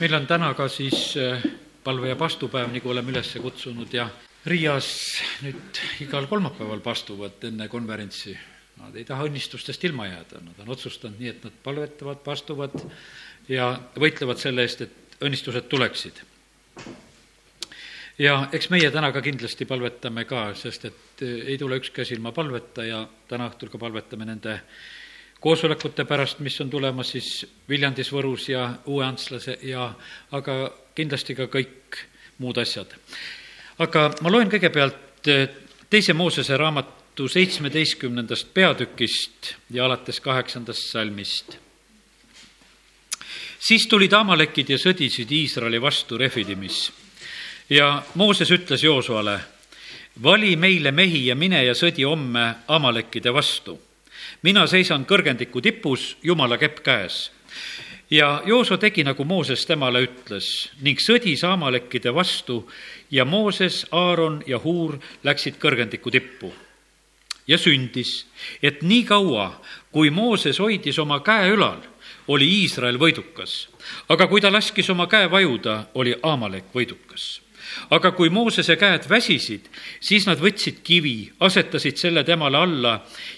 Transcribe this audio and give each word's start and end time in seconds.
meil 0.00 0.14
on 0.16 0.26
täna 0.26 0.54
ka 0.56 0.68
siis 0.68 1.14
äh, 1.20 1.42
palve- 1.84 2.08
ja 2.08 2.16
pastupäev, 2.16 2.70
nagu 2.72 2.90
oleme 2.90 3.12
üles 3.12 3.34
kutsunud 3.42 3.92
ja 3.92 4.08
Riias 4.48 4.86
nüüd 5.44 5.80
igal 6.00 6.24
kolmapäeval 6.26 6.80
pastuvad 6.80 7.42
enne 7.44 7.66
konverentsi. 7.68 8.32
Nad 8.80 8.96
ei 8.96 9.04
taha 9.04 9.26
õnnistustest 9.28 9.82
ilma 9.84 10.06
jääda, 10.08 10.40
nad 10.40 10.62
on 10.64 10.72
otsustanud 10.72 11.20
nii, 11.20 11.34
et 11.34 11.44
nad 11.44 11.58
palvetavad, 11.62 12.22
pastuvad 12.24 12.78
ja 13.52 13.74
võitlevad 14.00 14.40
selle 14.40 14.64
eest, 14.64 14.86
et 14.86 15.20
õnnistused 15.20 15.68
tuleksid. 15.68 16.22
ja 18.18 18.48
eks 18.52 18.70
meie 18.72 18.88
täna 18.90 19.12
ka 19.12 19.20
kindlasti 19.20 19.68
palvetame 19.68 20.24
ka, 20.24 20.54
sest 20.54 20.88
et 20.88 21.26
äh, 21.26 21.44
ei 21.52 21.58
tule 21.58 21.76
ükski 21.76 22.00
asi 22.00 22.16
ilma 22.16 22.32
palveta 22.32 22.88
ja 22.88 23.04
täna 23.28 23.52
õhtul 23.52 23.68
ka 23.68 23.78
palvetame 23.78 24.24
nende 24.24 24.62
koosolekute 25.40 26.04
pärast, 26.04 26.38
mis 26.38 26.60
on 26.60 26.70
tulemas 26.70 27.14
siis 27.14 27.46
Viljandis, 27.68 28.12
Võrus 28.12 28.48
ja 28.48 28.66
Uue-Antslase 28.86 29.58
ja 29.62 29.88
aga 30.36 30.56
kindlasti 30.94 31.34
ka 31.34 31.48
kõik 31.48 32.00
muud 32.38 32.58
asjad. 32.60 32.92
aga 33.78 34.10
ma 34.20 34.30
loen 34.30 34.50
kõigepealt 34.52 35.28
eh, 35.28 35.48
teise 35.90 36.12
Moosese 36.12 36.56
raamatu 36.56 37.28
seitsmeteistkümnendast 37.28 38.54
peatükist 38.54 39.54
ja 39.70 39.84
alates 39.84 40.20
kaheksandast 40.20 40.90
salmist. 40.92 41.56
siis 43.58 43.86
tulid 43.88 44.12
Amalekid 44.12 44.68
ja 44.68 44.78
sõdisid 44.78 45.32
Iisraeli 45.32 45.80
vastu 45.80 46.18
Refidimis 46.18 46.92
ja 47.70 48.02
Mooses 48.14 48.50
ütles 48.50 48.84
Joosuale, 48.84 49.40
vali 50.22 50.56
meile 50.56 50.92
mehi 50.92 51.26
ja 51.26 51.34
mine 51.34 51.64
ja 51.64 51.74
sõdi 51.74 52.04
homme 52.04 52.54
Amalekide 52.68 53.32
vastu 53.32 53.89
mina 54.42 54.66
seisan 54.66 55.04
kõrgendiku 55.06 55.60
tipus, 55.60 56.16
Jumala 56.22 56.58
kepp 56.58 56.82
käes. 56.84 57.30
ja 58.10 58.42
Jooso 58.46 58.76
tegi, 58.76 59.04
nagu 59.04 59.24
Mooses 59.24 59.66
temale 59.66 60.02
ütles 60.02 60.70
ning 60.82 60.98
sõdis 60.98 61.44
Amalekkide 61.44 62.14
vastu 62.14 62.68
ja 63.10 63.24
Mooses, 63.24 63.86
Aaron 63.90 64.42
ja 64.46 64.58
Huur 64.58 64.98
läksid 65.24 65.58
kõrgendiku 65.58 66.10
tippu. 66.10 66.52
ja 67.46 67.58
sündis, 67.58 68.26
et 68.62 68.82
nii 68.82 69.04
kaua, 69.04 69.60
kui 69.92 70.10
Mooses 70.10 70.58
hoidis 70.58 70.98
oma 70.98 71.20
käe 71.20 71.50
ülal, 71.50 71.80
oli 72.30 72.46
Iisrael 72.62 72.98
võidukas. 72.98 73.68
aga 74.08 74.26
kui 74.26 74.40
ta 74.40 74.52
laskis 74.52 74.90
oma 74.90 75.06
käe 75.06 75.30
vajuda, 75.30 75.86
oli 75.94 76.14
Amalek 76.22 76.74
võidukas 76.74 77.40
aga 77.90 78.12
kui 78.16 78.30
Moosese 78.30 78.76
käed 78.78 79.06
väsisid, 79.10 79.68
siis 80.00 80.26
nad 80.26 80.40
võtsid 80.42 80.80
kivi, 80.86 81.30
asetasid 81.40 81.98
selle 82.00 82.24
temale 82.26 82.58
alla 82.58 82.94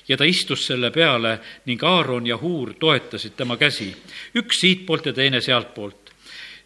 ja 0.09 0.17
ta 0.17 0.25
istus 0.29 0.67
selle 0.67 0.91
peale 0.95 1.39
ning 1.67 1.83
Aaron 1.85 2.27
ja 2.27 2.39
Huur 2.41 2.75
toetasid 2.81 3.37
tema 3.37 3.57
käsi, 3.61 3.91
üks 4.39 4.61
siitpoolt 4.61 5.11
ja 5.11 5.13
teine 5.13 5.41
sealtpoolt. 5.41 6.13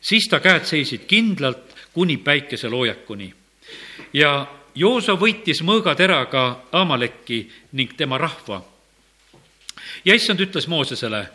siis 0.01 0.29
ta 0.29 0.41
käed 0.41 0.65
seisid 0.65 1.07
kindlalt 1.07 1.75
kuni 1.93 2.17
päikeseloojakuni. 2.17 3.35
ja 4.13 4.47
Jooso 4.75 5.17
võitis 5.17 5.63
mõõgateraga 5.63 6.57
Amaleki 6.73 7.51
ning 7.73 7.97
tema 7.97 8.19
rahva. 8.19 8.63
ja 10.05 10.15
issand 10.15 10.41
ütles 10.41 10.69
Moosesele 10.69 11.29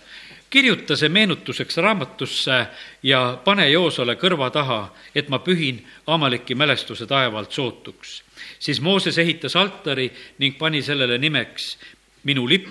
kirjuta 0.51 0.95
see 0.99 1.09
meenutuseks 1.09 1.77
raamatusse 1.77 2.57
ja 3.03 3.21
pane 3.43 3.69
Joosole 3.71 4.17
kõrva 4.19 4.51
taha, 4.51 4.81
et 5.15 5.29
ma 5.31 5.39
pühin 5.39 5.79
Amaleki 6.07 6.55
mälestuse 6.55 7.07
taevalt 7.07 7.51
sootuks. 7.51 8.23
siis 8.59 8.81
Mooses 8.81 9.17
ehitas 9.17 9.55
altari 9.55 10.11
ning 10.37 10.57
pani 10.57 10.81
sellele 10.81 11.17
nimeks 11.17 11.77
minu 12.23 12.49
lipp, 12.49 12.67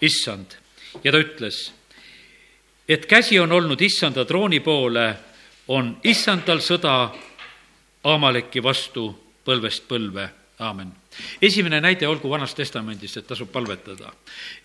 issand. 0.00 0.58
ja 1.04 1.12
ta 1.12 1.18
ütles, 1.18 1.72
et 2.88 3.06
käsi 3.06 3.38
on 3.38 3.52
olnud 3.52 3.80
issanda 3.80 4.24
trooni 4.24 4.60
poole, 4.60 5.14
on 5.68 5.96
issandal 6.04 6.58
sõda 6.58 7.14
Amaleki 8.04 8.62
vastu 8.62 9.06
põlvest 9.44 9.86
põlve, 9.88 10.28
aamen 10.58 11.01
esimene 11.42 11.80
näide 11.80 12.08
olgu 12.08 12.30
Vanast 12.30 12.56
Testamendist, 12.56 13.16
et 13.16 13.26
tasub 13.26 13.52
palvetada. 13.52 14.12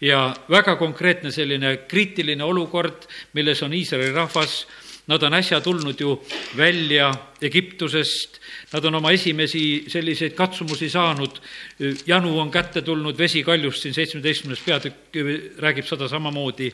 ja 0.02 0.35
väga 0.50 0.75
konkreetne 0.75 1.31
selline 1.31 1.78
kriitiline 1.88 2.44
olukord, 2.44 3.08
milles 3.34 3.63
on 3.63 3.74
Iisraeli 3.74 4.12
rahvas, 4.12 4.66
nad 5.07 5.24
on 5.24 5.34
äsja 5.34 5.62
tulnud 5.62 6.00
ju 6.00 6.24
välja 6.57 7.13
Egiptusest, 7.41 8.40
nad 8.74 8.86
on 8.86 8.96
oma 8.96 9.12
esimesi 9.12 9.86
selliseid 9.88 10.36
katsumusi 10.36 10.90
saanud, 10.90 11.40
janu 12.07 12.40
on 12.40 12.52
kätte 12.52 12.81
tulnud, 12.81 13.18
vesi 13.18 13.44
kaljust, 13.44 13.81
siin 13.81 13.96
seitsmeteistkümnes 13.96 14.63
peatükk 14.66 15.22
räägib 15.63 15.88
seda 15.88 16.09
samamoodi, 16.12 16.72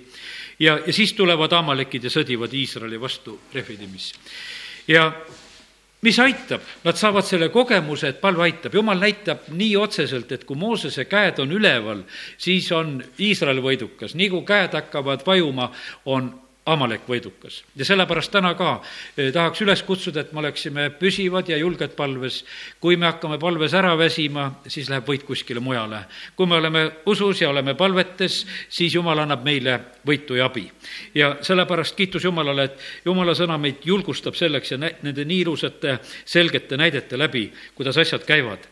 ja, 0.60 0.80
ja 0.86 0.94
siis 0.94 1.14
tulevad 1.14 1.54
Amalekid 1.54 2.04
ja 2.04 2.14
sõdivad 2.14 2.54
Iisraeli 2.54 3.02
vastu 3.02 3.40
Refidimis. 3.54 4.14
ja 4.88 5.12
mis 6.04 6.20
aitab, 6.20 6.62
nad 6.84 7.00
saavad 7.00 7.26
selle 7.28 7.50
kogemuse, 7.54 8.14
et 8.14 8.22
palve 8.22 8.46
aitab, 8.48 8.76
jumal 8.76 9.00
näitab 9.00 9.50
nii 9.56 9.76
otseselt, 9.80 10.32
et 10.32 10.46
kui 10.48 10.60
Moosese 10.60 11.08
käed 11.10 11.40
on 11.44 11.52
üleval, 11.56 12.04
siis 12.38 12.70
on 12.76 12.98
Iisrael 13.20 13.64
võidukas, 13.64 14.16
nii 14.20 14.30
kui 14.34 14.46
käed 14.48 14.76
hakkavad 14.78 15.26
vajuma, 15.28 15.72
on 16.06 16.32
Amalek 16.66 17.02
võidukas. 17.08 17.64
ja 17.76 17.86
sellepärast 17.86 18.32
täna 18.32 18.54
ka 18.56 18.78
eh, 19.18 19.34
tahaks 19.36 19.62
üles 19.66 19.82
kutsuda, 19.84 20.22
et 20.22 20.32
me 20.32 20.40
oleksime 20.40 20.90
püsivad 20.96 21.50
ja 21.50 21.58
julged 21.58 21.96
palves. 21.96 22.46
kui 22.80 22.96
me 22.96 23.06
hakkame 23.06 23.38
palves 23.38 23.74
ära 23.74 23.98
väsima, 23.98 24.62
siis 24.68 24.90
läheb 24.90 25.04
võit 25.08 25.26
kuskile 25.28 25.60
mujale. 25.60 26.06
kui 26.36 26.48
me 26.48 26.56
oleme 26.56 26.86
usus 27.06 27.42
ja 27.42 27.50
oleme 27.50 27.76
palvetes, 27.76 28.46
siis 28.70 28.96
Jumal 28.96 29.20
annab 29.20 29.44
meile 29.44 29.80
võitu 30.08 30.40
ja 30.40 30.46
abi. 30.46 30.72
ja 31.16 31.36
sellepärast 31.42 31.96
kiitus 31.96 32.24
Jumalale, 32.24 32.64
et 32.64 32.80
Jumala 33.06 33.36
sõna 33.36 33.58
meid 33.58 33.84
julgustab 33.84 34.36
selleks 34.36 34.72
ja 34.72 34.78
nende 34.78 35.26
nii 35.26 35.42
ilusate 35.42 36.00
selgete 36.26 36.78
näidete 36.78 37.18
läbi, 37.18 37.52
kuidas 37.76 37.98
asjad 37.98 38.24
käivad 38.24 38.72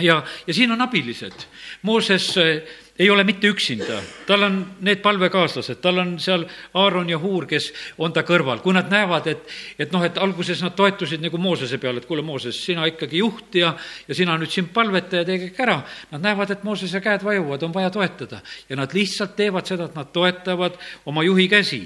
ja, 0.00 0.22
ja 0.46 0.54
siin 0.54 0.72
on 0.72 0.82
abilised. 0.82 1.46
Mooses 1.82 2.36
eh, 2.38 2.62
ei 2.98 3.10
ole 3.10 3.24
mitte 3.26 3.48
üksinda, 3.50 3.98
tal 4.26 4.44
on 4.46 4.58
need 4.86 5.00
palvekaaslased, 5.02 5.80
tal 5.82 5.98
on 5.98 6.12
seal 6.22 6.44
Aaron 6.78 7.08
ja 7.10 7.18
Huur, 7.18 7.46
kes 7.50 7.72
on 7.98 8.12
ta 8.14 8.22
kõrval, 8.26 8.60
kui 8.62 8.74
nad 8.76 8.86
näevad, 8.92 9.26
et, 9.32 9.50
et 9.82 9.90
noh, 9.94 10.04
et 10.06 10.18
alguses 10.22 10.62
nad 10.62 10.76
toetusid 10.78 11.24
nagu 11.24 11.40
Moosese 11.42 11.80
peale, 11.82 12.02
et 12.02 12.06
kuule, 12.06 12.22
Mooses, 12.22 12.60
sina 12.62 12.86
ikkagi 12.90 13.18
juht 13.18 13.58
ja, 13.58 13.72
ja 14.06 14.14
sina 14.14 14.38
nüüd 14.38 14.54
siin 14.54 14.70
palveta 14.74 15.22
ja 15.22 15.26
tee 15.26 15.40
kõik 15.48 15.58
ära. 15.66 15.80
Nad 16.14 16.22
näevad, 16.22 16.54
et 16.54 16.62
Moosese 16.66 17.02
käed 17.02 17.26
vajuvad, 17.26 17.66
on 17.66 17.74
vaja 17.74 17.90
toetada. 17.94 18.38
Ja 18.70 18.78
nad 18.78 18.94
lihtsalt 18.94 19.34
teevad 19.36 19.66
seda, 19.66 19.90
et 19.90 19.98
nad 19.98 20.14
toetavad 20.14 20.78
oma 21.10 21.26
juhi 21.26 21.48
käsi. 21.50 21.82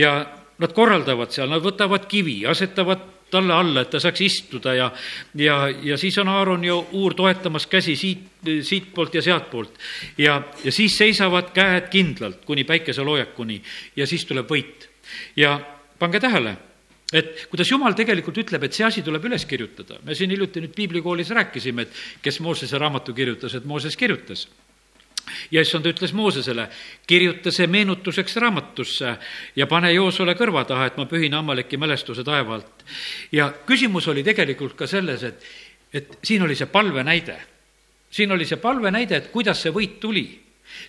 Ja 0.00 0.16
nad 0.58 0.72
korraldavad 0.74 1.34
seal, 1.34 1.52
nad 1.52 1.62
võtavad 1.64 2.08
kivi, 2.08 2.40
asetavad 2.48 3.04
talle 3.30 3.54
alla, 3.54 3.82
et 3.82 3.90
ta 3.90 4.00
saaks 4.02 4.20
istuda 4.24 4.74
ja, 4.74 4.90
ja, 5.34 5.58
ja 5.68 5.98
siis 6.00 6.18
on 6.18 6.28
Aaron 6.28 6.64
ja 6.64 6.76
Uur 6.76 7.14
toetamas 7.14 7.66
käsi 7.66 7.96
siit, 7.96 8.28
siitpoolt 8.62 9.14
ja 9.14 9.22
sealtpoolt. 9.22 9.78
ja, 10.18 10.42
ja 10.64 10.72
siis 10.72 10.98
seisavad 10.98 11.52
käed 11.54 11.90
kindlalt 11.92 12.44
kuni 12.44 12.64
päikeseloojakuni 12.64 13.62
ja 13.96 14.06
siis 14.06 14.24
tuleb 14.28 14.50
võit. 14.50 14.88
ja 15.36 15.58
pange 15.98 16.20
tähele, 16.20 16.56
et 17.12 17.46
kuidas 17.50 17.70
Jumal 17.70 17.96
tegelikult 17.98 18.38
ütleb, 18.38 18.64
et 18.64 18.76
see 18.76 18.86
asi 18.86 19.02
tuleb 19.02 19.24
üles 19.24 19.44
kirjutada. 19.46 19.98
me 20.04 20.14
siin 20.14 20.30
hiljuti 20.30 20.60
nüüd 20.60 20.74
piiblikoolis 20.76 21.30
rääkisime, 21.30 21.82
et 21.82 22.22
kes 22.22 22.40
Moosese 22.40 22.78
raamatu 22.78 23.14
kirjutas, 23.14 23.54
et 23.54 23.64
Mooses 23.64 23.96
kirjutas 23.96 24.48
ja 25.50 25.62
issand 25.64 25.86
ütles 25.86 26.12
Moosesele, 26.16 26.68
kirjuta 27.06 27.52
see 27.54 27.66
meenutuseks 27.66 28.36
raamatusse 28.42 29.14
ja 29.56 29.66
pane 29.66 29.92
Joosule 29.92 30.34
kõrva 30.38 30.64
taha, 30.68 30.88
et 30.88 30.98
ma 30.98 31.06
pühin 31.10 31.34
Amaleki 31.34 31.76
mälestuse 31.76 32.24
taevalt. 32.24 32.84
ja 33.32 33.52
küsimus 33.66 34.08
oli 34.08 34.24
tegelikult 34.24 34.76
ka 34.76 34.86
selles, 34.86 35.22
et, 35.22 35.46
et 35.92 36.18
siin 36.24 36.42
oli 36.42 36.56
see 36.56 36.66
palvenäide. 36.66 37.38
siin 38.10 38.32
oli 38.32 38.44
see 38.46 38.56
palvenäide, 38.56 39.16
et 39.16 39.32
kuidas 39.32 39.62
see 39.62 39.72
võit 39.72 40.00
tuli 40.00 40.28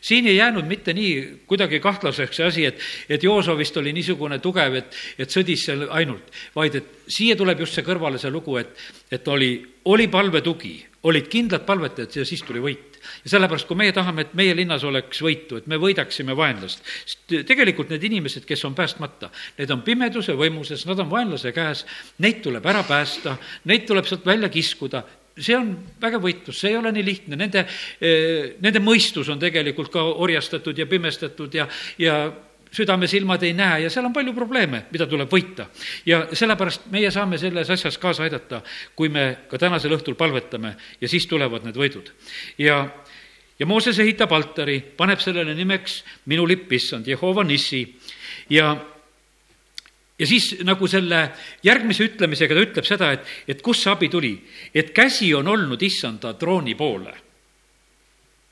siin 0.01 0.27
ei 0.27 0.35
jäänud 0.35 0.65
mitte 0.65 0.93
nii 0.93 1.43
kuidagi 1.47 1.79
kahtlaseks 1.79 2.37
see 2.37 2.45
asi, 2.45 2.65
et, 2.65 2.79
et 3.09 3.23
Jooso 3.23 3.57
vist 3.57 3.77
oli 3.77 3.93
niisugune 3.93 4.39
tugev, 4.39 4.75
et, 4.75 4.95
et 5.19 5.31
sõdis 5.31 5.65
seal 5.65 5.87
ainult, 5.95 6.31
vaid 6.55 6.75
et 6.75 6.89
siia 7.07 7.35
tuleb 7.39 7.63
just 7.63 7.77
see 7.77 7.85
kõrvale 7.87 8.19
see 8.19 8.31
lugu, 8.31 8.57
et, 8.59 8.75
et 9.11 9.27
oli, 9.27 9.51
oli 9.85 10.07
palvetugi, 10.11 10.75
olid 11.03 11.27
kindlad 11.31 11.63
palvetajad 11.67 12.19
ja 12.19 12.25
siis 12.27 12.41
tuli 12.43 12.61
võit. 12.63 12.97
Ja 13.23 13.31
sellepärast, 13.35 13.67
kui 13.67 13.77
meie 13.79 13.93
tahame, 13.95 14.25
et 14.25 14.33
meie 14.35 14.55
linnas 14.57 14.83
oleks 14.83 15.21
võitu, 15.23 15.59
et 15.59 15.69
me 15.71 15.79
võidaksime 15.79 16.35
vaenlast, 16.35 16.83
sest 17.07 17.37
tegelikult 17.47 17.93
need 17.93 18.03
inimesed, 18.09 18.43
kes 18.47 18.65
on 18.67 18.75
päästmata, 18.75 19.29
need 19.57 19.71
on 19.71 19.85
pimeduse 19.85 20.35
võimuses, 20.35 20.83
nad 20.89 20.99
on 20.99 21.11
vaenlase 21.11 21.53
käes, 21.55 21.85
neid 22.19 22.43
tuleb 22.43 22.67
ära 22.67 22.83
päästa, 22.87 23.37
neid 23.71 23.87
tuleb 23.87 24.09
sealt 24.09 24.27
välja 24.27 24.51
kiskuda, 24.51 25.05
see 25.39 25.55
on 25.55 25.71
vägev 26.01 26.23
võitlus, 26.27 26.59
see 26.59 26.73
ei 26.73 26.77
ole 26.79 26.91
nii 26.91 27.05
lihtne, 27.07 27.39
nende, 27.39 27.63
eh, 28.01 28.59
nende 28.59 28.83
mõistus 28.83 29.31
on 29.31 29.39
tegelikult 29.39 29.91
ka 29.93 30.03
orjastatud 30.03 30.77
ja 30.77 30.87
pimestatud 30.89 31.55
ja, 31.55 31.69
ja 32.01 32.19
südamesilmad 32.71 33.43
ei 33.43 33.53
näe 33.57 33.83
ja 33.83 33.89
seal 33.89 34.05
on 34.05 34.13
palju 34.13 34.33
probleeme, 34.33 34.83
mida 34.91 35.07
tuleb 35.09 35.31
võita. 35.31 35.69
ja 36.05 36.25
sellepärast 36.33 36.89
meie 36.91 37.11
saame 37.11 37.37
selles 37.37 37.69
asjas 37.69 37.97
kaasa 37.97 38.23
aidata, 38.23 38.61
kui 38.95 39.09
me 39.09 39.45
ka 39.49 39.57
tänasel 39.57 39.95
õhtul 39.97 40.15
palvetame 40.15 40.75
ja 41.01 41.09
siis 41.09 41.27
tulevad 41.27 41.65
need 41.65 41.77
võidud. 41.77 42.11
ja, 42.57 42.85
ja 43.59 43.65
Mooses 43.65 43.99
ehitab 43.99 44.31
altari, 44.31 44.79
paneb 44.81 45.19
sellele 45.19 45.55
nimeks 45.55 46.03
minu 46.25 46.45
lipp, 46.45 46.71
issand, 46.71 47.07
Jehova 47.07 47.43
Nissi 47.43 47.83
ja 48.49 48.75
ja 50.19 50.27
siis 50.27 50.57
nagu 50.67 50.87
selle 50.87 51.29
järgmise 51.63 52.03
ütlemisega 52.03 52.55
ta 52.55 52.61
ütleb 52.67 52.85
seda, 52.85 53.11
et, 53.15 53.25
et 53.47 53.61
kust 53.63 53.85
see 53.85 53.91
abi 53.91 54.09
tuli, 54.11 54.35
et 54.75 54.91
käsi 54.91 55.33
on 55.33 55.47
olnud 55.47 55.81
issanda 55.81 56.33
trooni 56.33 56.75
poole 56.75 57.28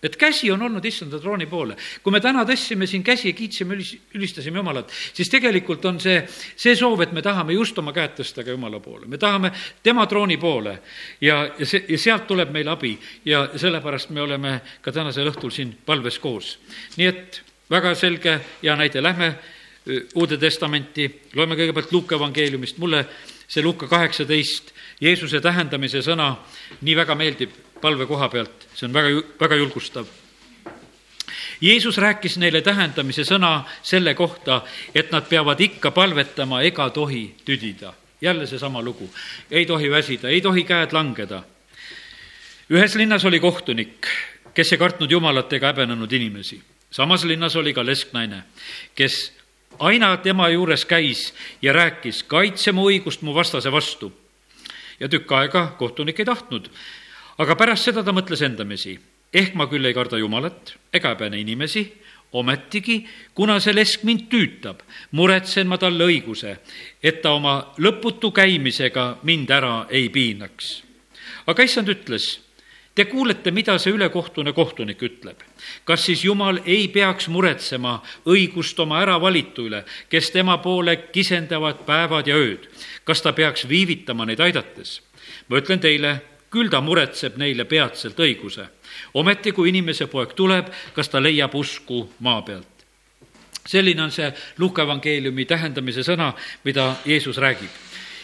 et 0.03 0.15
käsi 0.17 0.51
on 0.51 0.61
olnud 0.61 0.85
issanda 0.85 1.19
trooni 1.19 1.45
poole. 1.49 1.75
kui 2.03 2.11
me 2.11 2.19
täna 2.21 2.43
tõstsime 2.45 2.85
siin 2.87 3.03
käsi 3.03 3.31
ja 3.31 3.33
kiitsime, 3.33 3.77
ülistasime 4.13 4.61
Jumalat, 4.61 4.91
siis 5.13 5.29
tegelikult 5.29 5.85
on 5.85 5.99
see, 5.99 6.21
see 6.55 6.75
soov, 6.77 7.01
et 7.01 7.11
me 7.11 7.21
tahame 7.25 7.53
just 7.53 7.77
oma 7.81 7.93
käed 7.93 8.13
tõsta 8.19 8.45
ka 8.45 8.53
Jumala 8.53 8.79
poole. 8.79 9.07
me 9.07 9.17
tahame 9.17 9.51
tema 9.83 10.05
trooni 10.05 10.37
poole 10.37 10.77
ja, 11.21 11.43
ja 11.57 11.65
see, 11.65 11.85
ja 11.89 11.97
sealt 11.97 12.27
tuleb 12.27 12.53
meil 12.53 12.69
abi 12.69 12.97
ja 13.25 13.47
sellepärast 13.55 14.13
me 14.13 14.21
oleme 14.21 14.59
ka 14.81 14.91
tänasel 14.91 15.31
õhtul 15.31 15.51
siin 15.51 15.73
palves 15.85 16.19
koos. 16.19 16.57
nii 16.97 17.07
et 17.07 17.41
väga 17.69 17.95
selge 17.95 18.39
hea 18.63 18.75
näide, 18.75 19.01
lähme 19.03 19.35
Uude 20.19 20.35
Testamenti, 20.37 21.05
loeme 21.35 21.55
kõigepealt 21.55 21.91
Luuka 21.95 22.17
evangeeliumist, 22.17 22.77
mulle 22.77 23.05
see 23.47 23.63
Luuka 23.63 23.87
kaheksateist, 23.87 24.73
Jeesuse 24.99 25.39
tähendamise 25.39 26.01
sõna 26.03 26.33
nii 26.81 26.95
väga 26.97 27.15
meeldib 27.15 27.53
palve 27.81 28.05
koha 28.05 28.29
pealt, 28.29 28.67
see 28.75 28.87
on 28.87 28.93
väga, 28.93 29.21
väga 29.39 29.55
julgustav. 29.55 30.07
Jeesus 31.61 31.97
rääkis 31.97 32.37
neile 32.37 32.61
tähendamise 32.61 33.25
sõna 33.25 33.63
selle 33.85 34.13
kohta, 34.17 34.61
et 34.95 35.11
nad 35.11 35.25
peavad 35.29 35.61
ikka 35.61 35.91
palvetama 35.91 36.61
ega 36.61 36.89
tohi 36.89 37.35
tüdida. 37.45 37.93
jälle 38.21 38.47
seesama 38.47 38.81
lugu, 38.81 39.09
ei 39.51 39.65
tohi 39.65 39.91
väsida, 39.91 40.29
ei 40.29 40.41
tohi 40.41 40.63
käed 40.63 40.93
langeda. 40.93 41.43
ühes 42.69 42.95
linnas 42.95 43.25
oli 43.25 43.39
kohtunik, 43.39 44.07
kes 44.53 44.71
ei 44.71 44.77
kartnud 44.77 45.11
Jumalat 45.11 45.53
ega 45.53 45.67
häbenenud 45.67 46.11
inimesi. 46.11 46.61
samas 46.91 47.23
linnas 47.23 47.55
oli 47.55 47.73
ka 47.73 47.85
lesknaine, 47.85 48.43
kes 48.95 49.33
aina 49.79 50.17
tema 50.17 50.49
juures 50.49 50.85
käis 50.85 51.33
ja 51.61 51.73
rääkis, 51.73 52.23
kaitse 52.23 52.71
mu 52.71 52.89
õigust 52.89 53.21
mu 53.21 53.33
vastase 53.33 53.71
vastu. 53.71 54.13
ja 54.99 55.09
tükk 55.09 55.31
aega 55.31 55.75
kohtunik 55.77 56.19
ei 56.19 56.25
tahtnud 56.25 56.69
aga 57.37 57.55
pärast 57.55 57.89
seda 57.89 58.03
ta 58.03 58.13
mõtles 58.15 58.41
endamisi, 58.45 58.97
ehk 59.33 59.55
ma 59.55 59.67
küll 59.69 59.85
ei 59.85 59.95
karda 59.95 60.17
Jumalat 60.17 60.73
ega 60.93 61.13
häbene 61.13 61.39
inimesi, 61.41 61.85
ometigi, 62.37 62.97
kuna 63.35 63.59
see 63.63 63.75
lesk 63.75 64.03
mind 64.07 64.27
tüütab, 64.31 64.81
muretsen 65.15 65.67
ma 65.69 65.77
talle 65.79 66.09
õiguse, 66.09 66.57
et 67.03 67.21
ta 67.21 67.35
oma 67.37 67.59
lõputu 67.79 68.33
käimisega 68.35 69.17
mind 69.27 69.53
ära 69.53 69.85
ei 69.89 70.09
piinaks. 70.09 70.83
aga 71.47 71.63
issand 71.63 71.87
ütles, 71.87 72.39
te 72.95 73.05
kuulete, 73.05 73.51
mida 73.51 73.77
see 73.79 73.93
ülekohtune 73.93 74.51
kohtunik 74.53 75.01
ütleb. 75.01 75.37
kas 75.85 76.05
siis 76.05 76.23
Jumal 76.25 76.59
ei 76.65 76.87
peaks 76.87 77.27
muretsema 77.27 78.01
õigust 78.25 78.79
oma 78.79 78.99
äravalitu 79.01 79.67
üle, 79.69 79.83
kes 80.09 80.31
tema 80.31 80.57
poole 80.57 80.97
kisendavad 81.13 81.85
päevad 81.85 82.27
ja 82.27 82.35
ööd? 82.35 82.67
kas 83.03 83.21
ta 83.21 83.33
peaks 83.33 83.69
viivitama 83.69 84.25
neid 84.25 84.39
aidates? 84.39 85.01
ma 85.47 85.61
ütlen 85.61 85.79
teile, 85.79 86.19
küll 86.51 86.69
ta 86.69 86.81
muretseb 86.81 87.37
neile 87.37 87.65
peatselt 87.65 88.19
õiguse. 88.19 88.67
ometi, 89.13 89.51
kui 89.51 89.69
inimese 89.69 90.07
poeg 90.07 90.33
tuleb, 90.35 90.71
kas 90.93 91.09
ta 91.09 91.21
leiab 91.21 91.55
usku 91.55 92.09
maa 92.19 92.41
pealt? 92.41 92.77
selline 93.67 94.01
on 94.01 94.11
see 94.11 94.31
Luuka 94.57 94.85
evangeeliumi 94.87 95.45
tähendamise 95.45 96.03
sõna, 96.03 96.31
mida 96.63 96.95
Jeesus 97.05 97.37
räägib. 97.37 97.69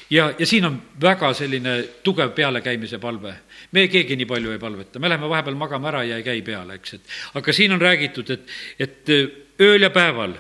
ja, 0.10 0.34
ja 0.40 0.46
siin 0.46 0.66
on 0.66 0.82
väga 1.02 1.34
selline 1.34 1.84
tugev 2.04 2.32
pealekäimise 2.32 2.98
palve. 3.00 3.34
me 3.72 3.88
keegi 3.88 4.16
nii 4.16 4.26
palju 4.26 4.52
ei 4.52 4.60
palveta, 4.60 5.00
me 5.00 5.10
läheme 5.10 5.30
vahepeal 5.30 5.56
magama 5.56 5.88
ära 5.88 6.04
ja 6.04 6.18
ei 6.18 6.24
käi 6.24 6.42
peale, 6.42 6.80
eks, 6.80 6.94
et 6.94 7.02
aga 7.34 7.54
siin 7.54 7.72
on 7.72 7.82
räägitud, 7.82 8.30
et, 8.30 8.48
et 8.80 9.10
ööl 9.60 9.82
ja 9.82 9.90
päeval, 9.90 10.34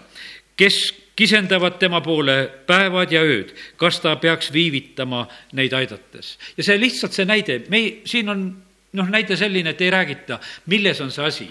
kes 0.55 1.02
kisendavad 1.15 1.77
tema 1.79 2.01
poole 2.01 2.37
päevad 2.67 3.11
ja 3.11 3.21
ööd, 3.21 3.53
kas 3.77 3.99
ta 4.01 4.15
peaks 4.15 4.51
viivitama 4.53 5.27
neid 5.53 5.73
aidates. 5.73 6.37
ja 6.57 6.63
see 6.63 6.79
lihtsalt 6.79 7.13
see 7.13 7.25
näide, 7.25 7.61
me 7.69 7.77
ei, 7.77 7.91
siin 8.05 8.29
on 8.29 8.45
noh, 8.93 9.09
näide 9.09 9.37
selline, 9.37 9.73
et 9.73 9.81
ei 9.81 9.91
räägita, 9.93 10.39
milles 10.71 11.01
on 11.01 11.11
see 11.11 11.25
asi 11.25 11.49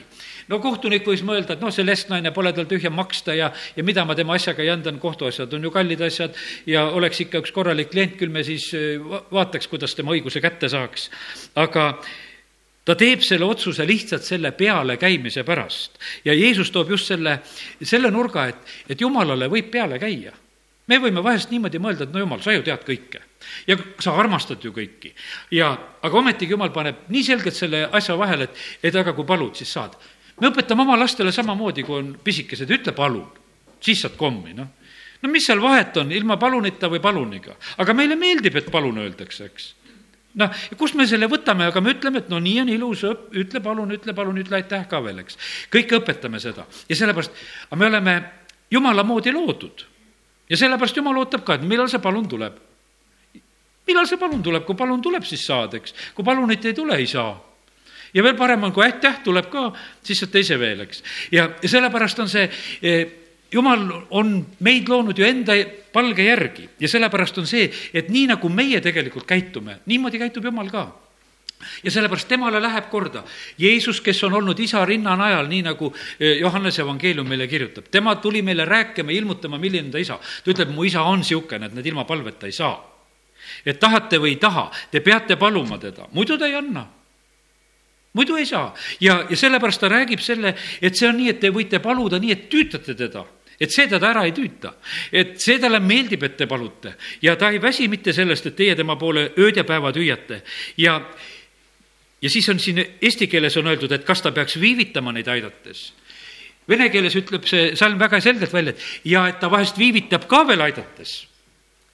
no 0.51 0.59
kohtunik 0.63 1.07
võis 1.07 1.23
mõelda, 1.27 1.55
et 1.55 1.63
noh, 1.63 1.73
see 1.75 1.87
lesknaine 1.87 2.33
pole 2.35 2.53
tal 2.57 2.67
tühja 2.71 2.91
maksta 2.93 3.37
ja, 3.37 3.53
ja 3.77 3.85
mida 3.87 4.05
ma 4.09 4.17
tema 4.19 4.37
asjaga 4.39 4.67
jändan, 4.67 4.99
kohtuasjad 5.03 5.55
on 5.55 5.69
ju 5.69 5.73
kallid 5.75 6.03
asjad 6.05 6.37
ja 6.67 6.87
oleks 6.91 7.23
ikka 7.25 7.43
üks 7.43 7.55
korralik 7.55 7.93
klient, 7.93 8.19
küll 8.21 8.33
me 8.35 8.45
siis 8.47 8.69
vaataks, 9.33 9.71
kuidas 9.71 9.95
tema 9.99 10.15
õiguse 10.17 10.43
kätte 10.45 10.71
saaks. 10.73 11.09
aga 11.55 11.87
ta 12.85 12.95
teeb 12.99 13.23
selle 13.25 13.47
otsuse 13.47 13.87
lihtsalt 13.87 14.25
selle 14.27 14.53
pealekäimise 14.53 15.45
pärast. 15.45 15.99
ja 16.25 16.35
Jeesus 16.35 16.71
toob 16.71 16.91
just 16.91 17.07
selle, 17.07 17.39
selle 17.83 18.11
nurga, 18.11 18.47
et, 18.49 18.73
et 18.89 19.01
Jumalale 19.01 19.49
võib 19.51 19.71
peale 19.71 19.99
käia. 20.03 20.33
me 20.87 20.99
võime 20.99 21.23
vahest 21.23 21.51
niimoodi 21.51 21.79
mõelda, 21.79 22.05
et 22.05 22.13
no 22.13 22.19
Jumal, 22.19 22.43
sa 22.43 22.53
ju 22.53 22.63
tead 22.63 22.83
kõike. 22.87 23.23
ja 23.67 23.77
sa 24.01 24.17
armastad 24.19 24.65
ju 24.65 24.73
kõiki. 24.73 25.15
ja, 25.51 25.77
aga 26.03 26.19
ometigi 26.19 26.53
Jumal 26.53 26.73
paneb 26.73 27.07
nii 27.09 27.23
selgelt 27.23 27.55
selle 27.55 27.89
asja 27.93 28.19
vahele, 28.19 28.51
et, 28.51 28.67
et 28.83 28.97
aga 28.97 29.13
kui 29.13 29.25
palud, 29.25 29.55
siis 29.57 29.73
saad. 29.73 29.95
me 30.41 30.51
õpetame 30.51 30.83
oma 30.83 30.99
lastele 30.99 31.33
samamoodi, 31.33 31.83
kui 31.83 32.01
on 32.01 32.17
pisikesed, 32.25 32.71
ütle 32.71 32.93
palun, 32.93 33.29
siis 33.81 34.03
saad 34.03 34.19
kommi, 34.19 34.57
noh. 34.59 34.67
no 35.23 35.31
mis 35.31 35.47
seal 35.47 35.63
vahet 35.63 35.97
on, 36.03 36.11
ilma 36.11 36.37
palunita 36.37 36.91
või 36.91 37.01
paluniga. 37.01 37.55
aga 37.79 37.95
meile 37.95 38.19
meeldib, 38.19 38.59
et 38.59 38.75
palun 38.75 38.99
öeldakse, 38.99 39.47
eks 39.47 39.71
noh, 40.41 40.65
kust 40.79 40.97
me 40.99 41.07
selle 41.09 41.29
võtame, 41.31 41.69
aga 41.71 41.83
me 41.85 41.95
ütleme, 41.97 42.23
et 42.23 42.31
no 42.33 42.41
nii 42.43 42.63
on 42.63 42.73
ilus, 42.73 43.05
ütle 43.39 43.63
palun, 43.65 43.93
ütle 43.97 44.15
palun, 44.17 44.41
ütle 44.43 44.61
aitäh 44.61 44.87
ka 44.89 45.03
veel, 45.05 45.23
eks. 45.25 45.39
kõike 45.73 45.99
õpetame 46.01 46.41
seda 46.43 46.67
ja 46.89 46.99
sellepärast, 46.99 47.39
aga 47.69 47.81
me 47.81 47.89
oleme 47.91 48.17
jumala 48.73 49.05
moodi 49.05 49.33
loodud. 49.33 49.87
ja 50.49 50.57
sellepärast 50.57 50.97
jumal 50.97 51.23
ootab 51.23 51.45
ka, 51.45 51.59
et 51.59 51.69
millal 51.69 51.89
see 51.93 52.03
palun 52.03 52.29
tuleb. 52.29 52.59
millal 53.87 54.07
see 54.09 54.21
palun 54.21 54.43
tuleb, 54.43 54.65
kui 54.65 54.77
palun 54.77 55.03
tuleb, 55.03 55.25
siis 55.29 55.47
saad, 55.47 55.75
eks. 55.75 55.95
kui 56.15 56.25
palunit 56.25 56.65
ei 56.65 56.75
tule, 56.75 56.97
ei 56.97 57.07
saa 57.07 57.33
ja 58.15 58.23
veel 58.23 58.37
parem 58.37 58.65
on, 58.65 58.73
kui 58.73 58.85
aitäh 58.85 59.21
tuleb 59.25 59.49
ka, 59.53 59.71
siis 60.05 60.21
saad 60.21 60.33
teise 60.33 60.59
veel, 60.61 60.87
eks. 60.87 61.03
ja, 61.33 61.51
sellepärast 61.65 62.25
on 62.25 62.33
see 62.33 62.49
eh, 62.83 63.22
jumal 63.53 63.85
on 64.11 64.35
meid 64.65 64.89
loonud 64.89 65.19
ju 65.19 65.27
enda 65.27 65.57
palge 65.93 66.25
järgi. 66.25 66.69
Ja 66.81 66.89
sellepärast 66.89 67.39
on 67.39 67.47
see, 67.47 67.69
et 67.95 68.09
nii 68.13 68.27
nagu 68.33 68.49
meie 68.49 68.81
tegelikult 68.81 69.27
käitume, 69.29 69.81
niimoodi 69.87 70.21
käitub 70.23 70.45
Jumal 70.49 70.71
ka. 70.73 70.87
Ja 71.85 71.91
sellepärast 71.95 72.27
temale 72.29 72.59
läheb 72.63 72.89
korda. 72.91 73.23
Jeesus, 73.59 74.01
kes 74.03 74.25
on 74.27 74.35
olnud 74.41 74.59
isa 74.59 74.85
rinnanajal, 74.89 75.47
nii 75.51 75.63
nagu 75.69 75.93
e, 76.19 76.39
Johannese 76.41 76.83
evangeelium 76.83 77.29
meile 77.29 77.47
kirjutab, 77.47 77.87
tema 77.91 78.17
tuli 78.17 78.43
meile 78.43 78.65
rääkima, 78.67 79.13
ilmutama, 79.15 79.61
milline 79.63 79.93
ta 79.93 80.01
isa. 80.03 80.19
ta 80.19 80.51
ütleb, 80.51 80.73
mu 80.75 80.85
isa 80.85 81.05
on 81.07 81.23
niisugune, 81.23 81.69
et 81.69 81.77
need 81.77 81.87
ilma 81.93 82.05
palveta 82.09 82.47
ei 82.47 82.57
saa. 82.57 82.81
et 83.67 83.79
tahate 83.79 84.19
või 84.23 84.35
ei 84.35 84.37
taha, 84.37 84.71
te 84.91 85.01
peate 85.01 85.37
paluma 85.37 85.79
teda, 85.79 86.07
muidu 86.15 86.39
ta 86.39 86.47
ei 86.47 86.55
anna. 86.55 86.87
Muidu 88.15 88.37
ei 88.37 88.47
saa. 88.47 88.75
Ja, 89.01 89.25
ja 89.31 89.37
sellepärast 89.37 89.81
ta 89.81 89.89
räägib 89.89 90.21
selle, 90.21 90.55
et 90.81 90.97
see 90.97 91.09
on 91.09 91.17
nii, 91.17 91.31
et 91.31 91.41
te 91.41 91.51
võite 91.51 91.81
paluda 91.83 92.19
nii, 92.21 92.33
et 92.33 92.49
tüütate 92.51 92.95
teda 92.95 93.25
et 93.61 93.73
see 93.73 93.89
teda 93.89 94.11
ära 94.11 94.25
ei 94.27 94.33
tüüta. 94.37 94.75
et 95.13 95.41
see 95.41 95.59
talle 95.59 95.81
meeldib, 95.81 96.23
et 96.23 96.37
te 96.37 96.47
palute 96.47 96.95
ja 97.23 97.37
ta 97.37 97.51
ei 97.51 97.61
väsi 97.63 97.89
mitte 97.89 98.13
sellest, 98.13 98.47
et 98.47 98.57
teie 98.57 98.77
tema 98.77 98.97
poole 98.97 99.33
ööd 99.39 99.57
ja 99.57 99.65
päevad 99.65 99.97
hüüate 99.97 100.43
ja 100.77 101.01
ja 102.23 102.31
siis 102.31 102.49
on 102.49 102.61
siin 102.63 102.79
eesti 103.03 103.27
keeles 103.27 103.57
on 103.57 103.67
öeldud, 103.67 103.93
et 103.93 104.07
kas 104.07 104.23
ta 104.23 104.33
peaks 104.33 104.61
viivitama 104.61 105.13
neid 105.13 105.29
aidates. 105.29 105.93
Vene 106.69 106.89
keeles 106.95 107.17
ütleb 107.19 107.47
see 107.51 107.73
salm 107.77 107.99
väga 107.99 108.21
selgelt 108.23 108.53
välja, 108.55 108.71
et 108.71 109.11
ja 109.11 109.27
et 109.29 109.41
ta 109.43 109.51
vahest 109.51 109.79
viivitab 109.79 110.29
ka 110.31 110.47
veel 110.49 110.63
aidates. 110.63 111.27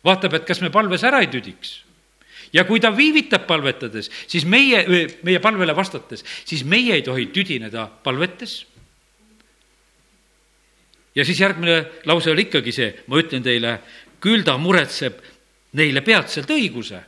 vaatab, 0.04 0.34
et 0.34 0.44
kas 0.46 0.60
me 0.60 0.70
palves 0.70 1.02
ära 1.04 1.20
ei 1.20 1.26
tüdiks 1.26 1.80
ja 2.52 2.64
kui 2.64 2.80
ta 2.80 2.92
viivitab 2.96 3.46
palvetades, 3.48 4.10
siis 4.26 4.44
meie, 4.48 4.84
meie 5.22 5.40
palvele 5.42 5.74
vastates, 5.76 6.24
siis 6.44 6.64
meie 6.64 6.94
ei 6.94 7.02
tohi 7.02 7.26
tüdineda 7.34 7.88
palvetes 8.04 8.62
ja 11.14 11.24
siis 11.24 11.40
järgmine 11.40 11.84
lause 12.06 12.30
oli 12.30 12.46
ikkagi 12.48 12.72
see, 12.72 12.92
ma 13.06 13.20
ütlen 13.20 13.42
teile, 13.42 13.78
küll 14.20 14.44
ta 14.46 14.56
muretseb 14.58 15.20
neile 15.78 16.00
peatselt 16.00 16.50
õiguse. 16.50 17.00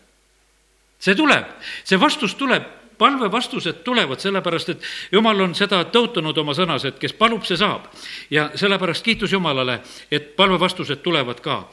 see 1.00 1.16
tuleb, 1.16 1.47
see 1.85 2.00
vastus 2.00 2.35
tuleb, 2.37 2.66
palvevastused 3.00 3.80
tulevad, 3.85 4.21
sellepärast 4.21 4.75
et 4.75 4.83
jumal 5.12 5.40
on 5.40 5.54
seda 5.57 5.80
tõotanud 5.88 6.37
oma 6.42 6.52
sõnas, 6.57 6.85
et 6.85 6.99
kes 7.00 7.14
palub, 7.16 7.47
see 7.49 7.57
saab. 7.57 7.88
ja 8.30 8.50
sellepärast 8.54 9.04
kiitus 9.04 9.33
Jumalale, 9.33 9.80
et 10.11 10.37
palvevastused 10.37 11.00
tulevad 11.02 11.40
ka. 11.40 11.64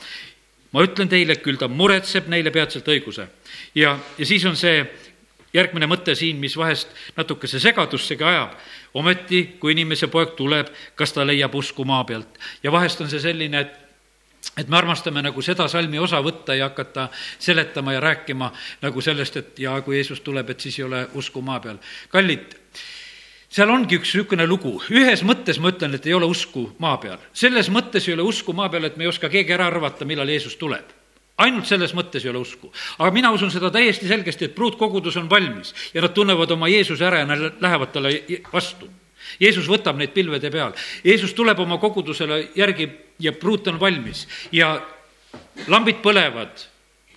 ma 0.72 0.84
ütlen 0.84 1.10
teile, 1.10 1.36
küll 1.44 1.58
ta 1.58 1.68
muretseb 1.68 2.28
neile 2.28 2.52
peatselt 2.52 2.88
õiguse. 2.88 3.28
ja, 3.76 3.98
ja 4.18 4.26
siis 4.26 4.46
on 4.46 4.56
see 4.56 4.86
järgmine 5.54 5.88
mõte 5.88 6.16
siin, 6.16 6.38
mis 6.42 6.58
vahest 6.58 6.92
natukese 7.18 7.60
segadussegi 7.60 8.24
ajab. 8.24 8.56
ometi, 8.94 9.44
kui 9.60 9.72
inimese 9.72 10.08
poeg 10.08 10.36
tuleb, 10.36 10.68
kas 10.96 11.14
ta 11.14 11.26
leiab 11.26 11.56
usku 11.56 11.86
maa 11.86 12.04
pealt 12.04 12.40
ja 12.64 12.72
vahest 12.72 13.02
on 13.02 13.10
see 13.10 13.20
selline, 13.20 13.60
et 13.60 13.88
et 14.58 14.70
me 14.70 14.78
armastame 14.78 15.22
nagu 15.22 15.42
seda 15.42 15.68
salmi 15.68 16.00
osa 16.00 16.22
võtta 16.24 16.56
ja 16.56 16.70
hakata 16.70 17.10
seletama 17.40 17.94
ja 17.94 18.00
rääkima 18.00 18.52
nagu 18.82 19.02
sellest, 19.02 19.38
et 19.38 19.60
ja 19.60 19.76
kui 19.82 19.98
Jeesus 19.98 20.22
tuleb, 20.22 20.50
et 20.50 20.62
siis 20.62 20.80
ei 20.80 20.86
ole 20.86 21.08
usku 21.14 21.42
maa 21.42 21.60
peal. 21.60 21.78
kallid, 22.10 22.56
seal 23.50 23.70
ongi 23.70 24.00
üks 24.00 24.14
niisugune 24.14 24.48
lugu, 24.48 24.78
ühes 24.90 25.24
mõttes 25.24 25.60
ma 25.60 25.74
ütlen, 25.74 25.96
et 25.96 26.08
ei 26.08 26.14
ole 26.14 26.26
usku 26.26 26.72
maa 26.80 26.98
peal. 26.98 27.18
selles 27.34 27.70
mõttes 27.70 28.08
ei 28.08 28.14
ole 28.14 28.26
usku 28.26 28.54
maa 28.54 28.70
peal, 28.70 28.86
et 28.86 28.98
me 28.98 29.04
ei 29.04 29.12
oska 29.14 29.30
keegi 29.30 29.54
ära 29.54 29.68
arvata, 29.68 30.06
millal 30.06 30.30
Jeesus 30.30 30.56
tuleb 30.56 30.97
ainult 31.38 31.70
selles 31.70 31.94
mõttes 31.98 32.26
ei 32.26 32.32
ole 32.32 32.42
usku. 32.42 32.72
aga 32.98 33.12
mina 33.14 33.32
usun 33.32 33.52
seda 33.54 33.72
täiesti 33.72 34.08
selgesti, 34.08 34.46
et 34.46 34.56
pruutkogudus 34.56 35.18
on 35.18 35.30
valmis 35.30 35.74
ja 35.94 36.02
nad 36.02 36.14
tunnevad 36.14 36.52
oma 36.52 36.70
Jeesuse 36.72 37.06
ära 37.06 37.20
ja 37.24 37.26
nad 37.30 37.62
lähevad 37.62 37.92
talle 37.94 38.14
vastu. 38.54 38.90
Jeesus 39.40 39.68
võtab 39.68 39.98
neid 40.00 40.14
pilvede 40.16 40.50
peal, 40.52 40.74
Jeesus 41.04 41.34
tuleb 41.36 41.60
oma 41.60 41.78
kogudusele 41.78 42.50
järgi 42.56 42.90
ja 43.20 43.34
pruut 43.34 43.68
on 43.68 43.80
valmis 43.80 44.28
ja 44.52 44.78
lambid 45.68 46.02
põlevad 46.04 46.64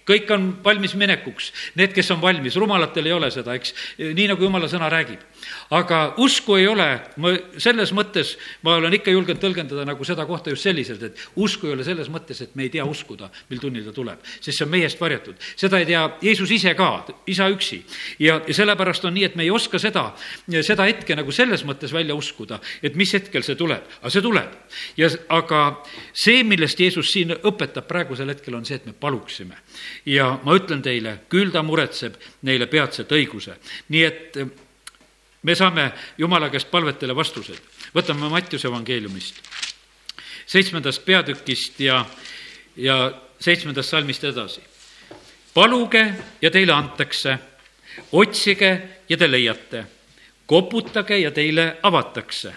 kõik 0.08 0.30
on 0.34 0.46
valmis 0.64 0.94
minekuks, 0.98 1.50
need, 1.78 1.92
kes 1.94 2.10
on 2.14 2.20
valmis, 2.22 2.56
rumalatel 2.60 3.06
ei 3.06 3.14
ole 3.14 3.30
seda, 3.32 3.54
eks, 3.58 3.74
nii 4.00 4.28
nagu 4.32 4.44
jumala 4.44 4.68
sõna 4.70 4.88
räägib. 4.92 5.20
aga 5.70 6.14
usku 6.20 6.56
ei 6.56 6.66
ole, 6.68 6.88
ma 7.16 7.32
selles 7.58 7.92
mõttes, 7.96 8.34
ma 8.62 8.76
olen 8.78 8.94
ikka 8.98 9.12
julgenud 9.12 9.40
tõlgendada 9.42 9.84
nagu 9.86 10.04
seda 10.04 10.26
kohta 10.26 10.50
just 10.50 10.66
selliselt, 10.66 11.02
et 11.02 11.20
usku 11.36 11.68
ei 11.68 11.74
ole 11.76 11.84
selles 11.84 12.08
mõttes, 12.12 12.40
et 12.42 12.54
me 12.54 12.66
ei 12.66 12.72
tea 12.72 12.84
uskuda, 12.84 13.30
mil 13.50 13.60
tunnil 13.60 13.84
ta 13.84 13.94
tuleb, 13.96 14.24
sest 14.40 14.58
see 14.58 14.66
on 14.66 14.72
meie 14.72 14.88
eest 14.88 15.00
varjatud. 15.00 15.36
seda 15.56 15.78
ei 15.78 15.86
tea 15.86 16.02
Jeesus 16.22 16.50
ise 16.50 16.74
ka, 16.74 16.90
isa 17.26 17.48
üksi. 17.48 17.82
ja, 18.18 18.40
ja 18.46 18.54
sellepärast 18.54 19.04
on 19.04 19.14
nii, 19.14 19.24
et 19.24 19.36
me 19.36 19.44
ei 19.44 19.50
oska 19.50 19.78
seda, 19.78 20.10
seda 20.62 20.88
hetke 20.88 21.16
nagu 21.16 21.32
selles 21.32 21.64
mõttes 21.64 21.92
välja 21.92 22.14
uskuda, 22.14 22.60
et 22.82 22.96
mis 22.96 23.12
hetkel 23.14 23.44
see 23.46 23.56
tuleb, 23.56 23.84
aga 24.00 24.10
see 24.10 24.22
tuleb. 24.22 24.56
ja 24.96 25.10
aga 25.28 25.62
see, 26.12 26.42
millest 26.44 26.80
Jeesus 26.80 27.12
siin 27.12 27.34
õpetab 27.36 27.86
praegusel 27.86 28.28
hetkel, 28.28 28.54
on 28.54 28.64
see, 28.64 28.80
et 28.80 28.86
me 28.86 28.92
paluksime 28.92 29.58
ja 30.06 30.38
ma 30.44 30.56
ütlen 30.56 30.82
teile, 30.82 31.18
küll 31.28 31.52
ta 31.52 31.62
muretseb 31.62 32.16
neile 32.42 32.66
peatselt 32.66 33.12
õiguse. 33.12 33.56
nii 33.88 34.04
et 34.04 34.36
eh, 34.36 34.46
me 35.42 35.54
saame 35.54 35.92
Jumala 36.18 36.50
käest 36.50 36.70
palvetele 36.70 37.16
vastused. 37.16 37.58
võtame 37.94 38.28
Mattiuse 38.30 38.68
evangeeliumist, 38.68 39.40
seitsmendast 40.46 41.04
peatükist 41.04 41.80
ja, 41.80 42.04
ja 42.76 43.12
seitsmendast 43.40 43.90
salmist 43.90 44.24
edasi. 44.24 44.60
paluge 45.54 46.14
ja 46.42 46.50
teile 46.50 46.72
antakse, 46.72 47.38
otsige 48.12 48.82
ja 49.08 49.16
te 49.16 49.30
leiate, 49.30 49.84
koputage 50.46 51.18
ja 51.18 51.30
teile 51.30 51.76
avatakse, 51.82 52.54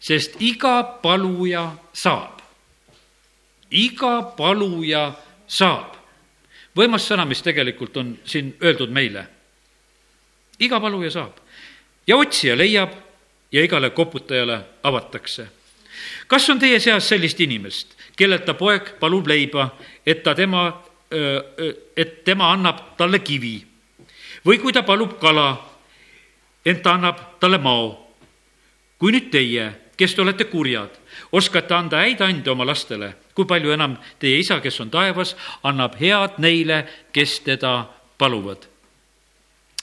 sest 0.00 0.40
iga 0.40 0.82
paluja 1.02 1.72
saab, 1.92 2.40
iga 3.70 4.22
paluja 4.36 5.12
saab 5.46 5.95
võimas 6.76 7.06
sõna, 7.08 7.24
mis 7.24 7.42
tegelikult 7.42 7.96
on 7.96 8.18
siin 8.24 8.54
öeldud 8.62 8.90
meile. 8.90 9.26
iga 10.58 10.80
paluja 10.80 11.10
saab 11.10 11.40
ja 12.06 12.16
otsija 12.16 12.56
leiab 12.56 12.90
ja 13.52 13.64
igale 13.64 13.90
koputajale 13.90 14.60
avatakse. 14.82 15.48
kas 16.26 16.50
on 16.50 16.58
teie 16.58 16.80
seas 16.80 17.08
sellist 17.08 17.40
inimest, 17.40 17.96
kellelt 18.16 18.44
ta 18.44 18.54
poeg 18.54 18.98
palub 19.00 19.26
leiba, 19.26 19.70
et 20.06 20.22
ta 20.22 20.34
tema, 20.34 20.82
et 21.96 22.24
tema 22.24 22.52
annab 22.52 22.96
talle 22.96 23.18
kivi 23.18 23.64
või 24.46 24.58
kui 24.58 24.72
ta 24.72 24.82
palub 24.82 25.18
kala, 25.20 25.56
ent 26.64 26.82
ta 26.82 26.94
annab 26.94 27.40
talle 27.40 27.58
mao. 27.58 28.02
kui 28.98 29.12
nüüd 29.12 29.30
teie, 29.30 29.72
kes 29.96 30.14
te 30.14 30.22
olete 30.22 30.44
kurjad, 30.44 30.90
oskate 31.32 31.74
anda 31.74 31.96
häid 31.96 32.20
ande 32.20 32.50
oma 32.50 32.64
lastele 32.64 33.14
kui 33.36 33.44
palju 33.48 33.74
enam 33.74 33.98
teie 34.20 34.40
isa, 34.40 34.60
kes 34.64 34.80
on 34.80 34.90
taevas, 34.90 35.34
annab 35.66 35.98
head 36.00 36.40
neile, 36.42 36.82
kes 37.12 37.40
teda 37.44 37.78
paluvad. 38.18 38.66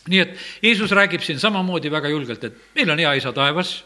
nii 0.09 0.19
et 0.19 0.35
Jeesus 0.63 0.91
räägib 0.91 1.21
siin 1.23 1.39
samamoodi 1.39 1.91
väga 1.91 2.09
julgelt, 2.11 2.43
et 2.43 2.75
meil 2.75 2.89
on 2.91 2.99
hea 2.99 3.13
isa 3.21 3.31
taevas 3.31 3.83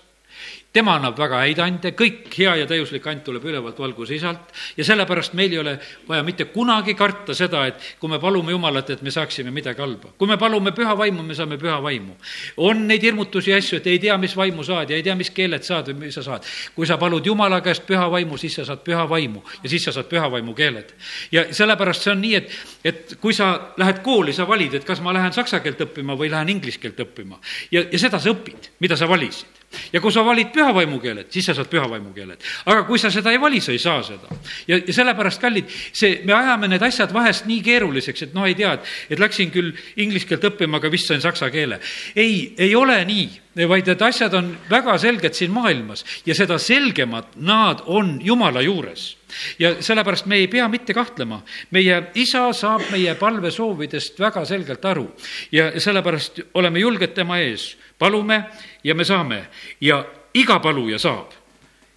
tema 0.78 0.94
annab 0.98 1.18
väga 1.18 1.40
häid 1.42 1.60
ande, 1.64 1.92
kõik 1.98 2.28
hea 2.38 2.52
ja 2.60 2.66
täiuslik 2.70 3.06
and 3.10 3.24
tuleb 3.26 3.46
ülevalt 3.50 3.80
valguse 3.82 4.14
isalt 4.18 4.52
ja 4.78 4.86
sellepärast 4.86 5.34
meil 5.38 5.56
ei 5.56 5.62
ole 5.62 5.74
vaja 6.08 6.26
mitte 6.26 6.46
kunagi 6.54 6.94
karta 6.98 7.34
seda, 7.38 7.64
et 7.70 7.82
kui 8.00 8.12
me 8.12 8.20
palume 8.22 8.54
Jumalat, 8.54 8.92
et 8.94 9.02
me 9.02 9.14
saaksime 9.14 9.52
midagi 9.54 9.82
halba. 9.82 10.14
kui 10.18 10.30
me 10.30 10.38
palume 10.38 10.74
püha 10.78 10.94
vaimu, 10.98 11.24
me 11.24 11.36
saame 11.38 11.58
püha 11.58 11.80
vaimu. 11.84 12.14
on 12.58 12.86
neid 12.88 13.04
hirmutusi 13.04 13.52
ja 13.52 13.58
asju, 13.58 13.80
et 13.82 13.88
ei 13.88 14.00
tea, 14.00 14.18
mis 14.22 14.36
vaimu 14.38 14.64
saad 14.64 14.94
ja 14.94 15.00
ei 15.00 15.04
tea, 15.04 15.16
mis 15.16 15.32
keeled 15.34 15.66
saad 15.66 15.90
või 15.90 16.06
mis 16.06 16.20
sa 16.20 16.24
saad. 16.24 16.46
kui 16.76 16.86
sa 16.86 16.98
palud 16.98 17.26
Jumala 17.26 17.62
käest 17.62 17.88
püha 17.88 18.06
vaimu, 18.12 18.38
siis 18.38 18.60
sa 18.62 18.66
saad 18.66 18.86
püha 18.86 19.10
vaimu 19.10 19.42
ja 19.64 19.70
siis 19.70 19.84
sa 19.84 19.92
saad 19.92 20.10
püha 20.12 20.30
vaimu 20.32 20.54
keeled. 20.54 20.94
ja 21.32 21.48
sellepärast 21.52 22.06
see 22.06 22.14
on 22.14 22.22
nii, 22.22 22.36
et, 22.36 22.58
et 22.84 23.18
kui 23.22 23.34
sa 23.34 23.74
lähed 23.78 24.04
kooli, 24.06 24.34
sa 24.34 24.48
valid, 24.48 24.78
et 24.78 24.86
kas 24.86 25.02
ma 25.02 25.14
lähen 25.14 25.34
saksa 25.34 25.60
keelt 25.60 25.82
õppima 25.90 26.18
või 26.18 26.30
lähen 26.30 26.54
inglise 26.54 26.80
keelt 26.80 27.00
õppima. 27.02 27.42
ja, 27.72 27.82
ja 27.92 28.00
seda 28.00 28.22
sa 28.22 28.30
õpid, 28.36 28.76
mida 28.80 28.98
sa 28.98 29.10
valisid 29.10 29.58
ja 29.94 30.02
kui 30.02 30.14
sa 30.14 30.24
valid 30.26 30.52
püha 30.56 30.74
vaimu 30.76 31.00
keeled, 31.04 31.30
siis 31.34 31.48
sa 31.50 31.56
saad 31.58 31.70
püha 31.72 31.88
vaimu 31.90 32.14
keeled. 32.16 32.44
aga 32.66 32.84
kui 32.88 33.00
sa 33.00 33.12
seda 33.14 33.32
ei 33.32 33.42
vali, 33.42 33.62
sa 33.62 33.72
ei 33.72 33.82
saa 33.82 34.04
seda. 34.04 34.38
ja, 34.68 34.78
ja 34.78 34.94
sellepärast, 34.94 35.42
kallid, 35.42 35.74
see, 35.92 36.22
me 36.26 36.34
ajame 36.34 36.70
need 36.72 36.84
asjad 36.88 37.14
vahest 37.14 37.48
nii 37.50 37.62
keeruliseks, 37.66 38.28
et 38.28 38.38
noh, 38.38 38.48
ei 38.48 38.56
tea, 38.56 38.74
et, 38.78 38.94
et 39.16 39.20
läksin 39.20 39.52
küll 39.52 39.74
inglise 39.96 40.30
keelt 40.30 40.48
õppima, 40.52 40.80
aga 40.82 40.92
vist 40.94 41.12
sain 41.12 41.24
saksa 41.24 41.52
keele. 41.54 41.82
ei, 42.16 42.54
ei 42.58 42.76
ole 42.76 43.00
nii, 43.06 43.28
vaid 43.66 43.88
need 43.90 44.02
asjad 44.06 44.34
on 44.38 44.52
väga 44.70 44.98
selged 45.02 45.34
siin 45.34 45.52
maailmas 45.52 46.04
ja 46.26 46.36
seda 46.38 46.60
selgemad 46.62 47.34
nad 47.36 47.82
on 47.86 48.20
Jumala 48.24 48.62
juures. 48.62 49.16
Ja 49.60 49.74
sellepärast 49.82 50.26
me 50.26 50.36
ei 50.36 50.48
pea 50.48 50.68
mitte 50.70 50.94
kahtlema, 50.94 51.42
meie 51.72 51.98
isa 52.16 52.46
saab 52.54 52.86
meie 52.92 53.16
palvesoovidest 53.16 54.20
väga 54.20 54.46
selgelt 54.46 54.86
aru. 54.86 55.08
Ja 55.52 55.72
sellepärast 55.80 56.40
oleme 56.54 56.80
julged 56.80 57.16
tema 57.18 57.40
ees, 57.44 57.76
palume 58.00 58.44
ja 58.84 58.96
me 58.96 59.06
saame. 59.06 59.48
Ja 59.82 60.04
iga 60.34 60.60
paluja 60.60 61.00
saab 61.00 61.47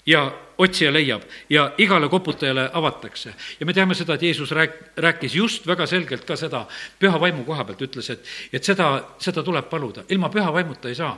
ja 0.06 0.24
otsija 0.60 0.90
leiab 0.92 1.22
ja 1.50 1.70
igale 1.78 2.08
koputajale 2.08 2.68
avatakse. 2.72 3.34
ja 3.60 3.66
me 3.66 3.72
teame 3.72 3.94
seda, 3.94 4.14
et 4.14 4.22
Jeesus 4.22 4.52
rääk-, 4.52 4.92
rääkis 4.96 5.34
just 5.34 5.66
väga 5.66 5.86
selgelt 5.86 6.24
ka 6.28 6.36
seda 6.36 6.66
püha 6.98 7.20
vaimu 7.20 7.44
koha 7.44 7.64
pealt, 7.64 7.82
ütles, 7.88 8.10
et, 8.10 8.24
et 8.52 8.64
seda, 8.64 8.90
seda 9.18 9.42
tuleb 9.42 9.68
paluda, 9.70 10.04
ilma 10.08 10.30
püha 10.30 10.52
vaimuta 10.52 10.88
ei 10.88 10.94
saa. 10.94 11.14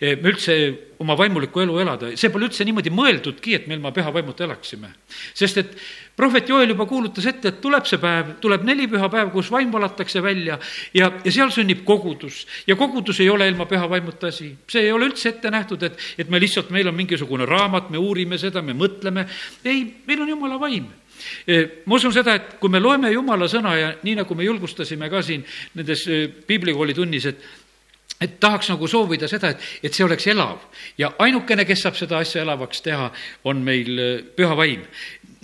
me 0.00 0.30
üldse 0.32 0.56
oma 0.98 1.16
vaimulikku 1.16 1.60
elu 1.60 1.78
elada, 1.80 2.12
see 2.16 2.30
pole 2.32 2.50
üldse 2.50 2.64
niimoodi 2.64 2.92
mõeldudki, 2.92 3.54
et 3.56 3.66
me 3.66 3.78
ilma 3.78 3.92
püha 3.92 4.12
vaimuta 4.12 4.44
elaksime. 4.44 4.92
sest 5.34 5.58
et 5.58 5.76
prohvet 6.16 6.48
Joel 6.48 6.72
juba 6.72 6.86
kuulutas 6.88 7.26
ette, 7.28 7.52
et 7.52 7.60
tuleb 7.60 7.86
see 7.88 8.00
päev, 8.00 8.36
tuleb 8.40 8.64
neli 8.66 8.88
pühapäev, 8.90 9.30
kus 9.34 9.50
vaim 9.52 9.72
valatakse 9.72 10.22
välja 10.24 10.58
ja, 10.96 11.10
ja 11.24 11.32
seal 11.32 11.52
sünnib 11.52 11.84
kogudus. 11.84 12.46
ja 12.66 12.76
kogudus 12.76 13.20
ei 13.20 13.28
ole 13.30 13.48
ilma 13.48 13.66
püha 13.68 13.88
vaimuta 13.90 14.32
asi. 14.32 14.54
see 14.68 14.86
ei 14.88 14.92
ole 14.92 15.10
üldse 15.10 15.28
ette 15.34 15.50
nähtud, 15.52 15.82
et, 15.82 15.98
et 16.18 16.30
me 16.32 16.40
lihtsalt, 16.40 16.70
meil 16.70 16.88
on 16.88 16.96
mingisugune 16.96 17.46
raamat, 17.46 17.90
me 17.90 17.98
uurime 17.98 18.38
seda, 18.38 18.62
me 18.62 18.72
mõtleme. 18.72 19.26
ei, 19.64 19.84
meil 20.06 20.24
on 20.24 20.32
jumala 20.32 20.60
vaim 20.60 20.88
e, 21.46 21.60
ma 21.84 22.00
usun 22.00 22.14
seda, 22.16 22.34
et 22.40 22.56
kui 22.60 22.72
me 22.72 22.80
loeme 22.80 23.12
jumala 23.12 23.48
sõna 23.48 23.76
ja 23.76 23.92
nii, 24.02 24.16
nagu 24.22 24.34
me 24.34 24.48
julgustasime 24.48 25.10
ka 25.12 25.22
siin 25.22 25.44
nendes 25.76 26.06
e, 26.08 26.26
piiblikooli 26.28 26.96
tunnis, 26.96 27.28
et 27.32 27.46
et 28.16 28.38
tahaks 28.40 28.70
nagu 28.70 28.86
soovida 28.88 29.28
seda, 29.28 29.50
et, 29.52 29.64
et 29.84 29.92
see 29.92 30.04
oleks 30.06 30.24
elav 30.32 30.62
ja 30.96 31.10
ainukene, 31.20 31.66
kes 31.68 31.82
saab 31.84 31.98
seda 31.98 32.22
asja 32.24 32.40
elavaks 32.46 32.80
teha, 32.80 33.10
on 33.44 33.60
meil 33.60 33.98
e, 34.00 34.06
püha 34.38 34.56
vaim 34.56 34.86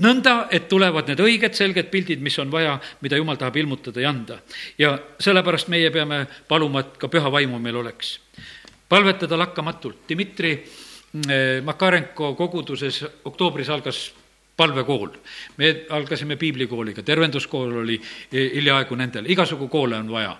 nõnda, 0.01 0.47
et 0.51 0.69
tulevad 0.69 1.09
need 1.11 1.21
õiged 1.21 1.57
selged 1.57 1.91
pildid, 1.93 2.23
mis 2.25 2.39
on 2.39 2.51
vaja, 2.53 2.79
mida 3.03 3.19
jumal 3.21 3.37
tahab 3.41 3.57
ilmutada 3.57 4.01
ja 4.01 4.11
anda. 4.11 4.39
ja 4.79 4.99
sellepärast 5.21 5.69
meie 5.69 5.91
peame 5.91 6.27
paluma, 6.49 6.81
et 6.81 6.97
ka 6.99 7.09
püha 7.09 7.33
vaimu 7.33 7.59
meil 7.59 7.77
oleks. 7.77 8.19
palvetada 8.89 9.39
lakkamatult. 9.39 10.09
Dmitri 10.09 10.53
eh, 10.53 11.63
Makarenko 11.65 12.35
koguduses 12.35 13.05
oktoobris 13.25 13.69
algas 13.69 14.13
palvekool. 14.57 15.09
me 15.57 15.87
algasime 15.91 16.37
piiblikooliga, 16.37 17.03
tervenduskool 17.03 17.77
oli 17.85 18.01
eh, 18.33 18.51
hiljaaegu 18.55 18.95
nendel, 18.97 19.27
igasugu 19.27 19.69
koole 19.69 19.97
on 19.97 20.11
vaja. 20.11 20.37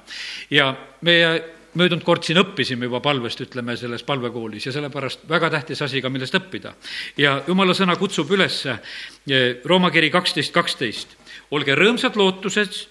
ja 0.50 0.76
meie 1.00 1.62
möödunud 1.78 2.04
kord 2.04 2.24
siin 2.26 2.40
õppisime 2.40 2.86
juba 2.88 3.00
palvest, 3.04 3.40
ütleme, 3.44 3.76
selles 3.80 4.04
palvekoolis 4.04 4.66
ja 4.68 4.74
sellepärast 4.74 5.24
väga 5.28 5.50
tähtis 5.54 5.82
asi 5.82 6.02
ka, 6.02 6.10
millest 6.12 6.34
õppida. 6.36 6.74
ja 7.16 7.42
jumala 7.46 7.74
sõna 7.74 7.96
kutsub 7.96 8.30
üles, 8.30 8.66
eh, 8.66 9.56
Rooma 9.64 9.90
kiri 9.90 10.10
kaksteist, 10.10 10.52
kaksteist, 10.52 11.16
olge 11.50 11.74
rõõmsad 11.74 12.16
lootuses, 12.16 12.88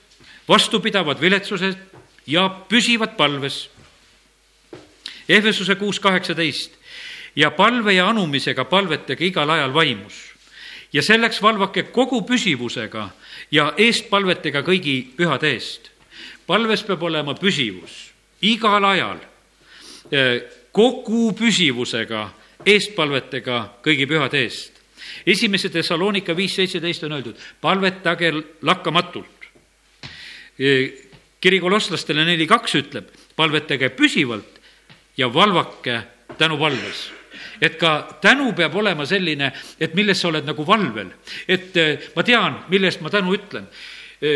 vastupidavad 0.47 1.21
viletsused 1.21 1.77
ja 2.27 2.49
püsivad 2.49 3.15
palves. 3.17 3.69
Ehvesuse 5.29 5.75
kuus 5.75 5.99
kaheksateist 5.99 6.71
ja 7.35 7.51
palve 7.51 7.93
ja 7.93 8.09
anumisega 8.09 8.65
palvetage 8.65 9.25
igal 9.25 9.49
ajal 9.49 9.73
vaimus 9.73 10.31
ja 10.93 11.01
selleks 11.01 11.41
valvake 11.41 11.83
kogu 11.83 12.21
püsivusega 12.27 13.09
ja 13.51 13.73
eestpalvetega 13.77 14.61
kõigi 14.61 15.15
pühade 15.15 15.53
eest. 15.53 15.91
palves 16.47 16.83
peab 16.83 17.03
olema 17.03 17.33
püsivus 17.35 18.10
igal 18.41 18.85
ajal 18.85 19.19
eh, 20.11 20.41
kogu 20.71 21.31
püsivusega, 21.37 22.25
eestpalvetega 22.65 23.61
kõigi 23.83 24.07
pühade 24.09 24.41
eest. 24.45 24.79
esimese 25.25 25.69
Thessalonika 25.69 26.35
viis 26.37 26.55
seitseteist 26.55 27.03
on 27.03 27.17
öeldud, 27.17 27.37
palvetage 27.61 28.31
lakkamatult. 28.61 29.47
Eh, 30.59 30.91
kiri 31.41 31.59
kolosslastele 31.59 32.25
neli 32.25 32.47
kaks 32.47 32.75
ütleb, 32.75 33.09
palvetage 33.35 33.89
püsivalt 33.89 34.59
ja 35.17 35.33
valvake 35.33 36.01
tänupalves 36.37 37.09
et 37.61 37.77
ka 37.77 38.17
tänu 38.21 38.53
peab 38.57 38.75
olema 38.75 39.05
selline, 39.05 39.51
et 39.79 39.93
milles 39.93 40.19
sa 40.19 40.27
oled 40.29 40.45
nagu 40.45 40.65
valvel. 40.65 41.11
et 41.47 41.77
eh, 41.77 42.09
ma 42.15 42.23
tean, 42.23 42.63
mille 42.69 42.87
eest 42.87 43.01
ma 43.01 43.09
tänu 43.09 43.35
ütlen. 43.37 43.67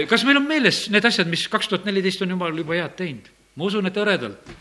Kas 0.10 0.24
meil 0.26 0.38
on 0.38 0.48
meeles 0.48 0.90
need 0.90 1.06
asjad, 1.06 1.28
mis 1.30 1.48
kaks 1.48 1.68
tuhat 1.70 1.86
neliteist 1.86 2.22
on 2.26 2.32
jumal 2.34 2.58
juba 2.58 2.74
head 2.74 2.96
teinud? 2.98 3.35
Ma 3.56 3.68
usun, 3.68 3.88
et 3.90 3.98
hõredalt. 3.98 4.54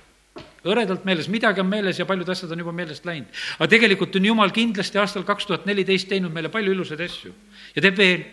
Hõredalt 0.65 1.05
meeles, 1.05 1.29
midagi 1.29 1.61
on 1.61 1.69
meeles 1.69 1.99
ja 2.01 2.07
paljud 2.09 2.29
asjad 2.33 2.55
on 2.55 2.63
juba 2.63 2.73
meelest 2.73 3.05
läinud. 3.05 3.29
aga 3.59 3.69
tegelikult 3.69 4.17
on 4.17 4.25
Jumal 4.31 4.51
kindlasti 4.51 4.99
aastal 4.99 5.27
kaks 5.29 5.47
tuhat 5.47 5.67
neliteist 5.67 6.09
teinud 6.09 6.33
meile 6.33 6.49
palju 6.49 6.73
ilusaid 6.73 7.01
asju. 7.05 7.35
Ja 7.77 7.85
teeb 7.85 8.01
veel. 8.01 8.25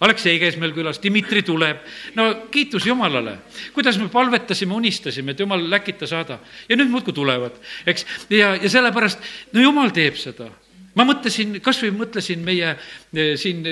Aleksei 0.00 0.36
käis 0.36 0.58
meil 0.60 0.74
külas, 0.76 0.98
Dmitri 1.00 1.40
tuleb, 1.40 1.78
no 2.14 2.26
kiitus 2.52 2.84
Jumalale. 2.84 3.38
kuidas 3.72 3.96
me 3.96 4.10
palvetasime, 4.12 4.74
unistasime, 4.74 5.32
et 5.32 5.40
Jumal 5.40 5.70
läkita 5.70 6.06
saada. 6.06 6.38
Ja 6.68 6.76
nüüd 6.76 6.90
muudkui 6.92 7.14
tulevad, 7.16 7.56
eks, 7.86 8.04
ja, 8.28 8.54
ja 8.60 8.68
sellepärast, 8.68 9.18
no 9.56 9.64
Jumal 9.64 9.94
teeb 9.96 10.20
seda 10.20 10.50
ma 10.96 11.04
mõtlesin, 11.06 11.58
kas 11.64 11.80
või 11.84 11.92
mõtlesin 11.96 12.42
meie 12.44 12.70
eh, 12.72 13.34
siin 13.40 13.62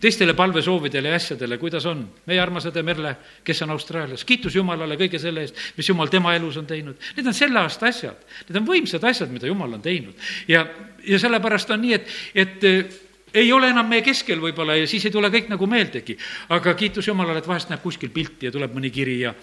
teistele 0.00 0.34
palvesoovidele 0.36 1.12
ja 1.12 1.20
asjadele, 1.20 1.58
kuidas 1.60 1.86
on. 1.90 2.04
meie 2.28 2.40
armas 2.40 2.68
õde 2.70 2.84
Merle, 2.86 3.16
kes 3.44 3.62
on 3.64 3.72
Austraalias, 3.74 4.24
kiitus 4.24 4.56
Jumalale 4.56 4.98
kõige 5.00 5.20
selle 5.22 5.46
eest, 5.46 5.58
mis 5.78 5.88
Jumal 5.88 6.12
tema 6.12 6.34
elus 6.36 6.58
on 6.60 6.68
teinud. 6.68 7.00
Need 7.16 7.30
on 7.30 7.36
selle 7.36 7.62
aasta 7.62 7.88
asjad, 7.88 8.20
need 8.48 8.60
on 8.60 8.68
võimsad 8.68 9.04
asjad, 9.08 9.32
mida 9.32 9.48
Jumal 9.50 9.78
on 9.78 9.82
teinud. 9.82 10.14
ja, 10.48 10.66
ja 11.06 11.18
sellepärast 11.18 11.72
on 11.74 11.84
nii, 11.84 11.98
et, 11.98 12.14
et 12.34 12.68
eh, 12.68 13.00
ei 13.34 13.52
ole 13.52 13.72
enam 13.72 13.88
meie 13.90 14.04
keskel 14.06 14.38
võib-olla 14.40 14.76
ja 14.78 14.86
siis 14.86 15.08
ei 15.08 15.12
tule 15.14 15.30
kõik 15.32 15.48
nagu 15.50 15.66
meeldegi. 15.66 16.18
aga 16.54 16.74
kiitus 16.78 17.08
Jumalale, 17.08 17.40
et 17.42 17.48
vahest 17.48 17.72
näeb 17.72 17.82
kuskil 17.82 18.12
pilti 18.14 18.46
ja 18.46 18.54
tuleb 18.54 18.76
mõni 18.76 18.92
kiri 18.94 19.20
ja 19.24 19.34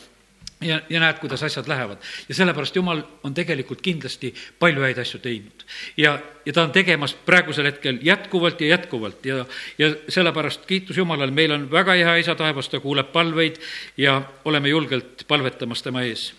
ja, 0.62 0.82
ja 0.90 1.00
näed, 1.00 1.20
kuidas 1.20 1.44
asjad 1.44 1.68
lähevad. 1.68 1.98
ja 2.30 2.36
sellepärast 2.36 2.76
Jumal 2.76 3.02
on 3.24 3.34
tegelikult 3.34 3.82
kindlasti 3.82 4.34
palju 4.60 4.82
häid 4.82 4.98
asju 5.02 5.20
teinud. 5.20 5.66
ja, 5.98 6.20
ja 6.46 6.54
ta 6.54 6.64
on 6.64 6.72
tegemas 6.72 7.14
praegusel 7.14 7.66
hetkel 7.66 8.00
jätkuvalt 8.02 8.62
ja 8.62 8.68
jätkuvalt 8.68 9.26
ja, 9.26 9.46
ja 9.78 9.94
sellepärast 10.10 10.66
kiitus 10.66 10.98
Jumalale, 10.98 11.32
meil 11.32 11.52
on 11.52 11.72
väga 11.72 11.94
hea 11.94 12.16
isa 12.16 12.36
taevas, 12.36 12.70
ta 12.70 12.80
kuuleb 12.80 13.12
palveid 13.12 13.60
ja 13.98 14.22
oleme 14.46 14.70
julgelt 14.70 15.26
palvetamas 15.28 15.84
tema 15.84 16.02
ees. 16.02 16.34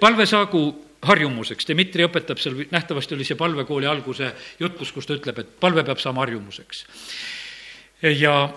palve 0.00 0.26
saagu 0.26 0.84
harjumuseks, 1.02 1.66
Dmitri 1.68 2.06
õpetab 2.08 2.40
seal, 2.42 2.64
nähtavasti 2.70 3.14
oli 3.14 3.24
see 3.26 3.38
palvekooli 3.38 3.86
alguse 3.86 4.32
jutlus, 4.60 4.92
kus 4.92 5.06
ta 5.06 5.14
ütleb, 5.14 5.38
et 5.38 5.60
palve 5.60 5.84
peab 5.86 6.00
saama 6.02 6.24
harjumuseks. 6.26 6.86
ja 8.02 8.48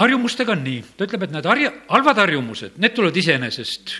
harjumustega 0.00 0.54
on 0.56 0.62
nii, 0.64 0.84
ta 0.96 1.06
ütleb, 1.06 1.26
et 1.26 1.34
need 1.34 1.48
harja-, 1.48 1.74
halvad 1.92 2.22
harjumused, 2.22 2.78
need 2.80 2.96
tulevad 2.96 3.16
iseenesest. 3.20 3.98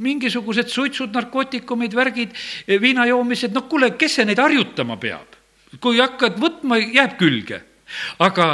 mingisugused 0.00 0.68
suitsud, 0.70 1.10
narkootikumid, 1.10 1.94
värgid, 1.98 2.34
viina 2.80 3.06
joomised, 3.10 3.50
no 3.52 3.64
kuule, 3.66 3.90
kes 3.98 4.20
see 4.20 4.28
neid 4.28 4.38
harjutama 4.38 4.96
peab? 4.96 5.38
kui 5.82 6.00
hakkad 6.02 6.38
võtma, 6.38 6.78
jääb 6.78 7.16
külge. 7.18 7.60
aga, 8.18 8.46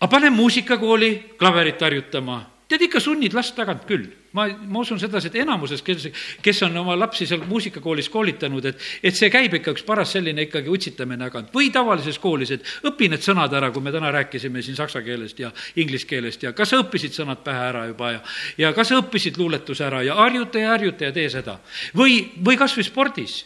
aga 0.00 0.10
pane 0.10 0.30
muusikakooli 0.30 1.36
klaverit 1.40 1.80
harjutama 1.80 2.42
tead, 2.68 2.84
ikka 2.86 3.00
sunnid 3.02 3.34
last 3.36 3.54
tagant 3.56 3.84
küll. 3.88 4.06
ma, 4.34 4.48
ma 4.50 4.80
usun 4.82 4.98
sedasi, 4.98 5.30
et 5.30 5.36
enamuses, 5.44 5.82
kes, 5.86 6.08
kes 6.42 6.62
on 6.66 6.74
oma 6.80 6.96
lapsi 6.98 7.26
seal 7.30 7.44
muusikakoolis 7.46 8.08
koolitanud, 8.10 8.64
et, 8.66 8.80
et 9.06 9.14
see 9.14 9.30
käib 9.30 9.54
ikka 9.60 9.76
üks 9.76 9.84
paras 9.86 10.10
selline 10.16 10.48
ikkagi 10.48 10.72
utsitamine 10.74 11.28
tagant. 11.28 11.52
või 11.54 11.70
tavalises 11.74 12.18
koolis, 12.18 12.50
et 12.56 12.74
õpi 12.90 13.10
need 13.12 13.22
sõnad 13.22 13.54
ära, 13.54 13.70
kui 13.70 13.84
me 13.84 13.94
täna 13.94 14.10
rääkisime 14.14 14.62
siin 14.62 14.78
saksa 14.80 15.04
keelest 15.06 15.38
ja 15.44 15.52
inglise 15.78 16.10
keelest 16.10 16.42
ja 16.42 16.52
kas 16.52 16.74
sa 16.74 16.82
õppisid 16.82 17.14
sõnad 17.14 17.44
pähe 17.46 17.70
ära 17.70 17.86
juba 17.92 18.12
ja, 18.16 18.20
ja 18.58 18.74
kas 18.74 18.90
sa 18.90 18.98
õppisid 19.04 19.38
luuletuse 19.38 19.86
ära 19.86 20.02
ja 20.02 20.18
harjuta 20.18 20.62
ja 20.62 20.74
harjuta 20.74 21.10
ja 21.10 21.14
tee 21.14 21.30
seda. 21.30 21.60
või, 21.94 22.24
või 22.42 22.58
kas 22.58 22.74
või 22.74 22.90
spordis 22.90 23.42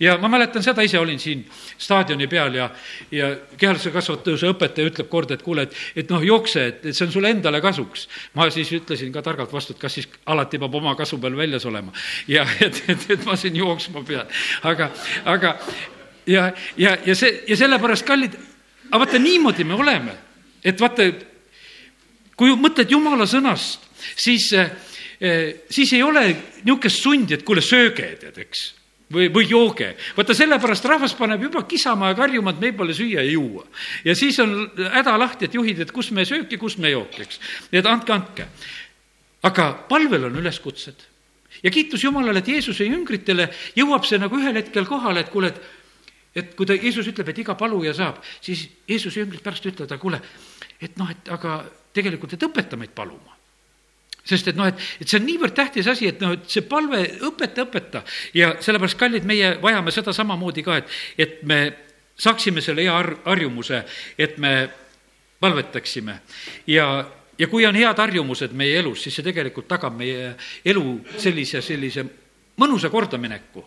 ja 0.00 0.16
ma 0.18 0.28
mäletan 0.28 0.62
seda, 0.62 0.82
ise 0.82 0.98
olin 0.98 1.18
siin 1.20 1.44
staadioni 1.78 2.26
peal 2.30 2.54
ja, 2.54 2.68
ja 3.14 3.30
kehalise 3.56 3.92
kasvatuse 3.94 4.50
õpetaja 4.50 4.90
ütleb 4.90 5.08
kord, 5.12 5.30
et 5.34 5.42
kuule, 5.42 5.66
et, 5.68 5.76
et 6.02 6.10
noh, 6.10 6.22
jookse, 6.24 6.66
et, 6.72 6.82
et 6.90 6.96
see 6.96 7.06
on 7.06 7.14
sulle 7.14 7.30
endale 7.30 7.60
kasuks. 7.62 8.08
ma 8.34 8.48
siis 8.50 8.72
ütlesin 8.76 9.12
ka 9.14 9.22
targalt 9.22 9.52
vastu, 9.52 9.74
et 9.74 9.82
kas 9.82 9.94
siis 9.98 10.08
alati 10.26 10.58
peab 10.58 10.74
oma 10.74 10.94
kasu 10.98 11.18
peal 11.22 11.36
väljas 11.36 11.66
olema. 11.70 11.94
ja 12.28 12.46
et, 12.66 12.82
et, 12.88 13.06
et 13.16 13.24
ma 13.26 13.36
siin 13.40 13.56
jooksma 13.56 14.04
pean, 14.06 14.28
aga, 14.62 14.90
aga 15.24 15.56
ja, 16.26 16.50
ja, 16.76 16.96
ja 17.06 17.16
see, 17.16 17.42
ja 17.48 17.58
sellepärast, 17.60 18.06
kallid, 18.06 18.36
aga 18.90 19.04
vaata, 19.04 19.22
niimoodi 19.22 19.64
me 19.64 19.78
oleme, 19.78 20.16
et 20.64 20.80
vaata, 20.80 21.06
kui 22.36 22.52
mõtled 22.56 22.90
jumala 22.90 23.26
sõnast, 23.28 23.86
siis, 24.16 24.50
eh, 24.56 25.64
siis 25.70 25.92
ei 25.94 26.02
ole 26.02 26.26
niisugust 26.64 27.02
sundi, 27.04 27.36
et 27.36 27.46
kuule, 27.46 27.62
sööge, 27.64 28.14
tead, 28.20 28.38
eks 28.40 28.68
või, 29.12 29.28
või 29.32 29.48
jooge. 29.48 29.94
vaata, 30.16 30.34
sellepärast 30.36 30.86
rahvas 30.88 31.14
paneb 31.18 31.42
juba 31.48 31.62
kisama 31.68 32.10
ja 32.12 32.18
karjuma, 32.18 32.54
et 32.54 32.60
meil 32.62 32.76
pole 32.78 32.94
süüa 32.96 33.24
ja 33.24 33.30
juua. 33.30 33.64
ja 34.04 34.14
siis 34.14 34.38
on 34.42 34.70
häda 34.76 35.16
lahti, 35.18 35.48
et 35.48 35.54
juhid, 35.54 35.80
et 35.80 35.92
kus 35.92 36.10
me 36.10 36.24
sööki, 36.24 36.58
kus 36.58 36.78
me 36.78 36.90
jooki, 36.90 37.26
eks. 37.26 37.40
nii 37.72 37.82
et 37.82 37.90
andke, 37.90 38.12
andke. 38.12 38.46
aga 39.42 39.72
palvel 39.88 40.28
on 40.30 40.38
üleskutsed. 40.42 41.06
ja 41.62 41.70
kiitus 41.70 42.04
Jumalale, 42.04 42.38
et 42.38 42.48
Jeesuse 42.48 42.86
jüngritele 42.86 43.50
jõuab 43.76 44.06
see 44.06 44.18
nagu 44.18 44.38
ühel 44.38 44.56
hetkel 44.62 44.86
kohale, 44.86 45.26
et 45.26 45.34
kuule, 45.34 45.52
et 45.54 45.76
et 46.30 46.54
kui 46.54 46.66
ta, 46.66 46.76
Jeesus 46.78 47.08
ütleb, 47.10 47.28
et 47.32 47.38
iga 47.42 47.56
paluja 47.58 47.90
saab, 47.94 48.20
siis 48.40 48.68
Jeesuse 48.86 49.24
jüngrid 49.24 49.42
pärast 49.42 49.66
ütlevad, 49.66 49.90
aga 49.90 49.98
kuule, 49.98 50.20
et 50.78 50.94
noh, 50.96 51.10
et 51.10 51.28
aga 51.34 51.64
tegelikult, 51.92 52.36
et 52.36 52.46
õpeta 52.46 52.78
meid 52.78 52.94
paluma 52.94 53.39
sest 54.30 54.50
et 54.52 54.58
noh, 54.58 54.68
et, 54.70 54.88
et 55.02 55.08
see 55.08 55.18
on 55.20 55.26
niivõrd 55.26 55.54
tähtis 55.56 55.88
asi, 55.90 56.10
et 56.10 56.20
noh, 56.22 56.34
et 56.36 56.50
see 56.50 56.64
palve, 56.66 57.02
õpeta, 57.26 57.66
õpeta 57.66 58.02
ja 58.36 58.54
sellepärast, 58.62 58.98
kallid, 59.00 59.26
meie 59.28 59.54
vajame 59.62 59.94
seda 59.94 60.14
samamoodi 60.16 60.64
ka, 60.66 60.80
et, 60.80 60.98
et 61.20 61.40
me 61.48 61.60
saaksime 62.20 62.62
selle 62.64 62.84
hea 62.86 62.94
har-, 62.94 63.16
harjumuse, 63.26 63.82
et 64.20 64.38
me 64.42 64.54
palvetaksime 65.40 66.18
ja, 66.70 66.86
ja 67.40 67.48
kui 67.50 67.66
on 67.66 67.78
head 67.78 68.02
harjumused 68.04 68.54
meie 68.56 68.78
elus, 68.82 69.04
siis 69.04 69.16
see 69.18 69.26
tegelikult 69.26 69.68
tagab 69.70 69.96
meie 69.96 70.34
elu 70.68 70.86
sellise, 71.18 71.64
sellise 71.64 72.04
mõnusa 72.60 72.92
kordamineku. 72.92 73.64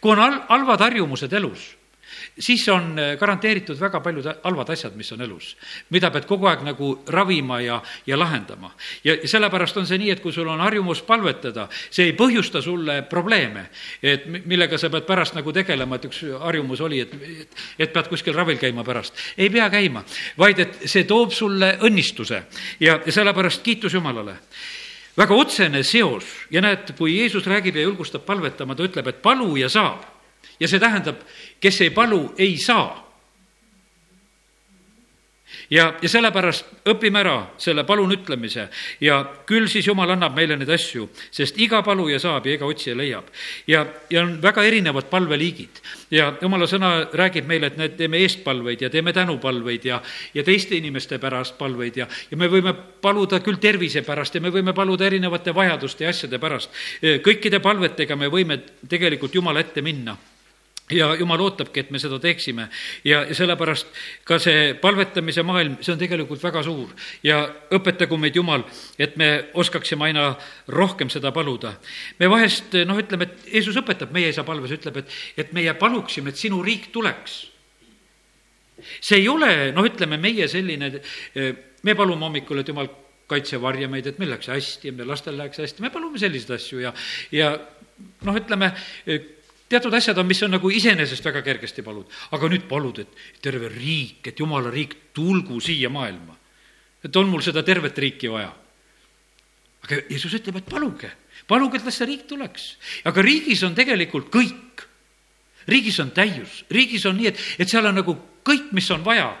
kui 0.00 0.14
on 0.14 0.24
hal-, 0.24 0.42
halvad 0.48 0.88
harjumused 0.88 1.32
elus 1.32 1.70
siis 2.38 2.64
on 2.68 2.98
äh, 2.98 3.14
garanteeritud 3.18 3.80
väga 3.80 4.00
paljud 4.00 4.28
halvad 4.44 4.72
asjad, 4.74 4.96
mis 4.96 5.12
on 5.12 5.24
elus, 5.24 5.52
mida 5.90 6.10
pead 6.10 6.26
kogu 6.28 6.48
aeg 6.50 6.64
nagu 6.66 6.92
ravima 7.08 7.60
ja, 7.60 7.80
ja 8.06 8.18
lahendama. 8.18 8.72
ja 9.04 9.16
sellepärast 9.24 9.76
on 9.76 9.86
see 9.86 10.00
nii, 10.02 10.10
et 10.16 10.22
kui 10.22 10.32
sul 10.32 10.48
on 10.48 10.60
harjumus 10.60 11.02
palvetada, 11.06 11.68
see 11.90 12.10
ei 12.10 12.16
põhjusta 12.18 12.62
sulle 12.62 13.02
probleeme, 13.10 13.66
et 14.02 14.26
millega 14.26 14.78
sa 14.78 14.90
pead 14.90 15.06
pärast 15.08 15.36
nagu 15.38 15.52
tegelema, 15.52 15.96
et 15.96 16.08
üks 16.10 16.22
harjumus 16.42 16.80
oli, 16.80 17.00
et, 17.00 17.16
et, 17.78 17.92
pead 17.92 18.08
kuskil 18.12 18.36
ravil 18.36 18.60
käima 18.60 18.84
pärast. 18.84 19.18
ei 19.36 19.50
pea 19.50 19.70
käima, 19.70 20.04
vaid 20.38 20.62
et 20.62 20.86
see 20.86 21.04
toob 21.08 21.32
sulle 21.32 21.76
õnnistuse 21.82 22.44
ja, 22.80 23.00
ja 23.04 23.12
sellepärast 23.12 23.62
kiitus 23.62 23.94
Jumalale 23.94 24.38
väga 25.16 25.36
otsene 25.36 25.82
seos 25.84 26.24
ja 26.50 26.62
näed, 26.64 26.94
kui 26.96 27.18
Jeesus 27.18 27.46
räägib 27.46 27.76
ja 27.76 27.84
julgustab 27.84 28.24
palvetama, 28.26 28.74
ta 28.74 28.86
ütleb, 28.86 29.08
et 29.08 29.22
palu 29.22 29.56
ja 29.60 29.68
saab 29.72 30.06
ja 30.60 30.68
see 30.70 30.80
tähendab, 30.80 31.20
kes 31.62 31.80
ei 31.86 31.90
palu, 31.94 32.26
ei 32.38 32.56
saa 32.58 33.02
ja, 35.72 35.86
ja 36.02 36.08
sellepärast 36.10 36.88
õpime 36.90 37.20
ära 37.22 37.36
selle 37.60 37.84
palun 37.88 38.12
ütlemise 38.14 38.66
ja 39.02 39.18
küll 39.48 39.68
siis 39.70 39.86
Jumal 39.86 40.12
annab 40.14 40.36
meile 40.36 40.56
neid 40.58 40.70
asju, 40.72 41.08
sest 41.32 41.58
iga 41.62 41.82
paluja 41.84 42.18
saab 42.22 42.46
ja 42.46 42.56
iga 42.56 42.68
otsija 42.68 42.96
leiab. 42.98 43.28
ja, 43.66 43.84
ja 44.10 44.22
on 44.22 44.36
väga 44.42 44.64
erinevad 44.68 45.08
palveliigid 45.10 45.82
ja 46.10 46.32
Jumala 46.42 46.68
sõna 46.70 46.92
räägib 47.12 47.48
meile, 47.48 47.70
et 47.72 47.78
me 47.78 47.88
teeme 47.96 48.20
eestpalveid 48.24 48.82
ja 48.82 48.90
teeme 48.90 49.12
tänupalveid 49.12 49.84
ja, 49.88 50.02
ja 50.34 50.44
teiste 50.44 50.76
inimeste 50.76 51.18
pärast 51.22 51.58
palveid 51.58 52.02
ja, 52.02 52.08
ja 52.30 52.36
me 52.36 52.50
võime 52.52 52.74
paluda 53.02 53.40
küll 53.44 53.60
tervise 53.62 54.04
pärast 54.06 54.34
ja 54.34 54.44
me 54.44 54.52
võime 54.52 54.74
paluda 54.76 55.06
erinevate 55.06 55.54
vajaduste 55.54 56.04
ja 56.04 56.12
asjade 56.12 56.38
pärast. 56.42 56.70
kõikide 57.24 57.60
palvetega 57.62 58.16
me 58.16 58.28
võime 58.32 58.60
tegelikult 58.88 59.34
Jumala 59.34 59.60
ette 59.60 59.82
minna 59.82 60.16
ja 60.90 61.14
jumal 61.14 61.40
ootabki, 61.40 61.80
et 61.80 61.90
me 61.90 61.98
seda 61.98 62.18
teeksime. 62.22 62.68
ja, 63.04 63.22
sellepärast 63.34 63.86
ka 64.28 64.38
see 64.42 64.72
palvetamise 64.80 65.44
maailm, 65.46 65.76
see 65.80 65.94
on 65.94 66.00
tegelikult 66.00 66.42
väga 66.42 66.62
suur. 66.66 66.90
ja 67.22 67.42
õpetagu 67.72 68.18
meid 68.18 68.36
Jumal, 68.36 68.64
et 68.98 69.16
me 69.16 69.48
oskaksime 69.54 70.10
aina 70.10 70.32
rohkem 70.68 71.10
seda 71.10 71.32
paluda. 71.32 71.74
me 72.18 72.30
vahest 72.30 72.74
noh, 72.86 72.98
ütleme, 72.98 73.28
et 73.28 73.54
Jeesus 73.54 73.78
õpetab 73.80 74.12
meie 74.12 74.32
isa 74.32 74.44
palves, 74.44 74.74
ütleb, 74.74 75.02
et, 75.02 75.16
et 75.36 75.52
meie 75.52 75.74
paluksime, 75.74 76.30
et 76.30 76.40
sinu 76.40 76.62
riik 76.62 76.90
tuleks. 76.92 77.46
see 79.00 79.22
ei 79.22 79.28
ole, 79.28 79.72
noh, 79.72 79.86
ütleme 79.86 80.18
meie 80.18 80.48
selline, 80.48 80.98
me 81.82 81.94
palume 81.94 82.26
hommikul, 82.26 82.60
et 82.60 82.68
Jumal 82.68 82.90
kaitse 83.30 83.60
varja 83.62 83.88
meid, 83.88 84.06
et 84.06 84.18
meil 84.18 84.32
läheks 84.34 84.50
hästi 84.50 84.90
ja 84.90 84.96
meie 84.96 85.08
lastel 85.08 85.38
läheks 85.38 85.62
hästi, 85.62 85.84
me 85.84 85.92
palume 85.94 86.20
selliseid 86.20 86.58
asju 86.58 86.82
ja, 86.82 86.92
ja 87.32 87.54
noh, 88.26 88.36
ütleme 88.36 88.72
teatud 89.72 89.94
asjad 89.96 90.18
on, 90.20 90.28
mis 90.28 90.42
on 90.44 90.52
nagu 90.52 90.70
iseenesest 90.70 91.24
väga 91.24 91.42
kergesti 91.46 91.84
palud, 91.84 92.08
aga 92.36 92.50
nüüd 92.52 92.66
palud, 92.68 93.02
et 93.02 93.42
terve 93.44 93.70
riik, 93.72 94.28
et 94.28 94.40
jumala 94.40 94.72
riik 94.72 94.96
tulgu 95.16 95.60
siia 95.60 95.90
maailma. 95.92 96.36
et 97.02 97.16
on 97.16 97.26
mul 97.26 97.42
seda 97.42 97.64
tervet 97.66 97.98
riiki 97.98 98.30
vaja. 98.30 98.52
aga 99.82 100.02
Jeesus 100.10 100.34
ütleb, 100.38 100.60
et 100.60 100.68
paluge, 100.68 101.10
paluge, 101.46 101.78
et 101.78 101.84
las 101.84 101.96
see 101.98 102.06
riik 102.06 102.26
tuleks. 102.28 102.76
aga 103.04 103.22
riigis 103.22 103.62
on 103.62 103.74
tegelikult 103.74 104.28
kõik. 104.30 104.86
riigis 105.66 105.98
on 106.00 106.10
täius, 106.10 106.64
riigis 106.70 107.06
on 107.06 107.16
nii, 107.16 107.32
et, 107.32 107.40
et 107.58 107.68
seal 107.68 107.86
on 107.86 107.94
nagu 107.94 108.16
kõik, 108.44 108.72
mis 108.72 108.90
on 108.90 109.04
vaja 109.04 109.32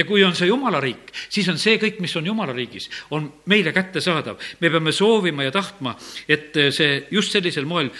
ja 0.00 0.06
kui 0.08 0.24
on 0.24 0.36
see 0.38 0.48
jumala 0.48 0.80
riik, 0.80 1.12
siis 1.28 1.48
on 1.52 1.58
see 1.60 1.76
kõik, 1.82 2.00
mis 2.00 2.16
on 2.16 2.26
jumala 2.26 2.54
riigis, 2.56 2.88
on 3.12 3.28
meile 3.52 3.74
kättesaadav. 3.76 4.40
me 4.60 4.70
peame 4.70 4.92
soovima 4.92 5.44
ja 5.44 5.52
tahtma, 5.54 5.96
et 6.28 6.56
see 6.72 7.04
just 7.10 7.36
sellisel 7.36 7.68
moel 7.68 7.92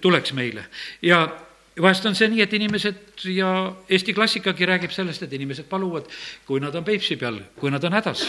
tuleks 0.00 0.32
meile 0.36 0.68
ja 1.02 1.26
vahest 1.82 2.06
on 2.08 2.16
see 2.16 2.28
nii, 2.32 2.42
et 2.44 2.54
inimesed 2.56 3.26
ja 3.34 3.50
Eesti 3.88 4.14
klassikagi 4.16 4.68
räägib 4.68 4.94
sellest, 4.94 5.26
et 5.26 5.32
inimesed 5.36 5.68
paluvad, 5.68 6.08
kui 6.48 6.60
nad 6.62 6.74
on 6.74 6.84
Peipsi 6.84 7.18
peal, 7.20 7.40
kui 7.58 7.70
nad 7.70 7.84
on 7.84 7.96
hädas. 7.96 8.26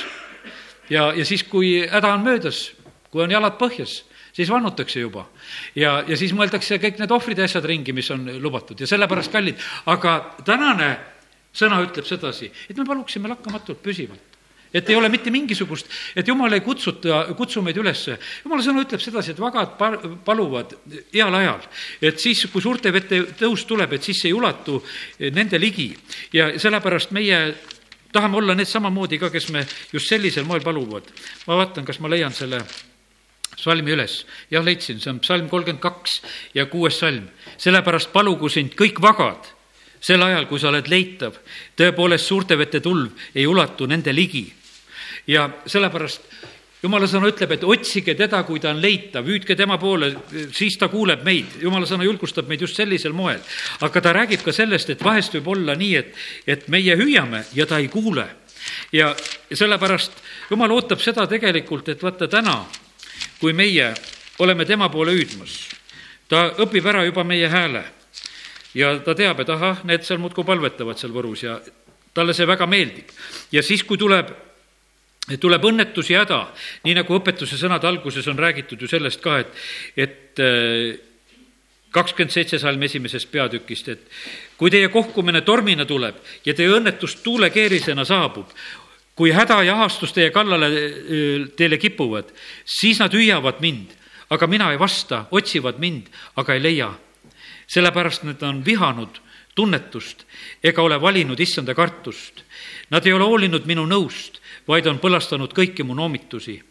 ja, 0.89 1.11
ja 1.15 1.25
siis, 1.25 1.43
kui 1.47 1.87
häda 1.87 2.13
on 2.13 2.25
möödas, 2.25 2.71
kui 3.11 3.23
on 3.23 3.31
jalad 3.31 3.57
põhjas, 3.59 4.01
siis 4.35 4.49
vannutakse 4.51 4.99
juba. 4.99 5.27
ja, 5.75 6.03
ja 6.07 6.17
siis 6.17 6.33
mõeldakse 6.33 6.79
kõik 6.81 6.99
need 6.99 7.11
ohvrid 7.11 7.37
ja 7.39 7.47
asjad 7.47 7.65
ringi, 7.65 7.93
mis 7.93 8.11
on 8.11 8.27
lubatud 8.41 8.79
ja 8.79 8.87
sellepärast 8.87 9.31
kallid, 9.31 9.61
aga 9.85 10.17
tänane 10.45 10.97
sõna 11.57 11.81
ütleb 11.85 12.05
sedasi, 12.05 12.51
et 12.69 12.77
me 12.77 12.85
paluksime 12.85 13.31
lakkamatult 13.33 13.81
püsivalt 13.83 14.37
et 14.73 14.89
ei 14.89 14.95
ole 14.95 15.09
mitte 15.09 15.31
mingisugust, 15.31 15.87
et 16.15 16.27
jumal 16.27 16.53
ei 16.53 16.63
kutsuta, 16.65 17.23
kutsu 17.37 17.61
meid 17.65 17.77
ülesse. 17.79 18.17
jumala 18.43 18.63
sõna 18.63 18.83
ütleb 18.83 19.01
sedasi, 19.01 19.33
et 19.33 19.39
vagad 19.39 19.77
paluvad 20.25 20.75
heal 21.13 21.35
ajal, 21.39 21.63
et 22.01 22.19
siis, 22.19 22.45
kui 22.51 22.61
suurte 22.61 22.91
vete 22.93 23.23
tõus 23.39 23.65
tuleb, 23.67 23.93
et 23.93 24.03
siis 24.03 24.25
ei 24.27 24.35
ulatu 24.35 24.81
nende 25.19 25.59
ligi 25.59 25.89
ja 26.33 26.51
sellepärast 26.59 27.15
meie 27.15 27.39
tahame 28.11 28.37
olla 28.37 28.55
need 28.55 28.69
samamoodi 28.69 29.19
ka, 29.19 29.31
kes 29.31 29.49
me 29.55 29.65
just 29.93 30.11
sellisel 30.11 30.45
moel 30.45 30.63
paluvad. 30.63 31.03
ma 31.47 31.57
vaatan, 31.63 31.85
kas 31.85 31.99
ma 31.99 32.09
leian 32.09 32.33
selle 32.33 32.61
salmi 33.57 33.91
üles. 33.91 34.25
jah, 34.51 34.63
leidsin, 34.63 34.99
see 34.99 35.11
on 35.11 35.19
psalm 35.19 35.49
kolmkümmend 35.49 35.81
kaks 35.81 36.21
ja 36.53 36.65
kuues 36.65 36.99
salm. 36.99 37.29
sellepärast 37.57 38.11
palugu 38.11 38.49
sind 38.49 38.75
kõik 38.75 39.01
vagad 39.01 39.56
sel 39.99 40.21
ajal, 40.23 40.45
kui 40.47 40.59
sa 40.59 40.69
oled 40.69 40.87
leitav, 40.91 41.39
tõepoolest 41.77 42.25
suurte 42.25 42.57
vete 42.57 42.79
tulv 42.83 43.11
ei 43.35 43.47
ulatu 43.47 43.87
nende 43.89 44.13
ligi 44.13 44.45
ja 45.27 45.47
sellepärast 45.65 46.21
jumala 46.83 47.07
sõna 47.09 47.29
ütleb, 47.31 47.55
et 47.55 47.65
otsige 47.67 48.15
teda, 48.17 48.43
kui 48.47 48.61
ta 48.63 48.71
on 48.71 48.81
leitav, 48.81 49.25
hüüdke 49.27 49.57
tema 49.57 49.79
poole, 49.81 50.11
siis 50.55 50.77
ta 50.77 50.89
kuuleb 50.91 51.23
meid. 51.25 51.57
jumala 51.61 51.87
sõna 51.89 52.05
julgustab 52.05 52.47
meid 52.47 52.61
just 52.61 52.75
sellisel 52.77 53.13
moel. 53.13 53.39
aga 53.81 54.01
ta 54.01 54.13
räägib 54.13 54.43
ka 54.43 54.51
sellest, 54.51 54.89
et 54.89 55.03
vahest 55.03 55.33
võib 55.33 55.47
olla 55.55 55.75
nii, 55.75 55.95
et, 55.95 56.13
et 56.47 56.67
meie 56.67 56.95
hüüame 56.95 57.43
ja 57.53 57.65
ta 57.65 57.79
ei 57.79 57.87
kuule. 57.87 58.27
ja, 58.91 59.15
sellepärast 59.51 60.11
jumal 60.51 60.71
ootab 60.71 61.01
seda 61.01 61.27
tegelikult, 61.27 61.89
et 61.89 62.03
vaata 62.03 62.27
täna, 62.27 62.65
kui 63.39 63.53
meie 63.53 63.93
oleme 64.39 64.65
tema 64.65 64.89
poole 64.89 65.11
hüüdmas, 65.11 65.59
ta 66.29 66.51
õpib 66.61 66.85
ära 66.85 67.03
juba 67.05 67.23
meie 67.23 67.49
hääle 67.49 67.96
ja 68.75 68.97
ta 69.03 69.15
teab, 69.15 69.39
et 69.39 69.49
ahah, 69.49 69.83
need 69.87 70.03
seal 70.03 70.19
muudkui 70.19 70.45
palvetavad 70.47 70.99
seal 70.99 71.13
Võrus 71.15 71.43
ja 71.43 71.59
talle 72.13 72.33
see 72.33 72.47
väga 72.47 72.67
meeldib. 72.67 73.09
ja 73.51 73.63
siis, 73.63 73.83
kui 73.83 73.97
tuleb 73.97 74.33
tuleb 75.35 75.65
õnnetus 75.67 76.07
ja 76.13 76.21
häda, 76.23 76.39
nii 76.87 76.95
nagu 77.01 77.17
õpetuse 77.17 77.59
sõnade 77.59 77.87
alguses 77.89 78.27
on 78.31 78.39
räägitud 78.39 78.79
ju 78.79 78.87
sellest 78.87 79.19
ka, 79.19 79.41
et, 79.43 79.57
et 79.99 80.39
äh, 80.39 80.95
kakskümmend 81.91 82.31
seitse 82.31 82.59
salm 82.61 82.83
esimesest 82.87 83.27
peatükist, 83.31 83.89
et 83.91 84.05
kui 84.59 84.71
teie 84.71 84.87
kohkumine 84.93 85.41
tormina 85.43 85.85
tuleb 85.89 86.21
ja 86.47 86.55
teie 86.55 86.71
õnnetus 86.71 87.17
tuulekeerisena 87.25 88.05
saabub, 88.07 88.53
kui 89.17 89.33
häda 89.35 89.59
ja 89.67 89.75
ahastus 89.75 90.15
teie 90.15 90.31
kallale 90.31 90.71
äh, 90.71 91.49
teile 91.59 91.81
kipuvad, 91.81 92.31
siis 92.63 93.03
nad 93.03 93.11
hüüavad 93.11 93.59
mind, 93.59 93.91
aga 94.31 94.47
mina 94.47 94.71
ei 94.71 94.79
vasta, 94.79 95.25
otsivad 95.31 95.83
mind, 95.83 96.07
aga 96.39 96.55
ei 96.55 96.63
leia. 96.63 96.93
Sellepärast 97.67 98.23
nad 98.23 98.43
on 98.43 98.65
vihanud 98.65 99.21
tunnetust 99.55 100.25
ega 100.63 100.81
ole 100.81 101.01
valinud 101.01 101.39
issanda 101.39 101.73
kartust. 101.75 102.43
Nad 102.89 103.05
ei 103.05 103.13
ole 103.13 103.25
hoolinud 103.25 103.65
minu 103.65 103.85
nõust 103.85 104.37
vaid 104.67 104.87
on 104.87 104.99
põlastanud 104.99 105.53
kõiki 105.55 105.83
mu 105.83 105.95
noomitusi. 105.95 106.61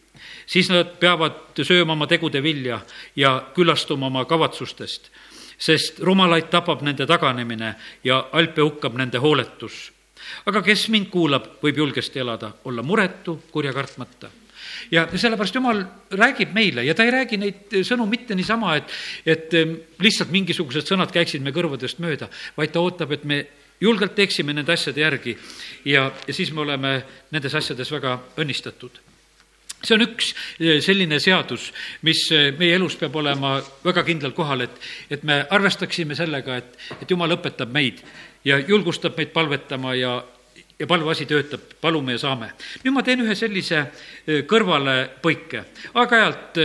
siis 0.45 0.69
nad 0.69 0.97
peavad 0.99 1.59
sööma 1.63 1.93
oma 1.93 2.07
tegude 2.07 2.41
vilja 2.43 2.79
ja 3.15 3.51
külastuma 3.55 4.07
oma 4.07 4.25
kavatsustest, 4.25 5.11
sest 5.57 5.99
rumalaid 5.99 6.49
tapab 6.49 6.81
nende 6.81 7.05
taganemine 7.05 7.75
ja 8.03 8.29
alpe 8.31 8.61
hukkab 8.61 8.95
nende 8.95 9.17
hooletus. 9.17 9.91
aga 10.45 10.61
kes 10.61 10.89
mind 10.89 11.09
kuulab, 11.09 11.61
võib 11.63 11.77
julgesti 11.77 12.19
elada, 12.19 12.51
olla 12.65 12.83
muretu, 12.83 13.41
kurja 13.51 13.73
kartmata 13.73 14.29
ja 14.91 15.07
sellepärast 15.13 15.55
Jumal 15.55 15.83
räägib 16.11 16.53
meile 16.55 16.85
ja 16.85 16.95
ta 16.95 17.05
ei 17.05 17.13
räägi 17.13 17.39
neid 17.41 17.77
sõnu 17.87 18.07
mitte 18.09 18.35
niisama, 18.35 18.75
et, 18.79 18.93
et 19.25 19.55
lihtsalt 20.03 20.31
mingisugused 20.33 20.87
sõnad 20.87 21.13
käiksid 21.13 21.43
me 21.43 21.55
kõrvadest 21.55 22.01
mööda, 22.03 22.29
vaid 22.57 22.73
ta 22.73 22.83
ootab, 22.83 23.15
et 23.15 23.25
me 23.27 23.45
julgelt 23.81 24.15
teeksime 24.17 24.53
nende 24.53 24.73
asjade 24.73 25.01
järgi 25.01 25.35
ja, 25.85 26.09
ja 26.27 26.33
siis 26.33 26.51
me 26.53 26.63
oleme 26.65 26.97
nendes 27.31 27.55
asjades 27.55 27.91
väga 27.93 28.17
õnnistatud. 28.37 29.03
See 29.77 29.93
on 29.93 30.01
üks 30.07 30.31
eh, 30.57 30.79
selline 30.81 31.19
seadus, 31.21 31.69
mis 32.07 32.23
eh, 32.33 32.49
meie 32.57 32.79
elus 32.79 32.95
peab 32.97 33.15
olema 33.21 33.59
väga 33.85 34.01
kindlal 34.07 34.33
kohal, 34.33 34.65
et, 34.65 34.79
et 35.13 35.25
me 35.27 35.43
arvestaksime 35.53 36.17
sellega, 36.17 36.57
et, 36.57 36.79
et 36.97 37.13
jumal 37.13 37.35
õpetab 37.37 37.69
meid 37.73 38.01
ja 38.47 38.57
julgustab 38.57 39.17
meid 39.19 39.29
palvetama 39.35 39.93
ja, 39.97 40.15
ja 40.79 40.87
palveasi 40.87 41.25
töötab, 41.25 41.61
palume 41.81 42.15
ja 42.15 42.21
saame. 42.21 42.51
nüüd 42.83 42.93
ma 42.93 43.03
teen 43.03 43.23
ühe 43.25 43.35
sellise 43.35 43.79
eh, 43.81 44.43
kõrvalepõike. 44.49 45.63
aeg-ajalt 45.93 46.59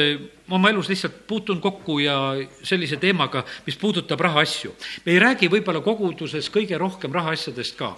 oma 0.53 0.71
elus 0.71 0.91
lihtsalt 0.93 1.23
puutun 1.27 1.61
kokku 1.61 1.99
ja 2.03 2.17
sellise 2.63 2.99
teemaga, 3.01 3.45
mis 3.67 3.77
puudutab 3.77 4.21
rahaasju. 4.21 4.75
me 5.07 5.13
ei 5.13 5.19
räägi 5.19 5.49
võib-olla 5.49 5.81
koguduses 5.81 6.51
kõige 6.51 6.79
rohkem 6.79 7.13
rahaasjadest 7.13 7.79
ka. 7.79 7.97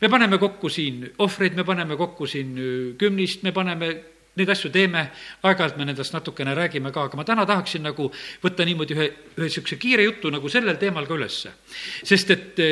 me 0.00 0.08
paneme 0.08 0.38
kokku 0.38 0.68
siin 0.68 1.12
ohvreid, 1.18 1.54
me 1.54 1.64
paneme 1.64 1.96
kokku 1.96 2.26
siin 2.26 2.56
kümnist, 2.98 3.42
me 3.42 3.52
paneme 3.52 3.94
neid 4.40 4.48
asju 4.48 4.70
teeme, 4.72 5.02
aeg-ajalt 5.44 5.76
me 5.76 5.84
nendest 5.84 6.14
natukene 6.14 6.54
räägime 6.56 6.92
ka, 6.92 7.04
aga 7.04 7.18
ma 7.20 7.24
täna 7.28 7.44
tahaksin 7.46 7.84
nagu 7.84 8.08
võtta 8.42 8.64
niimoodi 8.64 8.96
ühe, 8.96 9.08
ühe 9.36 9.48
niisuguse 9.48 9.76
kiire 9.76 10.06
jutu 10.06 10.32
nagu 10.32 10.48
sellel 10.48 10.78
teemal 10.80 11.06
ka 11.06 11.18
ülesse. 11.18 11.52
sest 12.02 12.30
et 12.30 12.62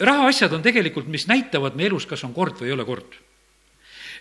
rahaasjad 0.00 0.52
on 0.52 0.62
tegelikult, 0.62 1.06
mis 1.06 1.28
näitavad 1.30 1.76
meie 1.76 1.92
elus, 1.92 2.06
kas 2.06 2.24
on 2.24 2.34
kord 2.34 2.58
või 2.60 2.72
ei 2.72 2.76
ole 2.76 2.84
kord 2.88 3.18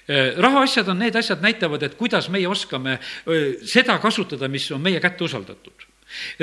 Äh, 0.10 0.36
rahaasjad 0.36 0.90
on 0.92 1.00
need 1.00 1.16
asjad, 1.16 1.40
näitavad, 1.40 1.84
et 1.86 1.94
kuidas 1.96 2.26
meie 2.28 2.48
oskame 2.52 2.98
äh, 2.98 3.54
seda 3.64 3.96
kasutada, 4.04 4.50
mis 4.52 4.66
on 4.76 4.82
meie 4.84 5.00
kätte 5.00 5.24
usaldatud 5.24 5.86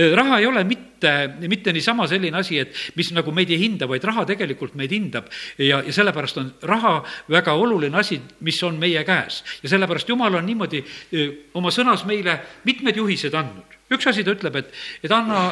äh, 0.01 0.15
raha 0.17 0.39
ei 0.41 0.47
ole 0.49 0.63
mitte, 0.65 1.13
mitte 1.45 1.75
niisama 1.77 2.07
selline 2.09 2.41
asi, 2.41 2.57
et 2.63 2.73
mis 2.97 3.11
nagu 3.13 3.35
meid 3.37 3.53
ei 3.53 3.59
hinda, 3.61 3.85
vaid 3.85 4.07
raha 4.09 4.25
tegelikult 4.31 4.79
meid 4.81 4.95
hindab 4.97 5.29
ja, 5.61 5.83
ja 5.85 5.93
sellepärast 5.93 6.41
on 6.41 6.49
raha 6.73 6.95
väga 7.29 7.53
oluline 7.53 8.01
asi, 8.01 8.17
mis 8.41 8.63
on 8.65 8.81
meie 8.81 9.05
käes. 9.05 9.43
ja 9.61 9.75
sellepärast 9.75 10.09
Jumal 10.09 10.41
on 10.41 10.49
niimoodi 10.49 10.81
oma 11.61 11.69
sõnas 11.69 12.07
meile 12.09 12.39
mitmed 12.65 12.97
juhised 12.97 13.37
andnud. 13.37 13.77
üks 13.93 14.09
asi 14.09 14.25
ta 14.25 14.33
ütleb, 14.33 14.57
et, 14.57 14.73
et 15.05 15.13
anna 15.13 15.51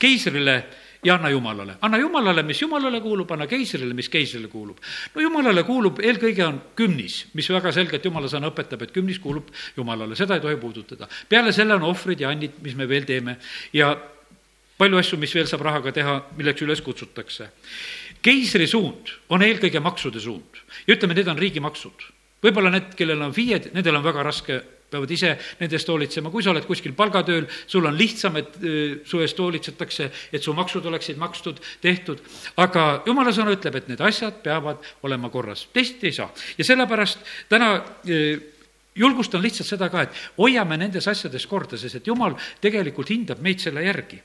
keisrile 0.00 0.62
ja 1.04 1.14
anna 1.14 1.30
Jumalale. 1.30 1.76
anna 1.80 1.98
Jumalale, 1.98 2.42
mis 2.42 2.62
Jumalale 2.62 3.00
kuulub, 3.00 3.30
anna 3.30 3.46
keisrile, 3.46 3.94
mis 3.94 4.08
keisrile 4.08 4.48
kuulub. 4.48 4.78
no 5.14 5.20
Jumalale 5.20 5.62
kuulub, 5.62 5.98
eelkõige 6.00 6.44
on 6.46 6.60
kümnis, 6.76 7.26
mis 7.34 7.48
väga 7.50 7.72
selgelt 7.72 8.04
Jumala 8.04 8.30
sõna 8.30 8.52
õpetab, 8.52 8.82
et 8.82 8.92
kümnis 8.94 9.18
kuulub 9.18 9.50
Jumalale, 9.76 10.16
seda 10.16 10.38
ei 10.38 10.44
tohi 10.44 10.56
puudutada. 10.56 11.08
peale 11.28 11.52
selle 11.52 11.74
on 11.74 11.82
ohvrid 11.82 12.20
ja 12.20 12.30
annid, 12.30 12.60
mis 12.62 12.74
me 12.78 12.88
veel 12.88 13.04
teeme 13.04 13.36
ja 13.72 13.96
palju 14.78 14.98
asju, 14.98 15.18
mis 15.18 15.34
veel 15.34 15.46
saab 15.46 15.66
rahaga 15.66 15.92
teha, 15.92 16.18
milleks 16.36 16.62
üles 16.62 16.80
kutsutakse. 16.80 17.50
keisri 18.22 18.66
suund 18.66 19.10
on 19.28 19.42
eelkõige 19.42 19.80
maksude 19.80 20.20
suund 20.20 20.62
ja 20.86 20.94
ütleme, 20.94 21.14
need 21.14 21.28
on 21.28 21.38
riigimaksud. 21.38 22.06
võib-olla 22.42 22.70
need, 22.70 22.94
kellel 22.94 23.22
on 23.22 23.34
FIE-d, 23.34 23.74
nendel 23.74 23.96
on 23.96 24.04
väga 24.04 24.22
raske 24.22 24.62
peavad 24.92 25.10
ise 25.14 25.34
nende 25.60 25.78
eest 25.78 25.90
hoolitsema, 25.90 26.30
kui 26.32 26.44
sa 26.44 26.52
oled 26.52 26.66
kuskil 26.68 26.94
palgatööl, 26.98 27.48
sul 27.66 27.88
on 27.88 27.96
lihtsam, 27.98 28.38
et 28.40 28.56
su 29.08 29.22
eest 29.24 29.40
hoolitsetakse, 29.40 30.10
et 30.32 30.44
su 30.44 30.54
maksud 30.56 30.86
oleksid 30.90 31.20
makstud, 31.20 31.60
tehtud, 31.82 32.22
aga 32.62 32.86
jumala 33.06 33.34
sõna 33.34 33.56
ütleb, 33.56 33.80
et 33.80 33.92
need 33.92 34.02
asjad 34.04 34.42
peavad 34.44 34.82
olema 35.06 35.32
korras, 35.32 35.66
teisiti 35.72 36.10
ei 36.10 36.18
saa. 36.20 36.30
ja 36.58 36.64
sellepärast 36.64 37.24
täna 37.48 37.74
julgustan 38.94 39.42
lihtsalt 39.42 39.68
seda 39.68 39.88
ka, 39.92 40.04
et 40.04 40.16
hoiame 40.36 40.76
nendes 40.80 41.06
asjades 41.08 41.46
korda, 41.48 41.78
sest 41.80 42.00
et 42.00 42.06
jumal 42.06 42.34
tegelikult 42.60 43.12
hindab 43.12 43.40
meid 43.44 43.62
selle 43.62 43.84
järgi. 43.84 44.20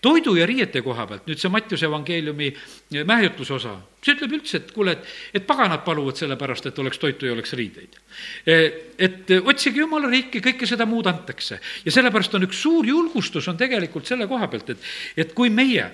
toidu 0.00 0.34
ja 0.36 0.46
riiete 0.46 0.82
koha 0.82 1.06
pealt, 1.06 1.26
nüüd 1.30 1.40
see 1.40 1.50
Mattiuse 1.52 1.86
evangeeliumi 1.86 2.48
eh, 2.50 3.04
mäejutluse 3.06 3.54
osa, 3.54 3.76
see 4.04 4.16
ütleb 4.16 4.34
üldse, 4.40 4.60
et 4.60 4.72
kuule, 4.76 4.96
et, 4.98 5.06
et 5.40 5.46
paganad 5.46 5.84
paluvad 5.86 6.18
selle 6.20 6.36
pärast, 6.36 6.66
et 6.66 6.78
oleks 6.78 6.98
toitu 6.98 7.28
ja 7.28 7.32
oleks 7.32 7.54
riideid. 7.56 7.96
Eh, 8.46 8.66
et 8.98 9.32
otsige 9.40 9.80
jumala 9.80 10.10
riiki, 10.10 10.42
kõike 10.44 10.68
seda 10.68 10.86
muud 10.86 11.06
antakse. 11.06 11.60
ja 11.84 11.92
sellepärast 11.92 12.34
on 12.34 12.48
üks 12.48 12.60
suur 12.60 12.86
julgustus 12.86 13.48
on 13.48 13.56
tegelikult 13.56 14.06
selle 14.06 14.28
koha 14.28 14.48
pealt, 14.48 14.76
et, 14.76 14.90
et 15.16 15.32
kui 15.34 15.50
meie 15.50 15.88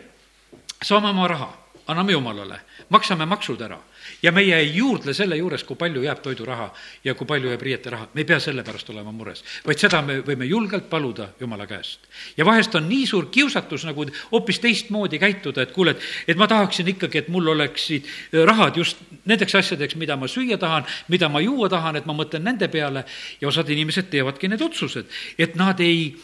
saame 0.82 1.12
oma 1.14 1.28
raha, 1.28 1.52
anname 1.86 2.12
jumalale, 2.12 2.60
maksame 2.90 3.26
maksud 3.26 3.60
ära 3.62 3.78
ja 4.23 4.33
meie 4.33 4.57
ei 4.59 4.73
juurdle 4.77 5.14
selle 5.14 5.37
juures, 5.37 5.64
kui 5.64 5.77
palju 5.77 6.03
jääb 6.05 6.21
toiduraha 6.23 6.69
ja 7.05 7.14
kui 7.14 7.27
palju 7.27 7.51
jääb 7.53 7.62
riieteraha, 7.62 8.09
me 8.14 8.23
ei 8.25 8.29
pea 8.29 8.38
selle 8.42 8.64
pärast 8.66 8.90
olema 8.90 9.12
mures, 9.12 9.42
vaid 9.66 9.81
seda 9.81 10.03
me 10.03 10.21
võime 10.27 10.49
julgelt 10.49 10.88
paluda 10.90 11.29
Jumala 11.40 11.66
käest. 11.66 12.09
ja 12.37 12.45
vahest 12.45 12.75
on 12.75 12.88
nii 12.88 13.07
suur 13.07 13.29
kiusatus 13.31 13.85
nagu 13.88 14.07
hoopis 14.33 14.61
teistmoodi 14.61 15.19
käituda, 15.19 15.62
et 15.62 15.73
kuule, 15.73 15.97
et, 15.97 16.07
et 16.29 16.37
ma 16.37 16.49
tahaksin 16.51 16.88
ikkagi, 16.95 17.25
et 17.25 17.29
mul 17.29 17.49
oleksid 17.55 18.07
rahad 18.47 18.77
just 18.77 19.03
nendeks 19.25 19.55
asjadeks, 19.55 19.97
mida 19.97 20.16
ma 20.16 20.29
süüa 20.31 20.59
tahan, 20.59 20.87
mida 21.09 21.29
ma 21.29 21.40
juua 21.40 21.69
tahan, 21.73 21.97
et 21.97 22.07
ma 22.07 22.14
mõtlen 22.16 22.45
nende 22.47 22.69
peale. 22.73 23.05
Ja 23.40 23.49
osad 23.49 23.69
inimesed 23.71 24.11
teevadki 24.11 24.49
need 24.49 24.62
otsused, 24.62 25.11
et 25.38 25.57
nad 25.59 25.81
ei 25.81 26.14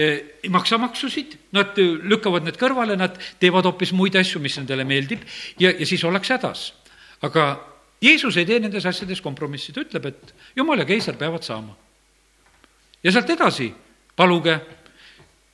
ei 0.00 0.48
maksa 0.48 0.78
maksusid, 0.78 1.34
nad 1.52 1.76
lükkavad 1.76 2.46
need 2.46 2.58
kõrvale, 2.60 2.96
nad 2.96 3.16
teevad 3.42 3.66
hoopis 3.68 3.92
muid 3.96 4.16
asju, 4.16 4.40
mis 4.40 4.56
nendele 4.60 4.86
meeldib 4.88 5.24
ja, 5.60 5.72
ja 5.72 5.86
siis 5.88 6.04
ollakse 6.06 6.36
hädas 6.36 6.70
aga 7.22 7.44
Jeesus 8.00 8.36
ei 8.40 8.46
tee 8.48 8.60
nendes 8.60 8.86
asjades 8.88 9.20
kompromissi, 9.20 9.74
ta 9.76 9.84
ütleb, 9.84 10.06
et 10.08 10.34
jumal 10.56 10.80
ja 10.80 10.88
keiser 10.88 11.18
peavad 11.20 11.44
saama. 11.44 11.76
ja 13.02 13.12
sealt 13.12 13.30
edasi 13.30 13.70
paluge 14.16 14.60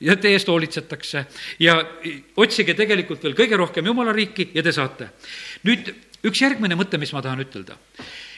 ja 0.00 0.16
teie 0.16 0.36
eest 0.36 0.48
hoolitsetakse 0.48 1.24
ja 1.62 1.76
otsige 2.36 2.74
tegelikult 2.74 3.22
veel 3.22 3.36
kõige 3.38 3.58
rohkem 3.58 3.86
Jumala 3.86 4.12
riiki 4.12 4.50
ja 4.54 4.62
te 4.62 4.72
saate. 4.72 5.08
nüüd 5.64 5.90
üks 6.26 6.42
järgmine 6.42 6.78
mõte, 6.78 6.98
mis 6.98 7.12
ma 7.12 7.22
tahan 7.22 7.42
ütelda. 7.42 7.76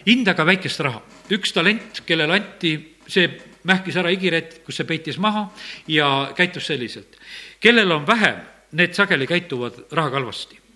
hindage 0.06 0.44
väikest 0.44 0.80
raha. 0.80 1.02
üks 1.30 1.52
talent, 1.52 2.02
kellele 2.06 2.32
anti, 2.32 2.96
see 3.06 3.28
mähkis 3.64 3.96
ära 3.96 4.10
igiret, 4.10 4.62
kus 4.64 4.76
see 4.76 4.86
peitis 4.88 5.18
maha 5.18 5.50
ja 5.88 6.32
käitus 6.36 6.66
selliselt. 6.66 7.18
kellel 7.60 7.92
on 7.92 8.06
vähem, 8.06 8.40
need 8.72 8.94
sageli 8.94 9.26
käituvad 9.26 9.84
rahaga 9.92 10.16
halvasti 10.16 10.67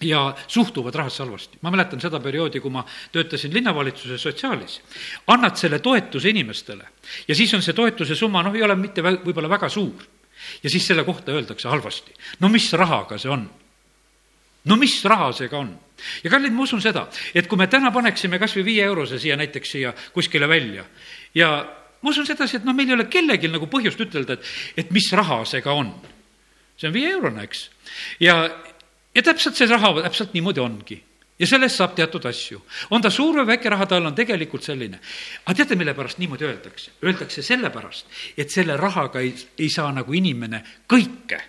ja 0.00 0.34
suhtuvad 0.48 0.94
rahasse 0.94 1.22
halvasti. 1.22 1.58
ma 1.60 1.70
mäletan 1.70 2.00
seda 2.00 2.20
perioodi, 2.20 2.60
kui 2.60 2.70
ma 2.70 2.84
töötasin 3.12 3.54
linnavalitsuse 3.54 4.18
sotsiaalis. 4.18 4.80
annad 5.26 5.56
selle 5.56 5.78
toetuse 5.78 6.28
inimestele 6.28 6.88
ja 7.28 7.34
siis 7.34 7.54
on 7.54 7.62
see 7.62 7.74
toetuse 7.74 8.14
summa, 8.14 8.42
noh, 8.42 8.54
ei 8.54 8.62
ole 8.62 8.76
mitte 8.76 9.02
võib-olla 9.02 9.48
väga 9.48 9.68
suur. 9.68 10.02
ja 10.62 10.70
siis 10.70 10.86
selle 10.86 11.04
kohta 11.04 11.32
öeldakse 11.32 11.68
halvasti. 11.68 12.12
no 12.40 12.48
mis 12.48 12.72
rahaga 12.72 13.18
see 13.18 13.30
on? 13.30 13.50
no 14.64 14.76
mis 14.76 15.04
raha 15.04 15.32
see 15.32 15.48
ka 15.48 15.58
on? 15.58 15.76
ja 16.24 16.30
kallid, 16.30 16.52
ma 16.52 16.62
usun 16.62 16.82
seda, 16.82 17.06
et 17.34 17.46
kui 17.46 17.58
me 17.58 17.66
täna 17.66 17.92
paneksime 17.92 18.38
kas 18.38 18.56
või 18.56 18.64
viie 18.64 18.84
eurose 18.84 19.18
siia 19.18 19.36
näiteks 19.36 19.70
siia 19.76 19.94
kuskile 20.14 20.48
välja 20.48 20.84
ja 21.34 21.52
ma 22.02 22.10
usun 22.10 22.26
sedasi, 22.26 22.58
et 22.58 22.66
noh, 22.66 22.74
meil 22.74 22.90
ei 22.90 22.96
ole 22.96 23.06
kellelgi 23.10 23.50
nagu 23.50 23.68
põhjust 23.70 24.00
ütelda, 24.02 24.38
et, 24.38 24.50
et 24.84 24.90
mis 24.94 25.06
raha 25.14 25.42
see 25.48 25.62
ka 25.62 25.74
on. 25.78 25.92
see 26.76 26.88
on 26.88 26.94
viieeurone, 26.94 27.44
eks. 27.46 27.68
ja, 28.20 28.36
ja 29.14 29.22
täpselt 29.22 29.56
see 29.56 29.66
raha 29.70 29.94
täpselt 30.02 30.34
niimoodi 30.34 30.60
ongi 30.60 31.02
ja 31.42 31.48
sellest 31.48 31.80
saab 31.80 31.96
teatud 31.98 32.24
asju. 32.28 32.60
on 32.90 33.02
ta 33.02 33.10
suur 33.10 33.40
või 33.40 33.54
väike 33.54 33.70
raha, 33.72 33.86
tal 33.86 34.06
on 34.06 34.14
tegelikult 34.14 34.64
selline. 34.64 35.00
aga 35.44 35.56
teate, 35.56 35.76
mille 35.76 35.94
pärast 35.94 36.20
niimoodi 36.22 36.46
öeldakse? 36.46 36.90
Öeldakse 37.02 37.42
sellepärast, 37.42 38.06
et 38.36 38.50
selle 38.50 38.76
rahaga 38.76 39.20
ei, 39.20 39.34
ei 39.58 39.70
saa 39.70 39.92
nagu 39.92 40.12
inimene 40.12 40.62
kõike, 40.88 41.40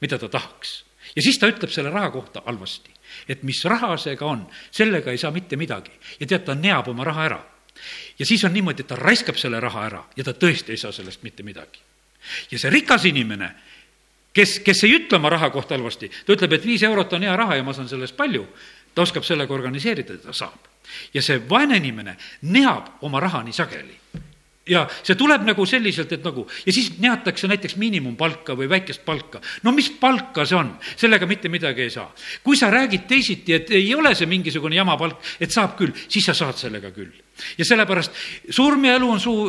mida 0.00 0.18
ta 0.18 0.28
tahaks. 0.28 0.84
ja 1.16 1.22
siis 1.22 1.38
ta 1.38 1.50
ütleb 1.50 1.70
selle 1.70 1.90
raha 1.90 2.10
kohta 2.10 2.42
halvasti. 2.46 2.90
et 3.28 3.42
mis 3.42 3.64
raha 3.64 3.96
see 3.96 4.16
ka 4.16 4.26
on, 4.26 4.46
sellega 4.70 5.10
ei 5.10 5.18
saa 5.18 5.30
mitte 5.30 5.56
midagi. 5.56 5.90
ja 6.20 6.26
tead, 6.26 6.44
ta 6.44 6.54
neab 6.54 6.88
oma 6.88 7.04
raha 7.04 7.24
ära. 7.24 7.40
ja 8.18 8.26
siis 8.26 8.44
on 8.44 8.52
niimoodi, 8.52 8.82
et 8.82 8.88
ta 8.88 8.96
raiskab 8.96 9.36
selle 9.36 9.60
raha 9.60 9.86
ära 9.86 10.04
ja 10.16 10.24
ta 10.24 10.32
tõesti 10.32 10.70
ei 10.70 10.76
saa 10.76 10.92
sellest 10.92 11.22
mitte 11.22 11.42
midagi. 11.42 11.80
ja 12.50 12.58
see 12.58 12.70
rikas 12.70 13.04
inimene 13.04 13.54
kes, 14.34 14.58
kes 14.64 14.84
ei 14.84 14.96
ütle 14.98 15.18
oma 15.20 15.30
raha 15.32 15.50
kohta 15.50 15.76
halvasti, 15.76 16.10
ta 16.26 16.36
ütleb, 16.36 16.58
et 16.58 16.66
viis 16.66 16.82
eurot 16.88 17.12
on 17.12 17.26
hea 17.26 17.36
raha 17.36 17.58
ja 17.58 17.66
ma 17.66 17.74
saan 17.76 17.88
sellest 17.90 18.16
palju, 18.16 18.46
ta 18.94 19.06
oskab 19.06 19.24
sellega 19.26 19.54
organiseerida, 19.54 20.18
ta 20.22 20.32
saab. 20.36 20.70
ja 21.14 21.22
see 21.22 21.38
vaene 21.48 21.76
inimene 21.76 22.16
neab 22.42 23.04
oma 23.06 23.20
raha 23.20 23.42
nii 23.42 23.54
sageli 23.56 23.98
ja 24.68 24.84
see 25.02 25.16
tuleb 25.18 25.44
nagu 25.46 25.64
selliselt, 25.66 26.12
et 26.14 26.24
nagu 26.24 26.44
ja 26.66 26.74
siis 26.74 26.92
neatakse 27.02 27.48
näiteks 27.50 27.76
miinimumpalka 27.80 28.54
või 28.58 28.68
väikest 28.70 29.04
palka. 29.04 29.40
no 29.62 29.72
mis 29.72 29.90
palka 30.00 30.46
see 30.46 30.58
on, 30.58 30.74
sellega 30.96 31.26
mitte 31.26 31.48
midagi 31.48 31.82
ei 31.86 31.90
saa. 31.90 32.12
kui 32.42 32.56
sa 32.56 32.70
räägid 32.70 33.06
teisiti, 33.08 33.54
et 33.54 33.70
ei 33.70 33.94
ole 33.94 34.14
see 34.14 34.26
mingisugune 34.26 34.76
jama 34.76 34.96
palk, 34.96 35.18
et 35.40 35.50
saab 35.50 35.76
küll, 35.78 35.92
siis 36.08 36.24
sa 36.24 36.34
saad 36.34 36.58
sellega 36.58 36.90
küll. 36.90 37.21
Ja 37.58 37.64
sellepärast 37.64 38.12
surm 38.50 38.84
ja 38.84 38.96
elu 38.98 39.10
on 39.10 39.20
suu, 39.20 39.48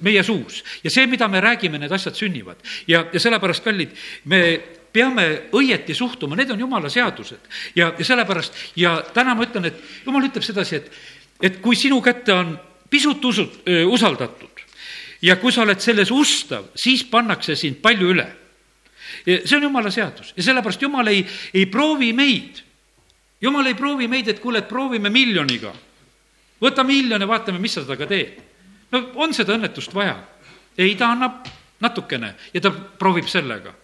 meie 0.00 0.22
suus 0.22 0.62
ja 0.84 0.90
see, 0.90 1.06
mida 1.10 1.28
me 1.28 1.40
räägime, 1.40 1.80
need 1.80 1.92
asjad 1.92 2.16
sünnivad 2.18 2.60
ja, 2.86 3.06
ja 3.12 3.20
sellepärast, 3.20 3.64
kallid, 3.64 3.96
me 4.24 4.42
peame 4.92 5.26
õieti 5.56 5.96
suhtuma, 5.96 6.36
need 6.36 6.52
on 6.52 6.60
jumala 6.60 6.90
seadused 6.92 7.48
ja, 7.76 7.92
ja 7.96 8.04
sellepärast 8.04 8.76
ja 8.76 8.98
täna 9.14 9.34
ma 9.34 9.46
ütlen, 9.48 9.70
et 9.70 10.06
jumal 10.06 10.28
ütleb 10.28 10.44
sedasi, 10.44 10.82
et, 10.82 10.92
et 11.40 11.60
kui 11.64 11.78
sinu 11.78 12.02
kätte 12.04 12.36
on 12.36 12.56
pisut 12.92 13.24
usut-, 13.24 13.62
usaldatud, 13.88 14.52
ja 15.22 15.38
kui 15.40 15.54
sa 15.54 15.64
oled 15.64 15.80
selles 15.80 16.10
ustav, 16.12 16.72
siis 16.78 17.04
pannakse 17.08 17.56
sind 17.58 17.80
palju 17.82 18.10
üle. 18.14 18.26
see 19.24 19.56
on 19.56 19.62
jumala 19.68 19.90
seadus 19.90 20.32
ja 20.36 20.42
sellepärast 20.42 20.82
jumal 20.82 21.06
ei, 21.06 21.24
ei 21.54 21.66
proovi 21.66 22.12
meid. 22.12 22.62
jumal 23.40 23.66
ei 23.66 23.74
proovi 23.74 24.08
meid, 24.08 24.28
et 24.28 24.40
kuule, 24.40 24.58
et 24.58 24.68
proovime 24.68 25.10
miljoniga. 25.10 25.72
Võta 26.62 26.84
miljon 26.86 27.20
ja 27.20 27.28
vaatame, 27.28 27.58
mis 27.58 27.74
sa 27.74 27.84
temaga 27.84 28.06
teed. 28.06 28.40
no 28.92 29.04
on 29.14 29.34
seda 29.34 29.56
õnnetust 29.58 29.94
vaja? 29.94 30.16
ei, 30.78 30.94
ta 30.96 31.12
annab 31.12 31.46
natukene 31.82 32.34
ja 32.54 32.60
ta 32.60 32.70
proovib 32.70 33.28
sellega 33.28 33.74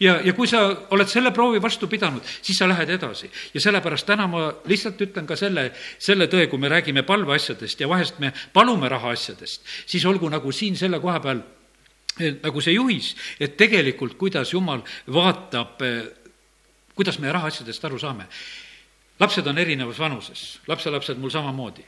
ja, 0.00 0.18
ja 0.24 0.32
kui 0.36 0.48
sa 0.48 0.62
oled 0.94 1.08
selle 1.10 1.32
proovi 1.34 1.60
vastu 1.62 1.88
pidanud, 1.90 2.24
siis 2.42 2.58
sa 2.58 2.68
lähed 2.68 2.90
edasi. 2.92 3.30
ja 3.54 3.60
sellepärast 3.60 4.06
täna 4.06 4.26
ma 4.30 4.48
lihtsalt 4.68 5.00
ütlen 5.00 5.26
ka 5.28 5.36
selle, 5.38 5.70
selle 5.98 6.28
tõe, 6.32 6.46
kui 6.50 6.60
me 6.60 6.70
räägime 6.72 7.04
palveasjadest 7.08 7.80
ja 7.80 7.88
vahest 7.88 8.20
me 8.22 8.32
palume 8.52 8.88
rahaasjadest, 8.92 9.64
siis 9.86 10.04
olgu 10.06 10.28
nagu 10.32 10.52
siin 10.52 10.76
selle 10.76 11.00
koha 11.00 11.20
peal 11.20 11.42
eh, 12.20 12.36
nagu 12.42 12.60
see 12.60 12.76
juhis, 12.76 13.14
et 13.40 13.56
tegelikult, 13.56 14.18
kuidas 14.20 14.52
Jumal 14.52 14.84
vaatab, 15.12 15.80
eh, 15.82 16.02
kuidas 16.94 17.18
me 17.18 17.32
rahaasjadest 17.32 17.84
aru 17.84 17.98
saame. 17.98 18.28
lapsed 19.20 19.46
on 19.46 19.58
erinevas 19.58 19.98
vanuses, 19.98 20.60
lapselapsed 20.66 21.18
mul 21.18 21.30
samamoodi. 21.30 21.84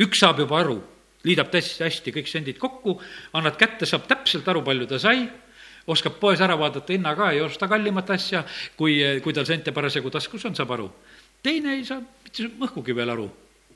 Üks 0.00 0.22
saab 0.22 0.40
juba 0.40 0.60
aru, 0.60 0.78
liidab 1.24 1.52
hästi, 1.52 1.84
hästi 1.84 2.14
kõik 2.16 2.28
sendid 2.30 2.58
kokku, 2.58 2.98
annad 3.36 3.58
kätte, 3.60 3.86
saab 3.86 4.08
täpselt 4.10 4.48
aru, 4.48 4.64
palju 4.66 4.88
ta 4.90 4.98
sai 5.02 5.26
oskab 5.86 6.18
poes 6.20 6.40
ära 6.40 6.56
vaadata 6.58 6.94
hinna 6.94 7.14
ka, 7.18 7.32
ei 7.32 7.40
osta 7.42 7.68
kallimat 7.68 8.10
asja, 8.14 8.44
kui, 8.76 9.00
kui 9.22 9.34
tal 9.34 9.46
sente 9.48 9.74
parasjagu 9.74 10.10
taskus 10.14 10.44
on, 10.46 10.54
saab 10.54 10.70
aru. 10.76 10.90
teine 11.42 11.74
ei 11.74 11.84
saa 11.84 11.98
mitte 11.98 12.50
mõhkugi 12.58 12.94
veel 12.94 13.10
aru. 13.10 13.30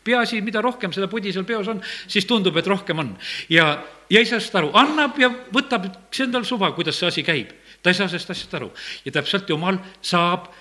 peaasi, 0.06 0.40
mida 0.40 0.60
rohkem 0.62 0.92
seda 0.94 1.08
pudi 1.10 1.32
seal 1.34 1.44
peos 1.44 1.66
on, 1.66 1.80
siis 2.06 2.26
tundub, 2.26 2.56
et 2.56 2.66
rohkem 2.66 2.98
on. 2.98 3.16
ja, 3.48 3.82
ja 4.10 4.20
ei 4.20 4.26
saa 4.26 4.38
sellest 4.38 4.54
aru, 4.54 4.70
annab 4.74 5.18
ja 5.18 5.30
võtab, 5.52 5.90
see 6.10 6.26
on 6.26 6.32
tal 6.32 6.44
suva, 6.44 6.70
kuidas 6.72 6.98
see 6.98 7.08
asi 7.08 7.22
käib. 7.26 7.50
ta 7.82 7.90
ei 7.90 7.98
saa 7.98 8.08
sellest 8.08 8.30
asjast 8.30 8.54
aru. 8.54 8.70
ja 9.04 9.12
täpselt 9.12 9.50
Jumal 9.50 9.78
saab 10.00 10.52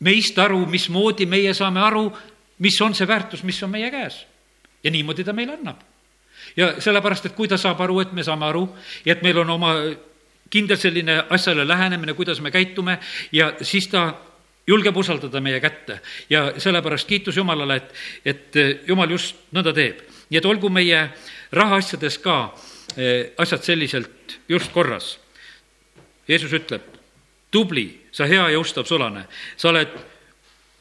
meist 0.00 0.38
aru, 0.38 0.66
mismoodi 0.66 1.26
meie 1.26 1.54
saame 1.54 1.80
aru, 1.80 2.10
mis 2.58 2.80
on 2.82 2.94
see 2.94 3.08
väärtus, 3.08 3.42
mis 3.42 3.62
on 3.62 3.70
meie 3.70 3.90
käes. 3.90 4.26
Ja 4.84 4.90
niimoodi 4.90 5.24
ta 5.24 5.32
meile 5.32 5.58
annab 5.58 5.82
ja 6.56 6.74
sellepärast, 6.80 7.26
et 7.26 7.36
kui 7.36 7.48
ta 7.48 7.56
saab 7.56 7.80
aru, 7.80 8.00
et 8.00 8.12
me 8.12 8.24
saame 8.24 8.46
aru 8.46 8.66
ja 9.04 9.14
et 9.14 9.22
meil 9.22 9.38
on 9.42 9.50
oma 9.50 9.74
kindel 10.52 10.76
selline 10.76 11.22
asjale 11.30 11.64
lähenemine, 11.68 12.14
kuidas 12.14 12.40
me 12.40 12.50
käitume 12.50 12.98
ja 13.32 13.52
siis 13.62 13.88
ta 13.88 14.12
julgeb 14.66 14.96
usaldada 14.96 15.40
meie 15.40 15.60
kätte 15.60 16.00
ja 16.30 16.52
sellepärast 16.58 17.08
kiitus 17.08 17.36
Jumalale, 17.36 17.76
et, 17.76 17.94
et 18.24 18.86
Jumal 18.88 19.10
just 19.10 19.36
nõnda 19.52 19.72
teeb. 19.74 20.02
nii 20.30 20.38
et 20.38 20.46
olgu 20.46 20.70
meie 20.72 21.00
rahaasjades 21.52 22.18
ka 22.18 22.36
eh, 22.96 23.32
asjad 23.38 23.64
selliselt 23.64 24.38
just 24.48 24.72
korras. 24.72 25.18
Jeesus 26.28 26.52
ütleb, 26.52 26.82
tubli, 27.50 27.88
sa 28.12 28.24
hea 28.30 28.46
ja 28.54 28.60
ustav 28.60 28.86
sulane, 28.86 29.26
sa 29.56 29.68
oled 29.68 29.90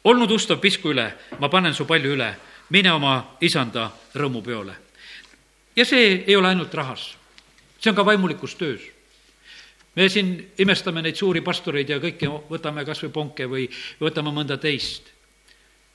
olnud 0.04 0.32
ustav 0.32 0.62
pisku 0.62 0.94
üle, 0.94 1.10
ma 1.40 1.50
panen 1.50 1.74
su 1.74 1.86
palju 1.90 2.14
üle, 2.16 2.30
mine 2.72 2.92
oma 2.92 3.38
isanda 3.42 3.92
rõõmupeole. 4.16 4.76
ja 5.76 5.86
see 5.86 6.24
ei 6.28 6.36
ole 6.36 6.48
ainult 6.48 6.74
rahas, 6.74 7.16
see 7.80 7.92
on 7.92 7.96
ka 7.96 8.06
vaimulikus 8.06 8.56
töös 8.56 8.82
me 9.96 10.10
siin 10.10 10.52
imestame 10.58 11.02
neid 11.02 11.16
suuri 11.20 11.42
pastoreid 11.44 11.90
ja 11.90 12.00
kõike, 12.00 12.30
võtame 12.50 12.86
kas 12.88 13.04
või 13.04 13.12
Ponke 13.12 13.48
või 13.50 13.68
võtame 14.00 14.32
mõnda 14.32 14.58
teist. 14.58 15.12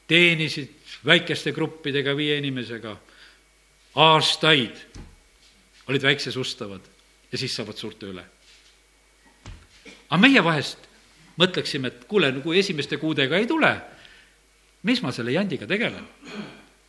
teenisid 0.07 0.71
väikeste 1.05 1.51
gruppidega, 1.53 2.15
viie 2.17 2.37
inimesega 2.39 2.93
aastaid, 3.99 4.77
olid 5.89 6.03
väikses 6.03 6.37
ustavad 6.37 6.81
ja 7.33 7.39
siis 7.39 7.57
saavad 7.57 7.77
suurte 7.77 8.07
üle. 8.07 8.25
aga 10.11 10.21
meie 10.21 10.45
vahest 10.45 10.79
mõtleksime, 11.41 11.89
et 11.89 12.05
kuule, 12.05 12.33
no 12.33 12.41
kui 12.41 12.59
esimeste 12.59 12.97
kuudega 12.97 13.37
ei 13.37 13.47
tule, 13.47 13.73
mis 14.83 15.03
ma 15.03 15.13
selle 15.13 15.33
jandiga 15.33 15.67
tegelen? 15.67 16.07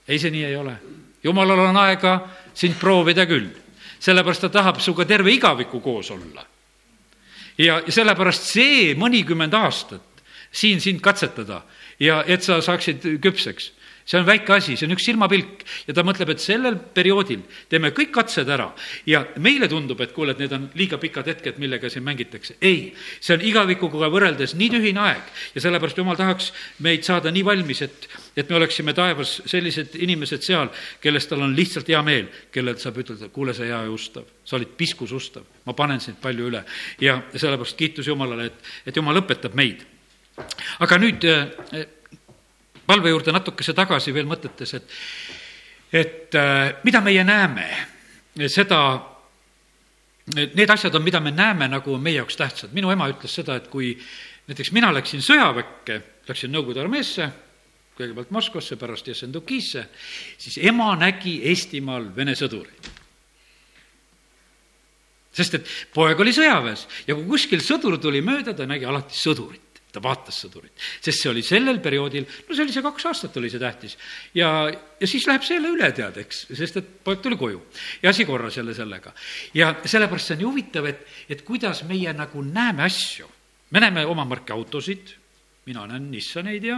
Ei, 0.08 0.20
see 0.20 0.32
nii 0.32 0.44
ei 0.46 0.56
ole. 0.56 0.76
jumalal 1.24 1.60
on 1.60 1.78
aega 1.78 2.20
sind 2.54 2.78
proovida 2.80 3.26
küll, 3.26 3.50
sellepärast 4.00 4.48
ta 4.48 4.50
tahab 4.50 4.80
sinuga 4.82 5.06
terve 5.06 5.32
igaviku 5.34 5.80
koos 5.82 6.12
olla. 6.12 6.46
Ja 7.58 7.82
sellepärast 7.90 8.52
see 8.54 8.94
mõnikümmend 8.96 9.54
aastat 9.58 10.24
siin 10.52 10.82
sind 10.82 11.02
katsetada 11.02 11.64
ja 12.00 12.24
et 12.28 12.44
sa 12.44 12.62
saaksid 12.62 13.06
küpseks, 13.22 13.72
see 14.08 14.20
on 14.20 14.26
väike 14.28 14.54
asi, 14.56 14.78
see 14.80 14.88
on 14.88 14.96
üks 14.96 15.06
silmapilk. 15.10 15.64
Ja 15.88 15.96
ta 15.98 16.04
mõtleb, 16.08 16.32
et 16.32 16.44
sellel 16.44 16.78
perioodil 16.96 17.42
teeme 17.70 17.92
kõik 17.96 18.14
katsed 18.16 18.48
ära. 18.52 18.70
Ja 19.10 19.26
meile 19.44 19.68
tundub, 19.72 20.00
et 20.04 20.14
kuule, 20.16 20.32
et 20.32 20.40
need 20.40 20.54
on 20.56 20.70
liiga 20.80 21.00
pikad 21.02 21.28
hetked, 21.28 21.60
millega 21.60 21.92
siin 21.92 22.06
mängitakse. 22.08 22.56
ei, 22.62 22.94
see 23.20 23.36
on 23.36 23.44
igavikuga 23.44 24.08
võrreldes 24.14 24.56
nii 24.56 24.70
tühine 24.78 25.04
aeg. 25.04 25.34
Ja 25.56 25.66
sellepärast 25.66 26.00
jumal 26.00 26.20
tahaks 26.20 26.54
meid 26.86 27.04
saada 27.04 27.32
nii 27.36 27.44
valmis, 27.46 27.82
et, 27.84 28.08
et 28.38 28.50
me 28.50 28.56
oleksime 28.62 28.96
taevas 28.96 29.42
sellised 29.46 30.00
inimesed 30.00 30.46
seal, 30.46 30.72
kellest 31.04 31.30
tal 31.30 31.44
on 31.44 31.56
lihtsalt 31.58 31.92
hea 31.92 32.02
meel, 32.06 32.32
kellel 32.52 32.80
saab 32.80 33.02
ütelda, 33.04 33.28
kuule, 33.34 33.54
sa 33.58 33.68
hea 33.68 33.84
ja 33.90 33.92
ustav, 33.92 34.24
sa 34.48 34.56
olid 34.56 34.72
piskus 34.80 35.12
ustav, 35.12 35.44
ma 35.68 35.76
panen 35.76 36.00
sind 36.00 36.22
palju 36.24 36.48
üle. 36.48 36.64
Ja 37.04 37.20
sellepärast 37.36 37.76
kiitus 37.78 38.08
Jumalale, 38.08 38.48
et, 38.54 38.74
et 38.88 38.96
Jumal 38.96 39.20
õpetab 39.20 39.58
meid. 39.58 39.84
aga 40.80 40.98
nüüd 41.02 41.24
palve 42.88 43.12
juurde 43.12 43.36
natukese 43.36 43.76
tagasi 43.76 44.14
veel 44.16 44.28
mõtetes, 44.30 44.74
et, 44.78 44.98
et 45.92 46.38
äh, 46.40 46.78
mida 46.88 47.02
meie 47.04 47.24
näeme, 47.28 47.68
seda, 48.52 48.80
need 50.36 50.70
asjad 50.72 50.96
on, 50.96 51.04
mida 51.06 51.22
me 51.24 51.34
näeme, 51.36 51.68
nagu 51.72 51.96
on 51.96 52.04
meie 52.04 52.22
jaoks 52.22 52.40
tähtsad. 52.40 52.74
minu 52.76 52.92
ema 52.92 53.10
ütles 53.12 53.36
seda, 53.40 53.58
et 53.60 53.68
kui 53.72 53.94
näiteks 54.48 54.72
mina 54.76 54.94
läksin 54.96 55.24
sõjaväkke, 55.24 56.02
läksin 56.28 56.54
Nõukogude 56.54 56.84
armeesse, 56.84 57.28
kõigepealt 57.98 58.32
Moskvasse, 58.32 58.78
pärast 58.80 59.08
Jessendukisse, 59.08 59.88
siis 60.38 60.60
ema 60.62 60.94
nägi 61.00 61.42
Eestimaal 61.50 62.12
Vene 62.16 62.36
sõdureid. 62.38 62.94
Sest 65.38 65.54
et 65.54 65.72
poeg 65.94 66.20
oli 66.24 66.32
sõjaväes 66.34 66.88
ja 67.06 67.14
kui 67.14 67.28
kuskil 67.28 67.62
sõdur 67.62 68.00
tuli 68.02 68.24
mööda, 68.26 68.56
ta 68.58 68.66
nägi 68.66 68.88
alati 68.90 69.18
sõdurit 69.18 69.67
ta 69.98 70.04
vaatas 70.04 70.40
sõdurit, 70.46 70.74
sest 71.02 71.24
see 71.24 71.32
oli 71.32 71.44
sellel 71.46 71.82
perioodil, 71.84 72.28
no 72.48 72.56
see 72.56 72.66
oli 72.66 72.76
see 72.76 72.86
kaks 72.86 73.10
aastat 73.10 73.38
oli 73.42 73.52
see 73.54 73.62
tähtis. 73.62 73.98
ja, 74.38 74.52
ja 74.70 75.10
siis 75.10 75.28
läheb 75.30 75.46
see 75.46 75.58
jälle 75.58 75.74
üle, 75.74 75.92
tead, 75.98 76.22
eks, 76.24 76.46
sest 76.54 76.82
et 76.82 76.92
poeg 77.04 77.24
tuli 77.26 77.40
koju 77.40 77.62
ja 78.04 78.14
asi 78.14 78.28
korras 78.30 78.58
jälle 78.60 78.78
sellega. 78.78 79.14
ja 79.58 79.74
sellepärast 79.84 80.32
see 80.32 80.38
on 80.38 80.44
nii 80.44 80.52
huvitav, 80.52 80.90
et, 80.90 81.06
et 81.30 81.46
kuidas 81.48 81.84
meie 81.90 82.14
nagu 82.14 82.44
näeme 82.46 82.86
asju. 82.88 83.30
me 83.72 83.84
näeme 83.84 84.06
oma 84.06 84.26
marki 84.26 84.54
autosid 84.56 85.17
mina 85.68 85.84
näen 85.88 86.06
Nissaneid 86.12 86.64
ja 86.64 86.78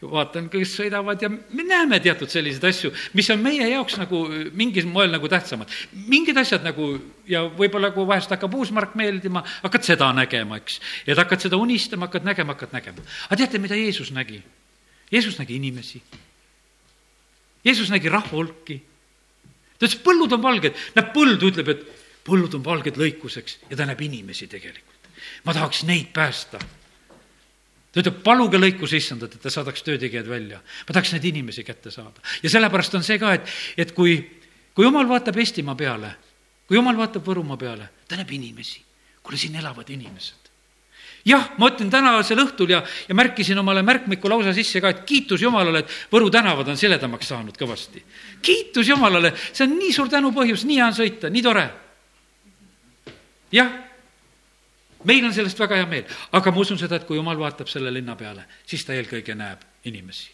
vaatan, 0.00 0.48
kes 0.52 0.72
sõidavad 0.78 1.20
ja 1.20 1.28
me 1.28 1.64
näeme 1.66 1.98
teatud 2.00 2.30
selliseid 2.32 2.64
asju, 2.70 2.90
mis 3.18 3.28
on 3.32 3.42
meie 3.44 3.66
jaoks 3.68 3.98
nagu 4.00 4.22
mingil 4.56 4.88
moel 4.88 5.12
nagu 5.12 5.28
tähtsamad. 5.28 5.68
mingid 6.08 6.40
asjad 6.40 6.64
nagu 6.64 6.88
ja 7.28 7.44
võib-olla, 7.44 7.92
kui 7.92 8.08
vahest 8.08 8.32
hakkab 8.32 8.56
uus 8.56 8.72
mark 8.72 8.96
meeldima, 8.96 9.44
hakkad 9.66 9.84
seda 9.90 10.08
nägema, 10.16 10.56
eks. 10.62 10.80
et 11.06 11.20
hakkad 11.20 11.44
seda 11.44 11.60
unistama, 11.60 12.08
hakkad 12.08 12.24
nägema, 12.24 12.56
hakkad 12.56 12.72
nägema. 12.78 13.04
aga 13.28 13.40
teate, 13.42 13.60
mida 13.60 13.76
Jeesus 13.76 14.12
nägi? 14.16 14.40
Jeesus 15.12 15.36
nägi 15.38 15.60
inimesi. 15.60 16.00
Jeesus 17.64 17.92
nägi 17.92 18.08
rahva 18.08 18.36
hulki. 18.38 18.80
ta 19.78 19.84
ütles, 19.84 20.00
põllud 20.00 20.32
on 20.32 20.42
valged, 20.42 20.76
näeb 20.96 21.12
põldu, 21.12 21.52
ütleb, 21.52 21.74
et 21.76 21.86
põllud 22.24 22.56
on 22.56 22.64
valged 22.64 22.96
lõikuseks 22.96 23.60
ja 23.68 23.76
ta 23.76 23.84
näeb 23.84 24.00
inimesi 24.00 24.48
tegelikult. 24.48 24.96
ma 25.44 25.52
tahaks 25.52 25.84
neid 25.84 26.14
päästa 26.16 26.79
ta 27.90 28.02
ütleb, 28.02 28.20
paluge 28.24 28.58
lõikuse 28.60 28.98
issandat, 29.00 29.34
et 29.34 29.42
ta 29.42 29.50
saadaks 29.52 29.82
töötegijad 29.86 30.28
välja. 30.30 30.60
ma 30.60 30.94
tahaks 30.94 31.14
neid 31.16 31.24
inimesi 31.32 31.64
kätte 31.66 31.90
saada. 31.90 32.22
ja 32.42 32.50
sellepärast 32.50 32.94
on 32.94 33.06
see 33.06 33.18
ka, 33.18 33.34
et, 33.34 33.48
et 33.76 33.92
kui, 33.92 34.20
kui 34.74 34.86
jumal 34.86 35.08
vaatab 35.08 35.38
Eestimaa 35.42 35.74
peale, 35.74 36.14
kui 36.68 36.78
jumal 36.78 36.96
vaatab 36.96 37.26
Võrumaa 37.26 37.58
peale, 37.58 37.90
ta 38.08 38.16
näeb 38.16 38.30
inimesi. 38.30 38.84
kuule, 39.22 39.38
siin 39.38 39.56
elavad 39.58 39.90
inimesed. 39.90 40.50
jah, 41.26 41.50
ma 41.58 41.68
ütlen 41.68 41.90
tänasel 41.90 42.38
õhtul 42.46 42.70
ja, 42.70 42.84
ja 43.08 43.14
märkisin 43.14 43.58
omale 43.58 43.82
märkmiku 43.82 44.30
lausa 44.30 44.54
sisse 44.54 44.80
ka, 44.80 44.94
et 44.94 45.04
kiitus 45.04 45.42
Jumalale, 45.42 45.82
et 45.82 46.14
Võru 46.14 46.30
tänavad 46.30 46.68
on 46.68 46.78
siledamaks 46.78 47.28
saanud 47.34 47.58
kõvasti. 47.58 48.04
kiitus 48.42 48.88
Jumalale, 48.88 49.34
see 49.52 49.66
on 49.66 49.78
nii 49.82 49.92
suur 49.92 50.08
tänupõhjus, 50.08 50.64
nii 50.64 50.78
hea 50.78 50.86
on 50.86 50.98
sõita, 51.02 51.30
nii 51.30 51.42
tore. 51.42 51.70
jah 53.50 53.89
meil 55.04 55.24
on 55.24 55.34
sellest 55.34 55.58
väga 55.60 55.80
hea 55.80 55.86
meel, 55.88 56.18
aga 56.36 56.52
ma 56.52 56.62
usun 56.62 56.78
seda, 56.78 56.98
et 57.00 57.06
kui 57.08 57.18
jumal 57.18 57.38
vaatab 57.40 57.70
selle 57.70 57.92
linna 57.92 58.16
peale, 58.18 58.44
siis 58.66 58.84
ta 58.84 58.94
eelkõige 58.96 59.34
näeb 59.38 59.64
inimesi. 59.88 60.30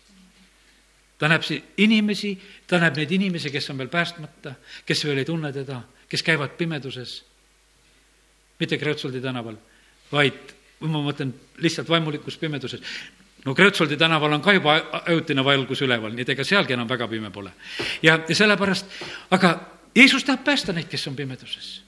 ta 1.18 1.28
näeb 1.28 1.44
si-, 1.46 1.62
inimesi, 1.80 2.34
ta 2.66 2.80
näeb 2.82 2.96
neid 2.96 3.12
inimesi, 3.12 3.50
kes 3.50 3.70
on 3.70 3.78
veel 3.78 3.92
päästmata, 3.92 4.54
kes 4.86 5.04
veel 5.04 5.22
ei 5.22 5.24
tunne 5.24 5.52
teda, 5.52 5.80
kes 6.08 6.22
käivad 6.22 6.58
pimeduses, 6.58 7.22
mitte 8.60 8.78
Kreutsoldi 8.78 9.20
tänaval, 9.20 9.56
vaid 10.12 10.54
ma 10.80 11.00
mõtlen 11.00 11.32
lihtsalt 11.62 11.88
vaimulikus 11.88 12.36
pimeduses. 12.36 12.82
no 13.44 13.54
Kreutsoldi 13.54 13.96
tänaval 13.96 14.32
on 14.32 14.42
ka 14.42 14.52
juba 14.52 14.76
ajutine 15.06 15.44
valgus 15.44 15.82
üleval, 15.82 16.12
nii 16.12 16.26
et 16.26 16.34
ega 16.34 16.44
sealgi 16.44 16.72
enam 16.72 16.88
väga 16.88 17.08
pime 17.08 17.30
pole. 17.30 17.50
ja, 18.02 18.20
ja 18.28 18.34
sellepärast, 18.34 18.86
aga 19.30 19.58
Jeesus 19.96 20.24
tahab 20.24 20.44
päästa 20.44 20.72
neid, 20.72 20.88
kes 20.88 21.06
on 21.08 21.16
pimeduses 21.16 21.85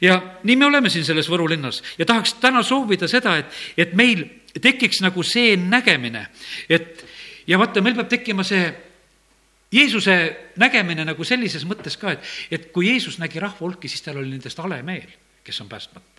ja 0.00 0.20
nii 0.42 0.56
me 0.56 0.66
oleme 0.66 0.90
siin 0.90 1.04
selles 1.04 1.28
Võru 1.30 1.48
linnas 1.50 1.82
ja 1.98 2.06
tahaks 2.06 2.36
täna 2.42 2.62
soovida 2.62 3.08
seda, 3.10 3.36
et, 3.38 3.60
et 3.76 3.94
meil 3.94 4.24
tekiks 4.60 5.02
nagu 5.02 5.22
see 5.26 5.56
nägemine, 5.60 6.26
et 6.68 7.04
ja 7.46 7.58
vaata, 7.58 7.82
meil 7.82 7.96
peab 7.98 8.10
tekkima 8.12 8.44
see 8.46 8.66
Jeesuse 9.74 10.14
nägemine 10.60 11.02
nagu 11.06 11.24
sellises 11.26 11.64
mõttes 11.66 11.96
ka, 11.98 12.14
et, 12.14 12.32
et 12.52 12.66
kui 12.72 12.92
Jeesus 12.92 13.18
nägi 13.18 13.40
rahva 13.42 13.64
hulki, 13.64 13.90
siis 13.90 14.04
tal 14.04 14.20
oli 14.20 14.30
nendest 14.30 14.60
hale 14.62 14.78
meel, 14.86 15.08
kes 15.44 15.60
on 15.64 15.70
päästmata. 15.70 16.10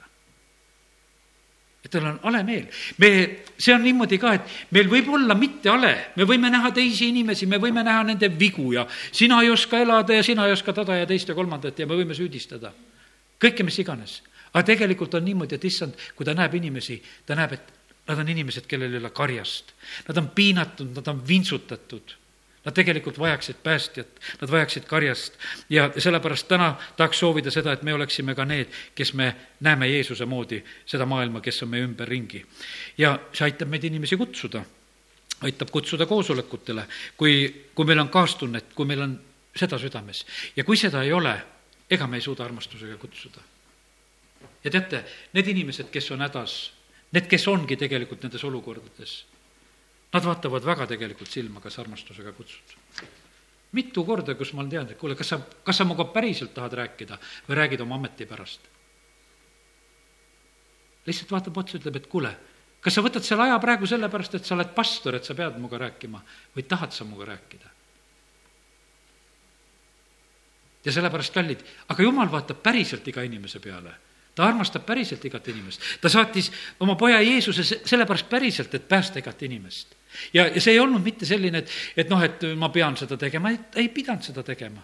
et 1.85 1.91
tal 1.93 2.05
on 2.09 2.19
hale 2.23 2.41
meel. 2.43 2.65
me, 2.97 3.09
see 3.57 3.73
on 3.73 3.83
niimoodi 3.85 4.17
ka, 4.19 4.33
et 4.33 4.73
meil 4.75 4.89
võib 4.91 5.13
olla 5.13 5.37
mitte 5.39 5.69
hale, 5.69 5.93
me 6.17 6.27
võime 6.27 6.49
näha 6.51 6.71
teisi 6.75 7.11
inimesi, 7.13 7.45
me 7.45 7.61
võime 7.61 7.83
näha 7.85 8.03
nende 8.03 8.29
vigu 8.39 8.73
ja 8.73 8.87
sina 9.11 9.41
ei 9.43 9.53
oska 9.53 9.79
elada 9.79 10.13
ja 10.13 10.23
sina 10.23 10.47
ei 10.47 10.57
oska 10.57 10.73
tada 10.73 10.97
ja 10.97 11.05
teist 11.05 11.29
ja 11.29 11.35
kolmandat 11.37 11.79
ja 11.79 11.87
me 11.87 11.95
võime 11.95 12.17
süüdistada 12.17 12.73
kõike, 13.41 13.63
mis 13.63 13.79
iganes. 13.79 14.21
aga 14.53 14.63
tegelikult 14.63 15.13
on 15.13 15.25
niimoodi, 15.25 15.55
et 15.55 15.65
issand, 15.65 15.95
kui 16.15 16.25
ta 16.25 16.33
näeb 16.33 16.53
inimesi, 16.55 17.01
ta 17.25 17.35
näeb, 17.35 17.53
et 17.53 17.73
nad 18.07 18.19
on 18.19 18.29
inimesed, 18.29 18.67
kellel 18.69 18.93
ei 18.93 19.01
ole 19.01 19.09
karjast. 19.09 19.73
Nad 20.07 20.17
on 20.17 20.29
piinatud, 20.29 20.93
nad 20.95 21.07
on 21.07 21.23
vintsutatud. 21.27 22.15
Nad 22.65 22.73
tegelikult 22.73 23.19
vajaksid 23.21 23.59
päästjat, 23.63 24.07
nad 24.41 24.51
vajaksid 24.51 24.87
karjast 24.89 25.35
ja 25.69 25.91
sellepärast 25.97 26.47
täna 26.49 26.71
tahaks 26.97 27.19
soovida 27.21 27.51
seda, 27.53 27.75
et 27.75 27.83
me 27.85 27.93
oleksime 27.93 28.33
ka 28.35 28.45
need, 28.45 28.71
kes 28.97 29.13
me 29.13 29.35
näeme 29.61 29.87
Jeesuse 29.87 30.25
moodi 30.25 30.63
seda 30.85 31.05
maailma, 31.05 31.43
kes 31.45 31.61
on 31.61 31.69
meie 31.69 31.85
ümberringi. 31.85 32.41
ja 32.97 33.19
see 33.33 33.45
aitab 33.45 33.69
meid 33.69 33.83
inimesi 33.83 34.17
kutsuda, 34.17 34.63
aitab 35.45 35.69
kutsuda 35.69 36.05
koosolekutele, 36.09 36.87
kui, 37.17 37.35
kui 37.75 37.85
meil 37.85 38.01
on 38.01 38.09
kaastunnet, 38.09 38.73
kui 38.73 38.85
meil 38.85 39.01
on 39.01 39.13
seda 39.55 39.77
südames 39.77 40.25
ja 40.55 40.63
kui 40.63 40.77
seda 40.77 41.03
ei 41.03 41.13
ole 41.13 41.37
ega 41.89 42.07
me 42.07 42.17
ei 42.17 42.21
suuda 42.25 42.45
armastusega 42.45 42.97
kutsuda. 42.97 43.41
ja 44.63 44.71
teate, 44.71 45.03
need 45.33 45.47
inimesed, 45.47 45.89
kes 45.93 46.11
on 46.11 46.21
hädas, 46.25 46.55
need, 47.13 47.27
kes 47.29 47.47
ongi 47.47 47.77
tegelikult 47.77 48.23
nendes 48.25 48.43
olukordades, 48.43 49.17
nad 50.13 50.25
vaatavad 50.25 50.65
väga 50.65 50.87
tegelikult 50.93 51.29
silma, 51.31 51.61
kas 51.61 51.79
armastusega 51.79 52.33
kutsud. 52.33 52.75
mitu 53.71 54.05
korda, 54.05 54.35
kus 54.35 54.53
ma 54.53 54.63
olen 54.63 54.71
teadnud, 54.71 54.95
et 54.95 54.99
kuule, 54.99 55.15
kas 55.19 55.33
sa, 55.33 55.39
kas 55.39 55.77
sa 55.77 55.85
minuga 55.85 56.07
päriselt 56.13 56.53
tahad 56.55 56.73
rääkida 56.73 57.19
või 57.49 57.61
räägid 57.61 57.81
oma 57.85 57.99
ameti 57.99 58.25
pärast? 58.25 58.71
lihtsalt 61.05 61.31
vaatab 61.31 61.57
otsa, 61.61 61.77
ütleb, 61.77 61.99
et 61.99 62.07
kuule, 62.09 62.31
kas 62.81 62.95
sa 62.97 63.03
võtad 63.05 63.25
selle 63.25 63.45
aja 63.45 63.59
praegu 63.61 63.85
sellepärast, 63.89 64.39
et 64.39 64.47
sa 64.47 64.55
oled 64.55 64.71
pastor, 64.73 65.19
et 65.19 65.27
sa 65.27 65.35
pead 65.37 65.59
minuga 65.59 65.77
rääkima 65.85 66.21
või 66.55 66.65
tahad 66.65 66.95
sa 66.95 67.05
minuga 67.05 67.29
rääkida? 67.35 67.74
Ja 70.85 70.91
sellepärast 70.91 71.33
kallid, 71.33 71.63
aga 71.89 72.03
jumal 72.03 72.31
vaatab 72.31 72.61
päriselt 72.63 73.07
iga 73.07 73.23
inimese 73.25 73.59
peale 73.59 73.95
ta 74.35 74.43
armastab 74.43 74.85
päriselt 74.85 75.25
igat 75.25 75.47
inimest. 75.47 75.81
ta 76.01 76.09
saatis 76.09 76.51
oma 76.79 76.95
poja 76.95 77.21
Jeesuse 77.21 77.63
sellepärast 77.63 78.29
päriselt, 78.29 78.73
et 78.75 78.87
päästa 78.87 79.19
igat 79.19 79.43
inimest. 79.43 79.95
ja, 80.33 80.47
ja 80.47 80.61
see 80.61 80.73
ei 80.73 80.79
olnud 80.79 81.03
mitte 81.03 81.25
selline, 81.25 81.63
et, 81.63 81.71
et 81.97 82.09
noh, 82.09 82.23
et 82.23 82.43
ma 82.57 82.69
pean 82.69 82.97
seda 82.97 83.17
tegema, 83.17 83.51
ei 83.75 83.89
pidanud 83.89 84.23
seda 84.23 84.43
tegema. 84.43 84.83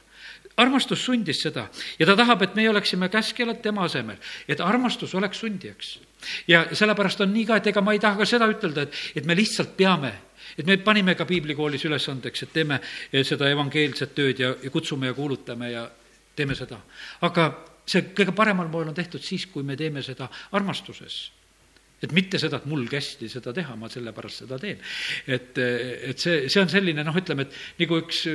armastus 0.58 1.06
sundis 1.06 1.42
seda 1.44 1.68
ja 2.00 2.06
ta 2.06 2.16
tahab, 2.16 2.42
et 2.42 2.56
meie 2.56 2.70
oleksime 2.70 3.10
käskjalad 3.10 3.62
tema 3.62 3.86
asemel, 3.88 4.18
et 4.48 4.62
armastus 4.62 5.16
oleks 5.16 5.44
sundijaks. 5.44 6.00
ja 6.48 6.66
sellepärast 6.72 7.22
on 7.22 7.34
nii 7.34 7.46
ka, 7.46 7.60
et 7.60 7.68
ega 7.68 7.82
ma 7.82 7.94
ei 7.94 8.00
taha 8.00 8.24
ka 8.24 8.26
seda 8.26 8.48
ütelda, 8.48 8.88
et, 8.88 8.96
et 9.16 9.26
me 9.26 9.36
lihtsalt 9.36 9.76
peame 9.78 10.14
et 10.58 10.66
me 10.68 10.78
panime 10.84 11.16
ka 11.16 11.26
piiblikoolis 11.30 11.86
ülesandeks, 11.89 12.43
et 12.43 12.54
teeme 12.54 12.80
seda 13.28 13.49
evangeelset 13.52 14.16
tööd 14.16 14.39
ja, 14.39 14.54
ja 14.64 14.72
kutsume 14.74 15.12
ja 15.12 15.18
kuulutame 15.18 15.72
ja 15.72 15.86
teeme 16.36 16.56
seda. 16.56 16.80
aga 17.28 17.52
see 17.86 18.12
kõige 18.16 18.34
paremal 18.36 18.70
moel 18.72 18.91
on 18.91 18.97
tehtud 18.97 19.24
siis, 19.24 19.47
kui 19.52 19.64
me 19.64 19.78
teeme 19.80 20.04
seda 20.06 20.30
armastuses 20.58 21.22
et 22.02 22.14
mitte 22.18 22.39
seda, 22.41 22.58
et 22.58 22.66
mul 22.70 22.88
kästi 22.89 23.30
seda 23.30 23.54
teha, 23.54 23.76
ma 23.78 23.89
sellepärast 23.91 24.43
seda 24.43 24.58
teen. 24.62 24.80
et, 25.28 25.58
et 25.58 26.20
see, 26.20 26.47
see 26.49 26.62
on 26.62 26.70
selline 26.72 27.06
noh, 27.06 27.18
ütleme, 27.18 27.45
et 27.45 27.84
nagu 27.84 27.99
üks 28.02 28.26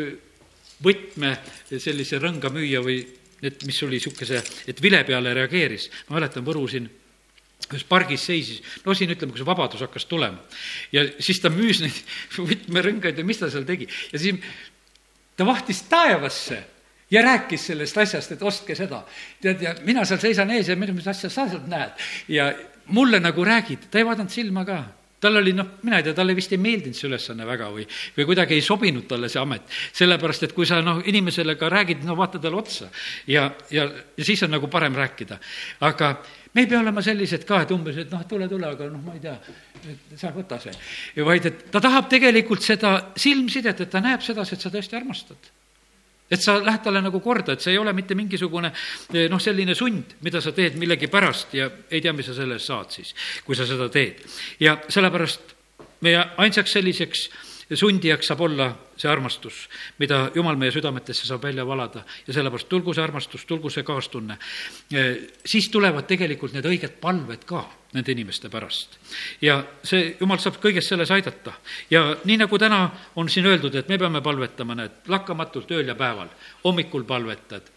võtme 0.85 1.33
sellise 1.73 2.21
rõnga 2.23 2.53
müüa 2.55 2.83
või 2.85 3.01
et 3.47 3.65
mis 3.69 3.83
oli 3.85 3.99
niisuguse, 3.99 4.41
et 4.69 4.81
vile 4.83 5.03
peale 5.05 5.35
reageeris. 5.37 5.91
ma 6.09 6.19
mäletan 6.19 6.47
Võru 6.47 6.67
siin 6.71 6.89
ühes 7.67 7.85
pargis 7.89 8.23
seisis, 8.29 8.63
no 8.85 8.95
siin 8.95 9.11
ütleme, 9.11 9.33
kui 9.35 9.41
see 9.41 9.49
vabadus 9.49 9.83
hakkas 9.83 10.07
tulema. 10.07 10.39
ja 10.95 11.07
siis 11.19 11.41
ta 11.43 11.51
müüs 11.51 11.83
neid 11.83 11.99
võtmerõngaid 12.51 13.19
või 13.21 13.33
mis 13.33 13.43
ta 13.43 13.51
seal 13.51 13.67
tegi 13.69 13.89
ja 14.13 14.23
siis 14.23 14.39
ta 15.37 15.47
vahtis 15.49 15.83
taevasse 15.91 16.61
ja 17.11 17.23
rääkis 17.23 17.67
sellest 17.71 17.99
asjast, 18.03 18.33
et 18.33 18.43
ostke 18.43 18.75
seda. 18.79 19.03
tead, 19.43 19.63
ja 19.63 19.75
mina 19.87 20.05
seal 20.05 20.21
seisan 20.23 20.51
ees 20.55 20.69
ja 20.69 20.77
mis 20.77 21.07
asja 21.07 21.31
sa 21.31 21.49
sealt 21.49 21.67
näed 21.71 22.07
ja 22.29 22.53
mulle 22.87 23.21
nagu 23.21 23.45
räägid, 23.45 23.91
ta 23.91 23.99
ei 23.99 24.07
vaadanud 24.07 24.33
silma 24.33 24.65
ka 24.65 24.85
tal 25.27 25.41
oli 25.43 25.55
noh, 25.57 25.77
mina 25.83 26.01
ei 26.01 26.07
tea, 26.07 26.15
talle 26.17 26.37
vist 26.39 26.55
ei 26.55 26.63
meeldinud 26.63 26.97
see 26.97 27.09
ülesanne 27.11 27.47
väga 27.49 27.69
või, 27.75 27.87
või 28.17 28.29
kuidagi 28.31 28.57
ei 28.57 28.65
sobinud 28.65 29.09
talle 29.11 29.31
see 29.33 29.43
amet. 29.43 29.67
sellepärast, 29.97 30.47
et 30.47 30.55
kui 30.57 30.69
sa 30.69 30.81
noh, 30.85 31.03
inimesele 31.05 31.57
ka 31.59 31.71
räägid, 31.73 32.07
no 32.07 32.17
vaata 32.19 32.41
talle 32.43 32.61
otsa 32.63 32.91
ja, 33.31 33.49
ja, 33.75 33.89
ja 34.17 34.27
siis 34.27 34.43
on 34.47 34.55
nagu 34.55 34.71
parem 34.73 34.95
rääkida. 34.97 35.39
aga 35.89 36.15
me 36.55 36.65
ei 36.65 36.71
pea 36.71 36.81
olema 36.81 37.03
sellised 37.05 37.45
ka, 37.49 37.63
et 37.65 37.75
umbes, 37.75 37.99
et 38.05 38.13
noh, 38.13 38.23
tule, 38.29 38.49
tule, 38.49 38.71
aga 38.71 38.89
noh, 38.93 39.03
ma 39.05 39.17
ei 39.17 39.23
tea, 39.25 39.37
sa 40.17 40.33
võta 40.35 40.61
see. 40.63 40.75
vaid 41.27 41.51
et 41.51 41.69
ta 41.73 41.83
tahab 41.85 42.11
tegelikult 42.13 42.65
seda 42.65 42.97
silmsidet, 43.17 43.83
et 43.83 43.93
ta 43.93 44.05
näeb 44.05 44.25
sedasi, 44.25 44.57
et 44.57 44.67
sa 44.67 44.73
tõesti 44.73 44.99
armastad 44.99 45.53
et 46.31 46.43
sa 46.43 46.57
lähed 46.59 46.83
talle 46.83 47.03
nagu 47.05 47.21
korda, 47.23 47.55
et 47.55 47.65
see 47.65 47.75
ei 47.77 47.79
ole 47.79 47.93
mitte 47.97 48.17
mingisugune 48.19 48.73
eh, 48.73 49.27
noh, 49.31 49.43
selline 49.43 49.75
sund, 49.79 50.17
mida 50.27 50.43
sa 50.43 50.53
teed 50.57 50.79
millegi 50.81 51.11
pärast 51.13 51.55
ja 51.55 51.71
ei 51.91 52.01
tea, 52.03 52.15
mis 52.17 52.27
sa 52.31 52.35
selle 52.37 52.59
eest 52.59 52.71
saad 52.73 52.95
siis, 52.99 53.15
kui 53.47 53.59
sa 53.59 53.67
seda 53.69 53.89
teed. 53.93 54.25
ja 54.61 54.79
sellepärast 54.89 55.55
meie 56.07 56.25
ainsaks 56.43 56.77
selliseks 56.77 57.29
sundijaks 57.75 58.29
saab 58.31 58.41
olla 58.47 58.69
see 58.97 59.11
armastus, 59.11 59.67
mida 59.99 60.31
Jumal 60.35 60.57
meie 60.57 60.73
südametesse 60.75 61.27
saab 61.27 61.43
välja 61.43 61.67
valada 61.67 62.05
ja 62.27 62.35
sellepärast 62.35 62.69
tulgu 62.69 62.95
see 62.95 63.03
armastus, 63.03 63.45
tulgu 63.45 63.71
see 63.71 63.83
kaastunne. 63.87 64.39
Siis 65.45 65.69
tulevad 65.73 66.07
tegelikult 66.07 66.55
need 66.55 66.69
õiged 66.69 67.01
palved 67.03 67.45
ka 67.49 67.65
nende 67.97 68.13
inimeste 68.13 68.51
pärast. 68.53 68.99
ja 69.41 69.59
see, 69.83 70.17
Jumal 70.21 70.39
saab 70.43 70.61
kõiges 70.63 70.89
selles 70.89 71.11
aidata. 71.11 71.53
ja 71.91 72.17
nii, 72.25 72.37
nagu 72.45 72.59
täna 72.59 72.91
on 73.17 73.29
siin 73.29 73.47
öeldud, 73.47 73.75
et 73.75 73.89
me 73.89 73.99
peame 73.99 74.23
palvetama, 74.23 74.75
näed, 74.75 75.03
lakkamatult 75.09 75.71
ööl 75.71 75.89
ja 75.89 75.95
päeval, 75.95 76.29
hommikul 76.65 77.05
palvetad, 77.05 77.76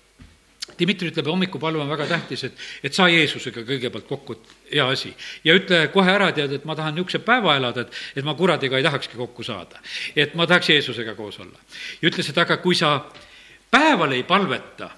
Dmitri 0.79 1.09
ütleb, 1.11 1.27
hommikupalve 1.31 1.81
on 1.83 1.89
väga 1.89 2.07
tähtis, 2.09 2.43
et, 2.47 2.59
et 2.83 2.95
saa 2.95 3.09
Jeesusega 3.11 3.63
kõigepealt 3.67 4.07
kokku, 4.09 4.37
hea 4.71 4.85
asi. 4.91 5.13
ja 5.43 5.55
ütle 5.57 5.81
kohe 5.93 6.11
ära, 6.11 6.29
tead, 6.35 6.53
et 6.59 6.67
ma 6.69 6.75
tahan 6.77 6.95
niisuguse 6.97 7.23
päeva 7.25 7.55
elada, 7.59 7.87
et, 7.87 7.97
et 8.19 8.27
ma 8.27 8.35
kuradiga 8.37 8.77
ei 8.77 8.85
tahakski 8.85 9.17
kokku 9.17 9.43
saada. 9.43 9.81
et 10.15 10.35
ma 10.35 10.47
tahaks 10.47 10.69
Jeesusega 10.69 11.15
koos 11.15 11.39
olla. 11.39 11.57
ja 12.01 12.11
ütles, 12.11 12.29
et 12.29 12.37
aga 12.37 12.57
kui 12.57 12.75
sa 12.75 12.99
päeval 13.71 14.13
ei 14.17 14.23
palveta, 14.23 14.91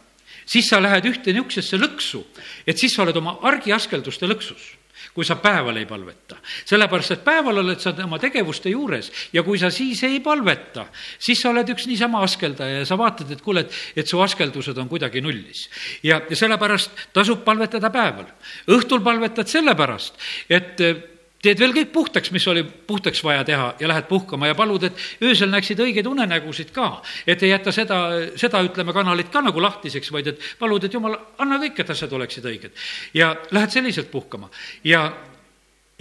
siis 0.45 0.69
sa 0.69 0.81
lähed 0.81 1.07
ühte 1.07 1.33
niisugusesse 1.33 1.79
lõksu, 1.79 2.25
et 2.67 2.77
siis 2.77 2.95
sa 2.95 3.05
oled 3.05 3.17
oma 3.17 3.37
argiaskelduste 3.51 4.29
lõksus 4.29 4.80
kui 5.13 5.25
sa 5.25 5.35
päeval 5.41 5.77
ei 5.77 5.85
palveta. 5.85 6.37
sellepärast, 6.65 7.11
et 7.11 7.23
päeval 7.23 7.61
oled 7.63 7.79
sa 7.79 7.93
oma 8.03 8.19
tegevuste 8.19 8.69
juures 8.69 9.11
ja 9.33 9.43
kui 9.43 9.59
sa 9.59 9.69
siis 9.73 10.03
ei 10.03 10.19
palveta, 10.19 10.87
siis 11.19 11.41
sa 11.41 11.49
oled 11.49 11.69
üks 11.73 11.87
niisama 11.87 12.23
askeldaja 12.23 12.81
ja 12.81 12.85
sa 12.85 12.97
vaatad, 12.97 13.31
et 13.31 13.41
kuule, 13.41 13.65
et, 13.65 13.79
et 13.95 14.07
su 14.07 14.21
askeldused 14.21 14.77
on 14.77 14.89
kuidagi 14.89 15.21
nullis. 15.21 15.67
ja, 16.03 16.21
ja 16.29 16.35
sellepärast 16.35 17.07
tasub 17.13 17.43
palvetada 17.45 17.89
päeval. 17.89 18.29
õhtul 18.67 19.03
palvetad 19.03 19.47
sellepärast, 19.47 20.19
et 20.49 21.10
teed 21.41 21.59
veel 21.61 21.73
kõik 21.75 21.91
puhtaks, 21.93 22.31
mis 22.35 22.45
oli 22.47 22.63
puhtaks 22.63 23.23
vaja 23.25 23.43
teha 23.47 23.71
ja 23.79 23.89
lähed 23.89 24.07
puhkama 24.09 24.51
ja 24.51 24.57
palud, 24.57 24.83
et 24.87 25.25
öösel 25.25 25.49
näeksid 25.51 25.81
õigeid 25.81 26.07
unenägusid 26.07 26.71
ka. 26.75 27.01
et 27.27 27.43
ei 27.43 27.49
jäta 27.49 27.71
seda, 27.71 27.97
seda, 28.35 28.61
ütleme, 28.65 28.93
kanalit 28.93 29.31
ka 29.33 29.41
nagu 29.41 29.61
lahtiseks, 29.61 30.11
vaid 30.11 30.27
et 30.33 30.47
palud, 30.59 30.83
et 30.83 30.93
jumal, 30.93 31.17
anna 31.37 31.57
kõik, 31.61 31.81
et 31.81 31.89
asjad 31.89 32.13
oleksid 32.13 32.45
õiged. 32.45 32.71
ja 33.13 33.35
lähed 33.51 33.69
selliselt 33.73 34.11
puhkama 34.11 34.49
ja 34.83 35.09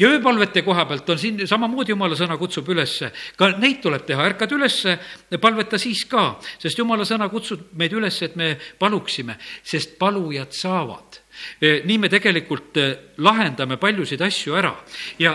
ja 0.01 0.09
ööpalvete 0.09 0.63
koha 0.65 0.87
pealt 0.89 1.09
on 1.13 1.19
siin 1.21 1.41
samamoodi 1.49 1.93
jumala 1.93 2.17
sõna 2.17 2.39
kutsub 2.41 2.69
ülesse, 2.73 3.11
ka 3.37 3.51
neid 3.61 3.83
tuleb 3.85 4.07
teha, 4.09 4.29
ärkad 4.33 4.53
ülesse, 4.57 4.97
palveta 5.41 5.79
siis 5.79 6.07
ka, 6.09 6.39
sest 6.59 6.81
jumala 6.81 7.05
sõna 7.09 7.29
kutsub 7.33 7.75
meid 7.77 7.93
üles, 7.97 8.23
et 8.25 8.37
me 8.41 8.55
paluksime, 8.81 9.37
sest 9.63 9.99
palujad 10.01 10.57
saavad 10.57 11.20
nii 11.61 11.99
me 11.99 12.09
tegelikult 12.13 12.77
eh, 12.81 12.93
lahendame 13.19 13.77
paljusid 13.81 14.23
asju 14.23 14.57
ära 14.59 14.73
ja, 15.19 15.35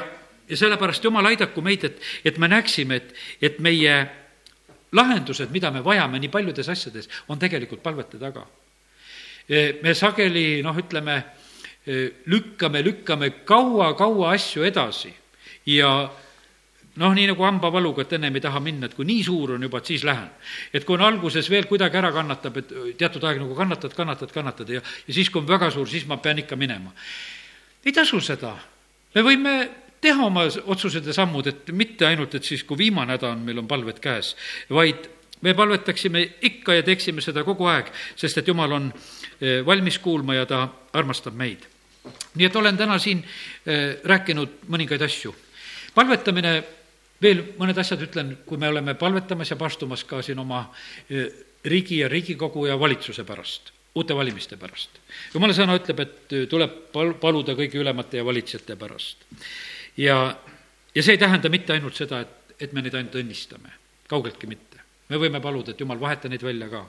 ja 0.49 0.57
sellepärast 0.57 1.03
jumal 1.03 1.25
aidaku 1.31 1.63
meid, 1.65 1.83
et, 1.87 2.01
et 2.25 2.37
me 2.37 2.49
näeksime, 2.51 2.99
et, 3.01 3.15
et 3.41 3.59
meie 3.59 3.95
lahendused, 4.95 5.51
mida 5.51 5.71
me 5.71 5.83
vajame 5.83 6.19
nii 6.21 6.31
paljudes 6.31 6.69
asjades, 6.71 7.09
on 7.27 7.39
tegelikult 7.39 7.83
palvete 7.83 8.19
taga. 8.21 8.45
Eh, 9.49 9.81
me 9.83 9.93
sageli 9.93 10.61
noh, 10.65 10.77
ütleme, 10.77 11.19
lükkame, 12.25 12.81
lükkame 12.81 13.27
kaua-kaua 13.45 14.31
asju 14.33 14.63
edasi 14.65 15.11
ja 15.69 15.89
noh, 17.01 17.13
nii 17.15 17.27
nagu 17.31 17.43
hambavaluga, 17.43 18.05
et 18.05 18.13
ennem 18.15 18.37
ei 18.37 18.43
taha 18.43 18.61
minna, 18.63 18.87
et 18.87 18.95
kui 18.95 19.07
nii 19.07 19.23
suur 19.25 19.55
on 19.55 19.63
juba, 19.67 19.81
et 19.81 19.91
siis 19.91 20.03
lähen. 20.07 20.29
et 20.73 20.85
kui 20.85 20.95
on 20.95 21.03
alguses 21.03 21.49
veel 21.49 21.67
kuidagi 21.67 21.97
ära 21.99 22.11
kannatab, 22.15 22.57
et 22.57 22.75
teatud 22.97 23.23
aeg 23.23 23.41
nagu 23.41 23.55
kannatad, 23.55 23.95
kannatad, 23.95 24.31
kannatad 24.31 24.69
ja, 24.69 24.81
ja 24.81 25.13
siis, 25.13 25.29
kui 25.29 25.41
on 25.41 25.47
väga 25.47 25.71
suur, 25.71 25.89
siis 25.89 26.05
ma 26.07 26.17
pean 26.17 26.39
ikka 26.39 26.55
minema. 26.55 26.93
ei 27.85 27.91
tasu 27.91 28.19
seda. 28.19 28.55
me 29.15 29.21
võime 29.21 29.55
teha 30.01 30.23
oma 30.23 30.45
otsused 30.45 31.05
ja 31.05 31.13
sammud, 31.13 31.47
et 31.47 31.71
mitte 31.71 32.07
ainult, 32.07 32.35
et 32.35 32.43
siis, 32.43 32.63
kui 32.63 32.77
viimane 32.77 33.17
häda 33.17 33.33
on, 33.33 33.43
meil 33.43 33.59
on 33.59 33.67
palved 33.67 33.99
käes, 33.99 34.35
vaid 34.69 35.09
me 35.41 35.53
palvetaksime 35.53 36.21
ikka 36.41 36.73
ja 36.79 36.83
teeksime 36.83 37.21
seda 37.21 37.43
kogu 37.43 37.67
aeg, 37.67 37.91
sest 38.15 38.39
et 38.39 38.47
Jumal 38.47 38.71
on 38.71 38.91
valmis 39.65 39.99
kuulma 39.99 40.37
ja 40.37 40.45
ta 40.45 40.67
armastab 40.93 41.35
meid. 41.35 41.67
nii 42.35 42.45
et 42.45 42.55
olen 42.55 42.77
täna 42.77 42.99
siin 42.99 43.23
rääkinud 44.03 44.63
mõningaid 44.69 45.03
asju. 45.03 45.35
palvetamine 45.95 46.63
veel 47.21 47.43
mõned 47.59 47.77
asjad 47.79 48.01
ütlen, 48.05 48.33
kui 48.45 48.59
me 48.61 48.69
oleme 48.71 48.95
palvetamas 48.99 49.51
ja 49.51 49.57
pastumas 49.59 50.03
ka 50.07 50.21
siin 50.25 50.39
oma 50.41 50.65
e, 51.09 51.27
riigi 51.65 52.01
ja 52.01 52.09
Riigikogu 52.11 52.65
ja 52.67 52.79
valitsuse 52.79 53.23
pärast, 53.27 53.71
uute 53.95 54.15
valimiste 54.15 54.57
pärast. 54.57 54.99
jumala 55.33 55.55
sõna 55.57 55.77
ütleb, 55.79 56.03
et 56.03 56.35
e, 56.35 56.43
tuleb 56.51 56.75
pal-, 56.93 57.15
paluda 57.21 57.55
kõigi 57.57 57.81
ülemate 57.81 58.19
ja 58.21 58.25
valitsejate 58.25 58.75
pärast. 58.75 59.25
ja, 59.97 60.19
ja 60.95 61.03
see 61.03 61.15
ei 61.15 61.21
tähenda 61.21 61.49
mitte 61.49 61.73
ainult 61.73 61.95
seda, 61.95 62.21
et, 62.25 62.59
et 62.59 62.73
me 62.73 62.83
neid 62.83 62.95
ainult 62.95 63.15
õnnistame, 63.15 63.73
kaugeltki 64.11 64.47
mitte. 64.51 64.83
me 65.09 65.21
võime 65.21 65.41
paluda, 65.41 65.71
et 65.71 65.79
jumal, 65.79 65.99
vaheta 65.99 66.29
neid 66.29 66.43
välja 66.43 66.69
ka 66.69 66.85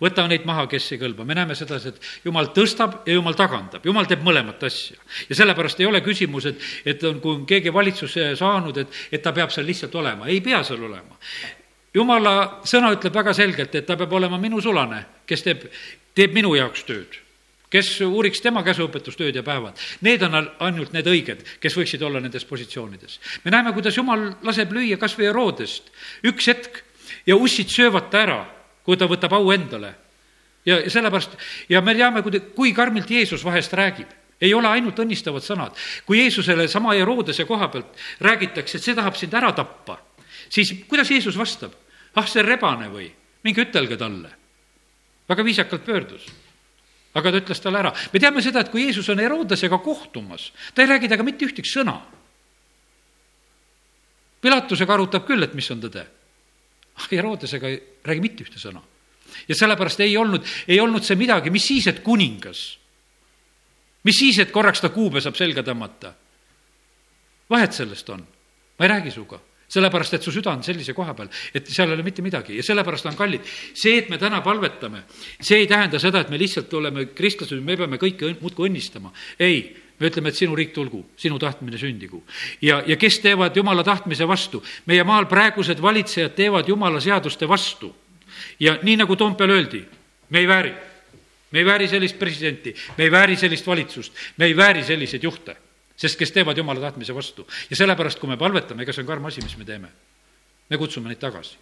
võta 0.00 0.26
neid 0.28 0.44
maha, 0.48 0.66
kes 0.70 0.88
ei 0.94 1.00
kõlba, 1.00 1.24
me 1.28 1.36
näeme 1.36 1.54
sedasi, 1.58 1.92
et 1.92 2.26
jumal 2.26 2.50
tõstab 2.56 3.00
ja 3.08 3.16
jumal 3.16 3.36
tagandab, 3.38 3.84
jumal 3.86 4.08
teeb 4.08 4.24
mõlemat 4.26 4.62
asja. 4.66 4.98
ja 5.28 5.38
sellepärast 5.38 5.80
ei 5.80 5.88
ole 5.88 6.02
küsimus, 6.04 6.50
et, 6.50 6.68
et 6.84 7.04
on, 7.04 7.20
kui 7.20 7.38
on 7.38 7.46
keegi 7.46 7.72
valitsusse 7.74 8.34
saanud, 8.40 8.82
et, 8.82 9.00
et 9.12 9.22
ta 9.22 9.32
peab 9.36 9.52
seal 9.54 9.66
lihtsalt 9.68 9.94
olema, 9.94 10.28
ei 10.28 10.40
pea 10.44 10.62
seal 10.66 10.82
olema. 10.84 11.18
jumala 11.94 12.36
sõna 12.64 12.92
ütleb 12.96 13.14
väga 13.14 13.34
selgelt, 13.34 13.74
et 13.74 13.86
ta 13.86 13.96
peab 13.96 14.12
olema 14.12 14.38
minu 14.38 14.60
sulane, 14.60 15.04
kes 15.26 15.42
teeb, 15.46 15.66
teeb 16.14 16.36
minu 16.36 16.54
jaoks 16.58 16.86
tööd 16.88 17.20
kes 17.70 18.00
uuriks 18.02 18.42
tema 18.42 18.64
käsuõpetust 18.66 19.20
ööd 19.22 19.36
ja 19.38 19.44
päevad. 19.46 19.78
Need 20.02 20.24
on 20.26 20.36
ainult 20.66 20.90
need 20.90 21.06
õiged, 21.06 21.44
kes 21.62 21.76
võiksid 21.78 22.02
olla 22.02 22.18
nendes 22.18 22.44
positsioonides. 22.44 23.20
me 23.44 23.50
näeme, 23.54 23.72
kuidas 23.72 23.96
jumal 23.96 24.32
laseb 24.42 24.72
lüüa 24.74 24.98
kas 24.98 25.14
või 25.18 25.28
Herodest 25.30 25.92
üks 26.26 26.50
hetk 26.50 26.82
ja 27.26 27.36
ussid 27.36 27.70
söövad 27.70 28.10
ta 28.10 28.24
ära 28.26 28.40
kui 28.90 28.98
ta 28.98 29.06
võtab 29.06 29.36
au 29.38 29.52
endale. 29.54 29.94
ja 30.66 30.82
sellepärast, 30.90 31.36
ja 31.70 31.80
me 31.80 31.94
teame, 31.94 32.22
kui, 32.26 32.40
kui 32.56 32.72
karmilt 32.76 33.10
Jeesus 33.10 33.44
vahest 33.46 33.72
räägib 33.72 34.10
ei 34.40 34.52
ole 34.56 34.68
ainult 34.68 34.98
õnnistavad 34.98 35.44
sõnad. 35.44 35.76
kui 36.06 36.18
Jeesusele 36.18 36.66
sama 36.68 36.96
Herodese 36.96 37.46
koha 37.48 37.68
pealt 37.68 37.96
räägitakse, 38.20 38.78
et 38.78 38.84
see 38.84 38.96
tahab 38.96 39.16
sind 39.16 39.34
ära 39.36 39.52
tappa, 39.52 40.00
siis 40.48 40.74
kuidas 40.88 41.10
Jeesus 41.10 41.38
vastab? 41.38 41.72
ah, 42.14 42.26
see 42.26 42.42
rebane 42.42 42.90
või, 42.90 43.06
minge 43.46 43.62
ütelge 43.62 43.96
talle. 43.96 44.30
väga 45.28 45.44
viisakalt 45.44 45.86
pöördus. 45.86 46.26
aga 47.14 47.30
ta 47.30 47.44
ütles 47.44 47.60
talle 47.62 47.78
ära. 47.78 47.94
me 48.12 48.18
teame 48.18 48.42
seda, 48.42 48.60
et 48.60 48.72
kui 48.74 48.88
Jeesus 48.88 49.08
on 49.08 49.22
Herodesega 49.22 49.78
kohtumas, 49.78 50.50
ta 50.74 50.82
ei 50.82 50.88
räägi 50.88 51.08
temaga 51.08 51.30
mitte 51.30 51.46
ühtegi 51.46 51.68
sõna. 51.68 52.00
Pilatusega 54.40 54.94
arutab 54.94 55.28
küll, 55.28 55.44
et 55.44 55.54
mis 55.54 55.70
on 55.70 55.80
tõde 55.84 56.08
Herodesega 57.10 57.68
ei 57.68 57.80
räägi 58.04 58.20
mitte 58.20 58.44
ühte 58.44 58.58
sõna. 58.62 58.82
ja 59.48 59.54
sellepärast 59.54 60.00
ei 60.00 60.16
olnud, 60.16 60.46
ei 60.68 60.80
olnud 60.80 61.04
see 61.04 61.16
midagi, 61.16 61.50
mis 61.50 61.66
siis, 61.66 61.86
et 61.86 62.02
kuningas. 62.02 62.78
mis 64.04 64.18
siis, 64.18 64.38
et 64.38 64.50
korraks 64.50 64.80
ta 64.80 64.88
kuube 64.88 65.20
saab 65.20 65.36
selga 65.36 65.62
tõmmata. 65.62 66.14
vahet 67.50 67.72
sellest 67.72 68.10
on, 68.10 68.26
ma 68.78 68.84
ei 68.84 68.88
räägi 68.88 69.10
sinuga 69.10 69.40
sellepärast, 69.70 70.14
et 70.14 70.26
su 70.26 70.32
süda 70.34 70.50
on 70.50 70.64
sellise 70.66 70.94
koha 70.96 71.14
peal, 71.14 71.28
et 71.54 71.68
seal 71.70 71.90
ei 71.90 71.94
ole 71.94 72.02
mitte 72.06 72.24
midagi 72.26 72.56
ja 72.58 72.64
sellepärast 72.66 73.06
on 73.06 73.18
kallid. 73.18 73.46
see, 73.74 73.98
et 73.98 74.08
me 74.10 74.18
täna 74.18 74.40
palvetame, 74.42 75.04
see 75.40 75.62
ei 75.62 75.68
tähenda 75.70 76.00
seda, 76.02 76.24
et 76.24 76.30
me 76.30 76.38
lihtsalt 76.38 76.72
oleme 76.74 77.06
kristlased, 77.14 77.62
me 77.62 77.76
peame 77.78 78.00
kõike 78.02 78.34
muudkui 78.40 78.68
õnnistama. 78.68 79.12
ei, 79.38 79.62
me 80.00 80.08
ütleme, 80.08 80.32
et 80.32 80.36
sinu 80.36 80.56
riik 80.56 80.72
tulgu, 80.74 81.02
sinu 81.16 81.38
tahtmine 81.38 81.78
sündigu. 81.78 82.22
ja, 82.62 82.82
ja 82.86 82.96
kes 82.96 83.20
teevad 83.20 83.56
jumala 83.56 83.84
tahtmise 83.84 84.28
vastu? 84.28 84.62
meie 84.86 85.04
maal 85.04 85.26
praegused 85.28 85.82
valitsejad 85.82 86.34
teevad 86.34 86.68
jumala 86.68 87.00
seaduste 87.00 87.48
vastu. 87.48 87.94
ja 88.60 88.78
nii, 88.82 88.96
nagu 88.96 89.16
Toompeal 89.16 89.50
öeldi, 89.50 89.84
me 90.30 90.38
ei 90.38 90.48
vääri. 90.48 90.74
me 91.50 91.58
ei 91.58 91.64
vääri 91.64 91.88
sellist 91.88 92.18
presidenti, 92.18 92.74
me 92.98 93.04
ei 93.04 93.10
vääri 93.10 93.36
sellist 93.36 93.66
valitsust, 93.66 94.12
me 94.36 94.44
ei 94.44 94.56
vääri 94.56 94.84
selliseid 94.84 95.22
juhte 95.22 95.56
sest 96.00 96.16
kes 96.16 96.32
teevad 96.32 96.56
jumala 96.56 96.80
tahtmise 96.80 97.14
vastu. 97.14 97.46
ja 97.70 97.76
sellepärast, 97.76 98.18
kui 98.18 98.28
me 98.28 98.36
palvetame, 98.36 98.82
ega 98.82 98.92
see 98.92 99.02
on 99.04 99.06
karm 99.06 99.24
asi, 99.28 99.42
mis 99.44 99.56
me 99.56 99.64
teeme. 99.64 99.88
me 100.70 100.78
kutsume 100.78 101.08
neid 101.08 101.20
tagasi 101.20 101.58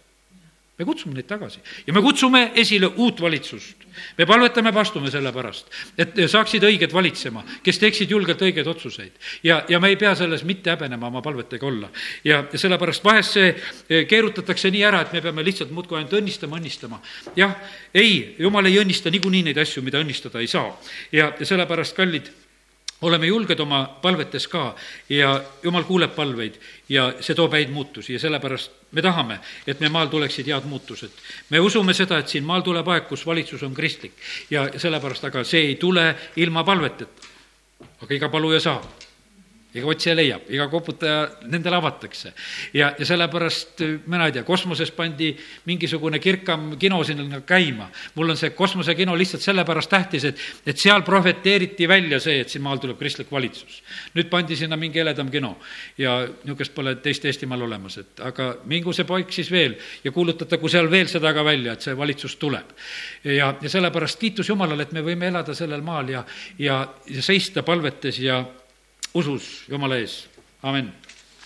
me 0.79 0.85
kutsume 0.87 1.13
neid 1.17 1.27
tagasi 1.27 1.59
ja 1.87 1.93
me 1.93 2.01
kutsume 2.01 2.41
esile 2.55 2.87
uut 2.95 3.21
valitsust. 3.21 3.85
me 4.17 4.25
palvetame, 4.25 4.71
pastume 4.71 5.11
selle 5.11 5.31
pärast, 5.35 5.67
et 5.97 6.15
saaksid 6.31 6.63
õiged 6.63 6.93
valitsema, 6.95 7.43
kes 7.63 7.79
teeksid 7.81 8.11
julgelt 8.11 8.41
õigeid 8.41 8.67
otsuseid. 8.67 9.11
ja, 9.43 9.63
ja 9.69 9.79
me 9.79 9.91
ei 9.91 9.99
pea 9.99 10.15
selles 10.15 10.43
mitte 10.47 10.71
häbenema 10.71 11.07
oma 11.07 11.21
palvetega 11.21 11.67
olla. 11.67 11.89
ja, 12.23 12.45
sellepärast 12.55 13.03
vahest 13.03 13.35
see 13.35 13.49
eh, 13.51 14.05
keerutatakse 14.07 14.71
nii 14.71 14.83
ära, 14.87 15.03
et 15.03 15.13
me 15.13 15.21
peame 15.21 15.43
lihtsalt 15.43 15.71
muudkui 15.75 15.99
ainult 15.99 16.15
õnnistama, 16.21 16.59
õnnistama. 16.61 17.01
jah, 17.35 17.55
ei, 17.93 18.35
jumal 18.39 18.65
ei 18.65 18.79
õnnista 18.79 19.11
niikuinii 19.11 19.49
neid 19.49 19.57
asju, 19.59 19.83
mida 19.83 19.99
õnnistada 19.99 20.39
ei 20.39 20.47
saa. 20.47 20.71
ja 21.11 21.33
sellepärast, 21.43 21.95
kallid 21.97 22.31
oleme 23.01 23.27
julged 23.27 23.59
oma 23.59 23.83
palvetes 24.01 24.47
ka 24.47 24.75
ja 25.09 25.41
jumal 25.63 25.83
kuuleb 25.83 26.15
palveid 26.15 26.59
ja 26.89 27.13
see 27.19 27.35
toob 27.35 27.53
häid 27.55 27.71
muutusi 27.71 28.13
ja 28.13 28.19
sellepärast 28.19 28.71
me 28.91 29.01
tahame, 29.01 29.39
et 29.67 29.79
meie 29.79 29.91
maal 29.93 30.07
tuleksid 30.07 30.47
head 30.47 30.65
muutused. 30.65 31.11
me 31.49 31.59
usume 31.59 31.93
seda, 31.93 32.19
et 32.19 32.27
siin 32.27 32.43
maal 32.43 32.61
tuleb 32.61 32.87
aeg, 32.87 33.07
kus 33.07 33.25
valitsus 33.25 33.63
on 33.63 33.73
kristlik 33.73 34.13
ja 34.49 34.69
sellepärast, 34.77 35.23
aga 35.23 35.43
see 35.43 35.67
ei 35.71 35.75
tule 35.75 36.15
ilma 36.35 36.63
palveteta. 36.63 37.27
aga 38.01 38.15
iga 38.15 38.29
paluja 38.29 38.59
saab 38.59 39.08
iga 39.73 39.85
otsija 39.91 40.15
leiab, 40.17 40.47
iga 40.49 40.65
koputaja, 40.69 41.27
nendele 41.45 41.77
avatakse. 41.77 42.31
ja, 42.73 42.89
ja 42.97 43.05
sellepärast, 43.05 43.83
mina 44.09 44.25
ei 44.25 44.33
tea, 44.33 44.43
kosmoses 44.43 44.89
pandi 44.91 45.29
mingisugune 45.69 46.19
kirkam 46.19 46.71
kino 46.79 47.03
sinna 47.03 47.41
käima. 47.45 47.89
mul 48.15 48.29
on 48.33 48.37
see 48.37 48.49
kosmosekino 48.49 49.15
lihtsalt 49.17 49.43
sellepärast 49.45 49.89
tähtis, 49.89 50.23
et, 50.25 50.39
et 50.65 50.77
seal 50.77 51.03
profeteeriti 51.05 51.87
välja 51.87 52.19
see, 52.19 52.39
et 52.41 52.49
siin 52.49 52.63
maal 52.65 52.81
tuleb 52.81 52.97
kristlik 52.97 53.31
valitsus. 53.31 53.83
nüüd 54.15 54.29
pandi 54.29 54.57
sinna 54.57 54.77
mingi 54.77 54.99
heledam 54.99 55.29
kino 55.29 55.57
ja 55.97 56.17
niisugust 56.25 56.73
pole 56.73 56.95
teist 57.03 57.25
Eestimaal 57.29 57.61
olemas, 57.61 57.99
et 58.01 58.23
aga 58.25 58.55
mingu 58.65 58.93
see 58.93 59.05
poik 59.05 59.29
siis 59.33 59.51
veel 59.51 59.75
ja 60.03 60.11
kuulutatagu 60.11 60.69
seal 60.69 60.89
veel 60.89 61.07
seda 61.07 61.33
ka 61.33 61.43
välja, 61.45 61.75
et 61.77 61.85
see 61.85 61.97
valitsus 61.97 62.39
tuleb. 62.41 62.73
ja, 63.23 63.53
ja 63.61 63.69
sellepärast 63.69 64.19
kiitus 64.19 64.49
Jumalale, 64.49 64.89
et 64.89 64.97
me 64.97 65.05
võime 65.05 65.29
elada 65.29 65.53
sellel 65.53 65.85
maal 65.85 66.09
ja, 66.09 66.25
ja, 66.57 66.81
ja 67.05 67.21
seista 67.21 67.61
palvetes 67.61 68.17
ja 68.19 68.41
usus 69.13 69.65
Jumala 69.69 69.97
ees, 69.99 70.27
amin 70.61 70.93